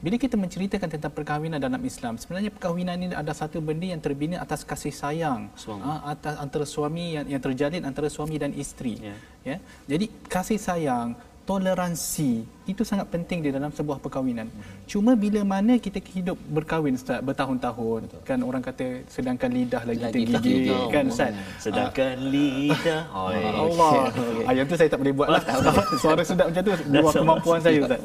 Bila 0.00 0.16
kita 0.16 0.38
menceritakan 0.38 0.86
tentang 0.86 1.12
perkahwinan 1.12 1.58
dalam 1.58 1.82
Islam, 1.82 2.14
sebenarnya 2.14 2.54
perkahwinan 2.54 2.96
ini 3.00 3.12
ada 3.12 3.34
satu 3.34 3.58
benda 3.58 3.90
yang 3.90 3.98
terbina 3.98 4.38
atas 4.38 4.62
kasih 4.62 4.94
sayang 4.94 5.50
ha, 5.82 6.14
atas 6.14 6.40
antara 6.40 6.64
suami 6.64 7.18
yang, 7.18 7.26
yang 7.26 7.42
terjalin 7.42 7.82
antara 7.82 8.06
suami 8.06 8.38
dan 8.38 8.54
isteri. 8.54 9.02
Ya. 9.02 9.16
Ya. 9.44 9.56
Jadi 9.90 10.08
kasih 10.30 10.56
sayang, 10.56 11.18
toleransi 11.44 12.46
itu 12.72 12.82
sangat 12.90 13.06
penting 13.14 13.38
di 13.44 13.50
dalam 13.56 13.70
sebuah 13.78 13.98
perkahwinan. 14.04 14.48
Cuma 14.90 15.12
bila 15.24 15.40
mana 15.52 15.76
kita 15.86 15.98
hidup 16.16 16.38
berkahwin 16.56 16.94
Ustaz 17.00 17.20
bertahun-tahun 17.28 18.00
Betul. 18.06 18.20
kan 18.28 18.38
orang 18.48 18.62
kata 18.68 18.86
sedangkan 19.14 19.50
lidah 19.58 19.82
lagi, 19.88 20.02
lagi 20.06 20.24
tergigit 20.30 20.82
kan 20.94 21.04
Ustaz. 21.12 21.32
Sedangkan 21.64 22.14
uh. 22.16 22.30
lidah 22.34 23.02
oh, 23.10 23.28
Allah. 23.64 23.92
Okay. 24.10 24.50
Ayat 24.50 24.64
tu 24.70 24.74
saya 24.80 24.88
tak 24.92 25.00
boleh 25.02 25.14
buatlah. 25.18 25.42
Suara 26.02 26.22
sedap 26.26 26.46
macam 26.50 26.62
tu 26.62 26.72
luar 26.94 27.12
kemampuan 27.14 27.58
saya 27.62 27.78
Ustaz. 27.84 28.00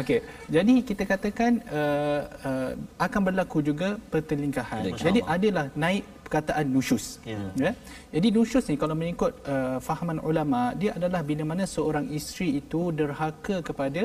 Okey. 0.00 0.18
Jadi 0.56 0.74
kita 0.88 1.02
katakan 1.12 1.52
uh, 1.70 2.20
uh, 2.48 2.70
akan 3.06 3.20
berlaku 3.30 3.58
juga 3.62 3.88
pertelingkahan. 4.12 4.82
Jadi 4.98 5.20
adalah 5.24 5.66
naik 5.74 6.04
perkataan 6.30 6.66
nusyus. 6.74 7.06
Ya. 7.26 7.42
ya. 7.64 7.72
Jadi 8.14 8.28
nusyus 8.36 8.64
ni 8.70 8.76
kalau 8.82 8.94
mengikut 9.00 9.32
uh, 9.52 9.78
fahaman 9.86 10.18
ulama 10.30 10.60
dia 10.80 10.94
adalah 10.98 11.20
bila 11.30 11.42
mana 11.50 11.64
seorang 11.74 12.06
isteri 12.18 12.48
itu 12.62 12.94
derhaka 12.98 13.56
kepada 13.68 13.99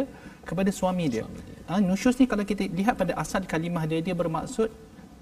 kepada 0.49 0.69
suami 0.79 1.05
dia. 1.13 1.23
Suami 1.23 1.41
dia. 1.47 1.59
Ha, 1.69 1.81
nusyus 1.81 2.15
ni 2.21 2.25
kalau 2.31 2.43
kita 2.51 2.67
lihat 2.79 2.95
pada 3.01 3.13
asal 3.23 3.41
kalimah 3.53 3.83
dia 3.89 3.99
dia 4.07 4.15
bermaksud 4.21 4.69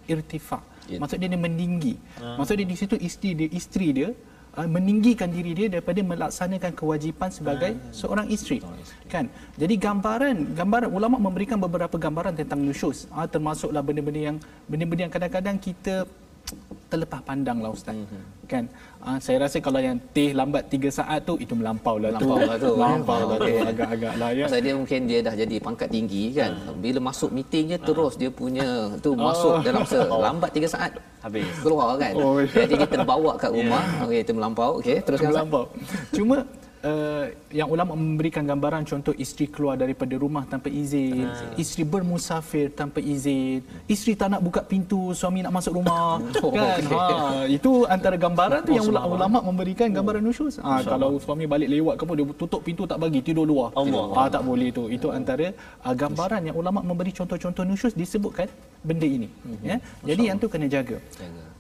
irtifa. 0.09 0.59
Maksud 1.01 1.17
dia, 1.21 1.30
dia 1.32 1.39
meninggi. 1.39 1.95
Ha. 2.19 2.36
Maksud 2.39 2.55
dia 2.59 2.67
di 2.67 2.78
situ 2.82 2.95
isteri 2.99 3.32
dia 3.39 3.49
isteri 3.59 3.88
dia 3.97 4.09
uh, 4.59 4.69
meninggikan 4.76 5.30
diri 5.32 5.51
dia 5.55 5.67
daripada 5.71 5.99
melaksanakan 6.03 6.71
kewajipan 6.76 7.30
sebagai 7.32 7.71
ha. 7.80 7.93
seorang 7.95 8.28
isteri. 8.36 8.59
Kan? 9.07 9.32
Jadi 9.55 9.74
gambaran 9.80 10.38
gambaran 10.59 10.89
ulama 10.91 11.17
memberikan 11.21 11.57
beberapa 11.65 11.95
gambaran 11.95 12.34
tentang 12.36 12.59
nusyus. 12.59 13.07
Termasuklah 13.34 13.82
benda-benda 13.86 14.21
yang 14.34 14.38
benda-benda 14.67 15.01
yang 15.07 15.13
kadang-kadang 15.13 15.57
kita 15.67 15.95
terlepas 16.94 17.26
pandang 17.26 17.58
lah 17.58 17.74
Ustaz. 17.74 17.98
Mm-hmm. 17.98 18.22
Kan? 18.46 18.70
Uh, 19.02 19.18
saya 19.18 19.41
rasa 19.41 19.58
kalau 19.58 19.82
yang 19.82 19.98
teh 20.14 20.30
lambat 20.30 20.70
3 20.70 20.94
saat 20.94 21.26
tu, 21.26 21.41
itu 21.41 21.58
melampau 21.58 21.98
lah 21.98 22.14
tu. 22.22 22.30
Lah 22.30 22.58
tu. 22.62 22.78
Melampau 22.78 23.34
lah 23.34 23.38
tu. 23.41 23.54
Agak-agak 23.66 24.14
lah 24.22 24.30
ya. 24.30 24.46
Pasal 24.46 24.62
dia 24.62 24.74
mungkin 24.78 25.00
dia 25.10 25.20
dah 25.26 25.34
jadi 25.34 25.56
pangkat 25.58 25.89
tinggi 25.89 26.30
kan. 26.38 26.54
Uh. 26.70 26.78
Bila 26.78 27.10
masuk 27.10 27.34
meeting 27.34 27.74
je 27.74 27.78
terus 27.82 28.14
dia 28.14 28.30
punya 28.30 28.94
tu 29.02 29.18
uh. 29.18 29.18
masuk 29.18 29.66
dalam 29.66 29.82
se 29.89 29.98
oh. 29.98 30.22
lambat 30.30 30.54
3 30.54 30.70
saat. 30.70 30.91
Habis. 31.26 31.50
Keluar 31.66 31.98
kan. 31.98 32.14
Oh, 32.14 32.38
yeah. 32.38 32.68
Jadi 32.68 32.74
dia 32.78 32.89
terbawa 32.94 33.32
kat 33.41 33.50
rumah. 33.50 33.82
Yeah. 33.82 34.06
Okey, 34.06 34.20
itu 34.22 34.34
melampau. 34.38 34.72
Okey, 34.78 35.02
teruskan. 35.02 35.32
Melampau. 35.34 35.64
Cuma 36.14 36.38
uh, 36.84 37.25
yang 37.49 37.67
ulama 37.71 37.95
memberikan 37.95 38.43
gambaran 38.43 38.84
contoh 38.84 39.15
isteri 39.15 39.47
keluar 39.47 39.79
daripada 39.79 40.13
rumah 40.19 40.43
tanpa 40.45 40.67
izin, 40.67 41.25
uh. 41.27 41.55
isteri 41.55 41.84
bermusafir 41.88 42.69
tanpa 42.75 42.99
izin, 42.99 43.63
isteri 43.88 44.13
tak 44.19 44.36
nak 44.36 44.41
buka 44.43 44.61
pintu, 44.61 45.15
suami 45.15 45.41
nak 45.41 45.53
masuk 45.55 45.79
rumah, 45.79 46.19
oh, 46.45 46.51
kan? 46.51 46.79
Okay. 46.84 46.93
Ha, 46.93 47.03
itu 47.47 47.71
antara 47.88 48.15
gambaran 48.19 48.61
tu 48.67 48.75
yang 48.75 48.88
ulama, 48.88 49.07
ulama 49.15 49.38
memberikan 49.41 49.88
gambaran 49.89 50.21
nusyus. 50.21 50.59
Ha, 50.59 50.84
kalau 50.84 51.17
suami 51.17 51.47
balik 51.47 51.71
lewat 51.71 51.95
kamu 51.99 52.11
dia 52.19 52.25
tutup 52.36 52.61
pintu 52.61 52.84
tak 52.84 52.99
bagi 52.99 53.23
tidur 53.23 53.47
luar. 53.47 53.71
Allah. 53.79 54.05
Ha, 54.19 54.21
tak 54.29 54.43
boleh 54.43 54.69
tu. 54.69 54.91
Itu 54.91 55.09
antara 55.09 55.55
uh, 55.88 55.95
gambaran 55.95 56.51
yang 56.51 56.55
ulama 56.59 56.84
memberi 56.84 57.15
contoh-contoh 57.15 57.63
nusyus 57.63 57.95
disebutkan 57.95 58.51
benda 58.84 59.07
ini. 59.07 59.31
Mm-hmm. 59.31 59.65
Ya. 59.65 59.77
Jadi 60.03 60.21
yang 60.27 60.38
tu 60.38 60.51
kena 60.51 60.67
jaga. 60.67 60.99
jaga 61.15 61.53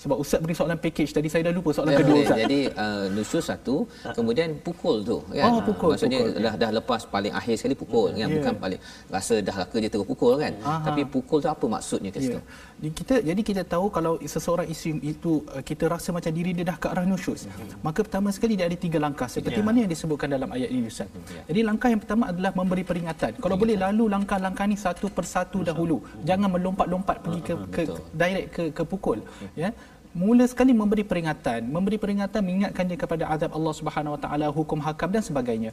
sebab 0.00 0.16
ustaz 0.22 0.40
beri 0.40 0.54
soalan 0.56 0.78
package 0.84 1.10
tadi 1.16 1.28
saya 1.32 1.42
dah 1.48 1.54
lupa 1.58 1.70
soalan 1.76 1.92
ya, 1.92 1.98
kedua 2.00 2.16
ustaz. 2.24 2.38
Jadi 2.44 2.60
uh, 2.84 3.04
nusus 3.16 3.44
satu 3.44 3.76
kemudian 4.16 4.48
pukul 4.66 4.96
tu 5.04 5.18
kan. 5.28 5.50
Oh, 5.52 5.60
pukul, 5.60 5.90
Maksudnya 5.92 6.20
pukul, 6.24 6.44
dah 6.46 6.54
ya. 6.56 6.62
dah 6.62 6.70
lepas 6.80 7.00
paling 7.14 7.32
akhir 7.40 7.54
sekali 7.60 7.76
pukul 7.82 8.06
kan 8.16 8.16
yeah. 8.16 8.36
bukan 8.36 8.54
paling 8.62 8.80
rasa 9.12 9.34
dah 9.48 9.56
laka 9.62 9.76
dia 9.82 9.90
terus 9.92 10.08
pukul 10.08 10.32
kan. 10.40 10.52
Aha. 10.64 10.88
Tapi 10.88 11.00
pukul 11.04 11.38
tu 11.44 11.48
apa 11.52 11.64
maksudnya 11.76 12.10
kat 12.14 12.20
situ? 12.24 12.40
Yeah 12.40 12.68
kita 12.88 13.20
jadi 13.20 13.40
kita 13.44 13.62
tahu 13.68 13.92
kalau 13.92 14.16
seseorang 14.24 14.64
isteri 14.72 14.96
itu 15.04 15.44
uh, 15.52 15.60
kita 15.60 15.84
rasa 15.92 16.16
macam 16.16 16.32
diri 16.32 16.56
dia 16.56 16.64
dah 16.64 16.76
ke 16.80 16.88
arah 16.88 17.04
nusyus 17.04 17.44
hmm. 17.44 17.84
maka 17.84 18.00
pertama 18.00 18.32
sekali 18.32 18.56
dia 18.56 18.64
ada 18.64 18.78
tiga 18.84 18.96
langkah 19.04 19.28
seperti 19.28 19.60
yeah. 19.60 19.66
mana 19.68 19.84
yang 19.84 19.90
disebutkan 19.92 20.32
dalam 20.32 20.48
ayat 20.56 20.70
ini 20.72 20.88
Ustaz 20.88 21.12
yeah. 21.12 21.44
jadi 21.52 21.60
langkah 21.68 21.88
yang 21.92 22.00
pertama 22.00 22.32
adalah 22.32 22.52
memberi 22.56 22.84
peringatan 22.88 23.36
kalau 23.44 23.56
boleh 23.60 23.76
lalu 23.76 24.08
langkah-langkah 24.08 24.64
ni 24.64 24.80
satu 24.80 25.12
persatu 25.12 25.60
dahulu 25.60 26.00
jangan 26.24 26.48
melompat-lompat 26.56 27.16
pergi 27.20 27.40
ke, 27.44 27.54
ke, 27.68 27.82
ke 27.84 28.00
direct 28.16 28.48
ke 28.56 28.62
ke 28.72 28.82
pukul 28.88 29.20
ya 29.62 29.68
mula 30.10 30.44
sekali 30.50 30.74
memberi 30.74 31.06
peringatan 31.06 31.66
memberi 31.70 31.96
peringatan 31.96 32.40
mengingatkan 32.42 32.84
dia 32.86 32.98
kepada 32.98 33.24
azab 33.30 33.50
Allah 33.54 33.74
Subhanahu 33.78 34.14
Wa 34.18 34.20
Taala 34.26 34.46
hukum 34.50 34.78
hakam 34.82 35.08
dan 35.14 35.22
sebagainya 35.22 35.70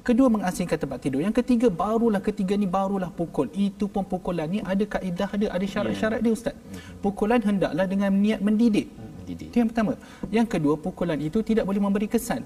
Kedua 0.00 0.32
mengasingkan 0.32 0.80
tempat 0.80 0.98
tidur. 1.04 1.20
Yang 1.20 1.44
ketiga 1.44 1.68
barulah 1.68 2.24
ketiga 2.24 2.56
ni 2.56 2.64
barulah 2.64 3.12
pukul. 3.12 3.52
Itu 3.52 3.84
pun 3.84 4.00
pukulan 4.08 4.48
ni 4.48 4.64
ada 4.64 4.80
kaedah 4.94 5.30
dia, 5.36 5.48
ada 5.52 5.66
syarat-syarat 5.72 6.20
dia 6.24 6.32
ustaz. 6.32 6.56
Pukulan 7.04 7.40
hendaklah 7.44 7.84
dengan 7.84 8.08
niat 8.08 8.40
mendidik. 8.40 8.88
Itu 9.28 9.56
yang 9.60 9.68
pertama. 9.68 9.94
Yang 10.32 10.46
kedua 10.56 10.74
pukulan 10.80 11.20
itu 11.20 11.44
tidak 11.44 11.68
boleh 11.68 11.80
memberi 11.84 12.08
kesan. 12.08 12.42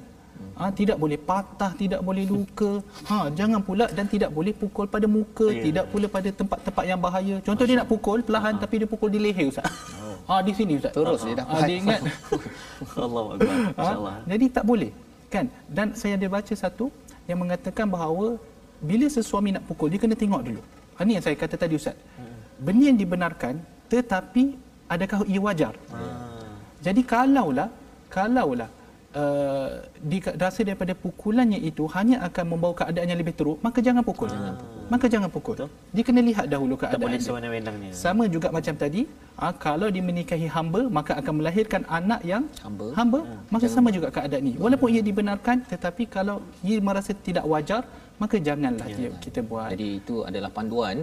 Ha, 0.58 0.70
tidak 0.70 0.98
boleh 1.02 1.18
patah, 1.18 1.70
tidak 1.78 2.00
boleh 2.02 2.26
luka. 2.26 2.82
Ha, 3.10 3.30
jangan 3.38 3.62
pula 3.62 3.86
dan 3.90 4.06
tidak 4.10 4.30
boleh 4.34 4.54
pukul 4.54 4.86
pada 4.90 5.06
muka, 5.06 5.46
yeah. 5.50 5.64
tidak 5.66 5.84
pula 5.90 6.06
pada 6.10 6.30
tempat-tempat 6.30 6.84
yang 6.90 7.00
bahaya. 7.06 7.34
Contoh 7.46 7.64
dia 7.66 7.76
nak 7.82 7.90
pukul 7.90 8.22
perlahan 8.26 8.54
uh 8.58 8.62
tapi 8.62 8.82
dia 8.82 8.88
pukul 8.90 9.10
di 9.14 9.18
leher 9.22 9.50
ustaz. 9.50 9.66
Ha, 10.28 10.34
di 10.40 10.52
sini 10.58 10.72
ustaz. 10.80 10.92
Terus 10.96 11.20
ha, 11.20 11.26
dia 11.28 11.34
dapat. 11.40 11.54
Ha, 11.54 11.66
dia 11.68 11.76
ingat. 11.82 12.00
Allahuakbar. 13.06 13.56
Ha, 13.76 14.12
jadi 14.30 14.46
tak 14.56 14.64
boleh. 14.70 14.90
Kan? 15.28 15.46
Dan 15.76 15.86
saya 16.00 16.12
ada 16.18 16.26
baca 16.36 16.54
satu 16.54 16.86
yang 17.28 17.38
mengatakan 17.42 17.86
bahawa 17.88 18.40
bila 18.80 19.06
sesuami 19.08 19.52
nak 19.56 19.64
pukul 19.68 19.88
dia 19.92 20.00
kena 20.00 20.16
tengok 20.16 20.42
dulu. 20.48 20.62
Ha, 20.96 21.04
ini 21.04 21.12
yang 21.20 21.24
saya 21.26 21.36
kata 21.36 21.54
tadi 21.60 21.74
ustaz. 21.80 21.96
Benda 22.56 22.84
yang 22.90 22.98
dibenarkan 22.98 23.54
tetapi 23.92 24.44
adakah 24.88 25.18
ia 25.28 25.40
wajar? 25.42 25.74
Ah. 25.92 26.56
Jadi 26.80 27.02
kalaulah 27.04 27.68
kalaulah 28.14 28.70
uh, 29.14 29.68
dirasa 30.02 30.60
daripada 30.66 30.92
pukulannya 30.92 31.58
itu 31.70 31.86
hanya 31.94 32.16
akan 32.28 32.44
membawa 32.54 32.74
keadaan 32.80 33.08
yang 33.10 33.20
lebih 33.22 33.34
teruk 33.38 33.58
maka 33.66 33.78
jangan 33.86 34.02
pukul. 34.08 34.28
Ah. 34.30 34.58
maka 34.92 35.06
jangan 35.08 35.30
pukul. 35.30 35.54
Betul. 35.56 35.70
dia 35.94 36.04
kena 36.06 36.20
lihat 36.28 36.46
dahulu 36.50 36.74
keadaan 36.80 37.00
tak 37.00 37.06
boleh 37.06 37.20
sewenang-wenangnya. 37.22 37.90
Sama 37.94 38.24
juga 38.34 38.48
macam 38.56 38.74
tadi 38.74 39.02
uh, 39.38 39.54
kalau 39.66 39.88
dia 39.94 40.04
menikahi 40.10 40.46
hamba 40.56 40.82
maka 40.98 41.12
akan 41.20 41.34
melahirkan 41.40 41.82
anak 41.98 42.20
yang 42.32 42.44
hamba, 42.66 42.86
hamba. 42.98 43.20
Hmm. 43.22 43.40
maka 43.54 43.66
sama 43.70 43.88
juga 43.96 44.10
keadaan 44.16 44.44
ini. 44.50 44.58
Walaupun 44.64 44.88
ia 44.90 45.02
dibenarkan 45.10 45.62
tetapi 45.72 46.04
kalau 46.16 46.42
ia 46.66 46.78
merasa 46.82 47.14
tidak 47.14 47.46
wajar 47.46 47.82
maka 48.22 48.36
janganlah 48.48 48.88
ya. 49.04 49.10
kita 49.24 49.40
buat. 49.50 49.68
Jadi 49.74 49.88
itu 50.00 50.16
adalah 50.28 50.50
panduan 50.56 50.96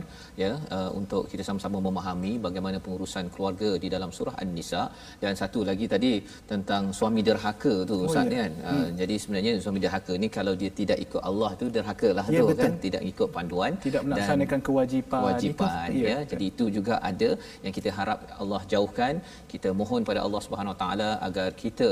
ya 0.43 0.51
uh, 0.75 0.91
untuk 0.99 1.23
kita 1.31 1.43
sama-sama 1.47 1.77
memahami 1.87 2.33
bagaimana 2.45 2.77
pengurusan 2.85 3.27
keluarga 3.33 3.69
di 3.83 3.87
dalam 3.95 4.09
surah 4.17 4.35
An-Nisa 4.43 4.83
dan 5.23 5.33
satu 5.41 5.61
lagi 5.69 5.87
tadi 5.93 6.13
tentang 6.51 6.83
suami 6.99 7.21
derhaka 7.29 7.73
tu 7.89 7.95
oh, 7.99 8.07
Ustaz 8.07 8.31
ya. 8.31 8.37
kan. 8.39 8.51
Uh, 8.63 8.71
hmm. 8.71 8.89
jadi 9.01 9.15
sebenarnya 9.23 9.51
suami 9.65 9.81
derhaka 9.85 10.15
ni 10.23 10.29
kalau 10.37 10.53
dia 10.61 10.71
tidak 10.81 10.97
ikut 11.05 11.21
Allah 11.31 11.51
tu 11.61 11.67
derhakalah 11.77 12.25
ya, 12.35 12.39
tu 12.41 12.47
betul. 12.51 12.61
kan 12.63 12.73
tidak 12.85 13.03
ikut 13.11 13.29
panduan 13.35 13.71
tidak 13.87 14.01
melaksanakan 14.07 14.59
dan 14.61 14.67
kewajipan 14.67 15.21
kewajipan 15.23 15.87
itu, 15.91 16.01
ya. 16.05 16.09
ya. 16.11 16.17
Jadi 16.31 16.45
itu 16.51 16.65
juga 16.77 16.95
ada 17.11 17.29
yang 17.65 17.73
kita 17.77 17.89
harap 17.99 18.19
Allah 18.41 18.61
jauhkan. 18.73 19.13
Kita 19.51 19.69
mohon 19.81 20.01
pada 20.09 20.19
Allah 20.25 20.41
Subhanahu 20.45 20.73
Wa 20.75 20.79
Taala 20.83 21.09
agar 21.27 21.49
kita 21.63 21.89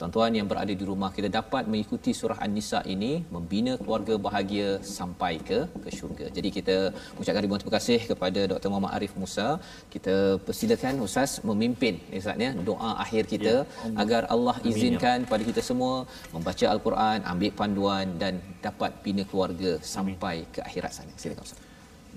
tuan-tuan 0.00 0.32
yang 0.38 0.46
berada 0.50 0.72
di 0.80 0.84
rumah 0.90 1.10
kita 1.16 1.28
dapat 1.38 1.64
mengikuti 1.72 2.10
surah 2.20 2.38
An-Nisa 2.44 2.80
ini 2.94 3.12
membina 3.34 3.72
keluarga 3.82 4.14
bahagia 4.26 4.68
sampai 4.96 5.32
ke 5.48 5.58
ke 5.82 5.88
syurga. 5.98 6.26
Jadi 6.36 6.48
kita 6.58 6.76
ucapkan 7.20 7.42
ribuan 7.44 7.60
terima 7.62 7.74
kasih 7.78 8.00
kepada 8.10 8.40
Dr. 8.52 8.68
Muhammad 8.72 8.92
Arif 8.98 9.14
Musa. 9.22 9.48
Kita 9.94 10.16
persilakan 10.48 11.04
Ustaz 11.06 11.32
memimpin 11.50 11.96
Ustaznya 12.20 12.50
doa 12.70 12.90
akhir 13.04 13.22
kita 13.34 13.54
ya, 13.54 13.64
Allah. 13.64 14.02
agar 14.02 14.22
Allah 14.34 14.56
Amin, 14.58 14.70
izinkan 14.72 15.18
ya. 15.24 15.28
pada 15.32 15.42
kita 15.50 15.62
semua 15.70 15.94
membaca 16.34 16.66
Al-Quran, 16.74 17.18
ambil 17.32 17.50
panduan 17.60 18.06
dan 18.22 18.34
dapat 18.66 18.92
bina 19.06 19.24
keluarga 19.30 19.72
sampai 19.96 20.36
Amin. 20.42 20.52
ke 20.54 20.60
akhirat 20.68 20.92
sana. 20.98 21.14
Silakan 21.22 21.44
Ustaz. 21.48 21.67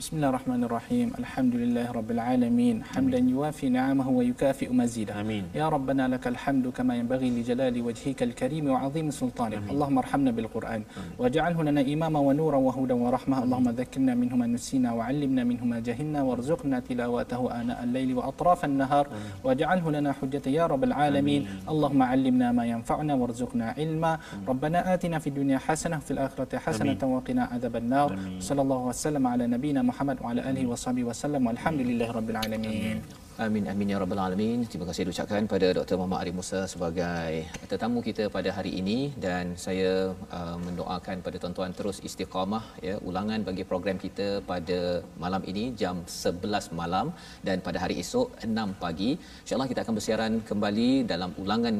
بسم 0.01 0.17
الله 0.17 0.29
الرحمن 0.29 0.63
الرحيم 0.63 1.07
الحمد 1.19 1.55
لله 1.61 1.91
رب 1.91 2.11
العالمين 2.11 2.83
حمدا 2.83 3.17
يوافي 3.17 3.69
نعمه 3.69 4.09
ويكافئ 4.09 4.73
مزيده 4.73 5.21
آمين. 5.21 5.43
يا 5.55 5.69
ربنا 5.69 6.07
لك 6.07 6.27
الحمد 6.27 6.67
كما 6.67 6.95
ينبغي 6.95 7.29
لجلال 7.29 7.81
وجهك 7.81 8.23
الكريم 8.23 8.69
وعظيم 8.69 9.11
سلطانك 9.11 9.57
آمين. 9.57 9.69
اللهم 9.69 9.97
ارحمنا 9.97 10.31
بالقرآن 10.31 10.81
آمين. 10.81 11.11
واجعله 11.21 11.63
لنا 11.63 11.81
إماما 11.93 12.19
ونورا 12.19 12.57
وهدى 12.57 12.93
ورحمة 12.93 13.37
آمين. 13.37 13.45
اللهم 13.45 13.69
ذكرنا 13.69 14.13
منه 14.15 14.35
ما 14.35 14.47
نسينا 14.47 14.89
وعلمنا 14.93 15.43
منه 15.43 15.65
ما 15.65 15.79
جهلنا 15.79 16.19
وارزقنا 16.23 16.79
تلاوته 16.79 17.61
آناء 17.61 17.83
الليل 17.83 18.17
وأطراف 18.17 18.65
النهار 18.65 19.05
آمين. 19.07 19.31
واجعله 19.43 19.85
لنا 19.91 20.11
حجة 20.17 20.45
يا 20.49 20.65
رب 20.65 20.83
العالمين 20.83 21.41
آمين. 21.47 21.69
اللهم 21.69 22.01
علمنا 22.01 22.51
ما 22.51 22.65
ينفعنا 22.65 23.13
وارزقنا 23.13 23.65
علما 23.77 24.13
آمين. 24.17 24.47
ربنا 24.49 24.93
آتنا 24.93 25.19
في 25.19 25.27
الدنيا 25.27 25.57
حسنة 25.57 25.97
في 26.01 26.11
الآخرة 26.11 26.57
حسنة. 26.57 27.01
وقنا 27.03 27.43
عذاب 27.53 27.75
النار 27.75 28.09
آمين. 28.13 28.41
صلى 28.41 28.61
الله 28.61 28.81
وسلم 28.89 29.27
على 29.27 29.47
نبينا 29.47 29.90
Muhammad 29.91 30.17
wa 30.23 30.29
ala 30.31 30.41
alihi 30.51 30.67
washabihi 30.73 31.07
wasallam 31.11 31.41
walhamdulillahirabbil 31.49 32.39
alamin. 32.45 32.97
Amin 33.43 33.65
amin 33.71 33.91
ya 33.91 33.97
rabbal 34.01 34.19
alamin. 34.23 34.59
Terima 34.69 34.85
kasih 34.87 35.03
diucapkan 35.07 35.43
pada 35.51 35.67
Dr. 35.77 35.95
Muhammad 35.99 36.19
Arif 36.21 36.35
Musa 36.39 36.59
sebagai 36.73 37.31
tetamu 37.71 37.99
kita 38.07 38.23
pada 38.35 38.49
hari 38.57 38.71
ini 38.81 38.97
dan 39.25 39.45
saya 39.63 39.91
uh, 40.37 40.57
mendoakan 40.65 41.23
pada 41.25 41.37
tuan-tuan 41.41 41.71
terus 41.77 41.97
istiqamah 42.07 42.61
ya 42.87 42.95
ulangan 43.09 43.39
bagi 43.47 43.63
program 43.71 43.97
kita 44.03 44.27
pada 44.51 44.79
malam 45.23 45.41
ini 45.51 45.63
jam 45.81 46.03
11 46.17 46.77
malam 46.81 47.09
dan 47.47 47.63
pada 47.67 47.79
hari 47.83 47.97
esok 48.03 48.27
6 48.49 48.75
pagi. 48.83 49.11
Insya-Allah 49.43 49.69
kita 49.71 49.81
akan 49.85 49.95
bersiaran 49.97 50.35
kembali 50.51 50.89
dalam 51.13 51.33
ulangan 51.45 51.75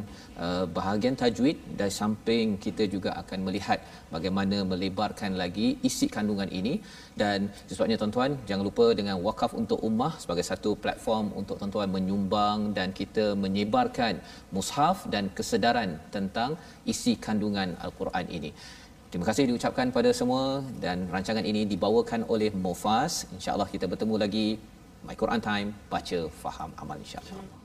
uh, 0.46 0.66
bahagian 0.80 1.20
tajwid 1.24 1.60
dan 1.82 1.92
samping 2.00 2.58
kita 2.66 2.90
juga 2.96 3.14
akan 3.22 3.40
melihat 3.50 3.82
bagaimana 4.16 4.60
melebarkan 4.72 5.38
lagi 5.44 5.70
isi 5.92 6.10
kandungan 6.18 6.50
ini 6.62 6.74
dan 7.20 7.52
sebabnya 7.68 7.98
tuan-tuan 8.02 8.40
jangan 8.50 8.64
lupa 8.70 8.86
dengan 9.00 9.20
wakaf 9.28 9.52
untuk 9.62 9.80
ummah 9.84 10.14
sebagai 10.24 10.46
satu 10.48 10.80
platform 10.84 11.36
untuk 11.36 11.60
tuan-tuan 11.60 11.92
menyumbang 11.92 12.72
dan 12.78 12.96
kita 13.00 13.36
menyebarkan 13.36 14.24
mushaf 14.56 15.08
dan 15.14 15.28
kesedaran 15.38 16.00
tentang 16.16 16.56
isi 16.88 17.16
kandungan 17.20 17.76
al-Quran 17.84 18.28
ini. 18.32 18.52
Terima 19.12 19.28
kasih 19.28 19.44
diucapkan 19.52 19.92
pada 19.92 20.16
semua 20.16 20.64
dan 20.80 21.12
rancangan 21.12 21.44
ini 21.44 21.68
dibawakan 21.68 22.24
oleh 22.32 22.48
Mufas. 22.66 23.28
Insya-Allah 23.36 23.68
kita 23.68 23.84
bertemu 23.92 24.16
lagi 24.16 24.48
My 25.04 25.16
Quran 25.20 25.44
Time 25.44 25.70
baca 25.92 26.20
faham 26.32 26.72
amal 26.80 26.96
insya-Allah. 26.96 27.61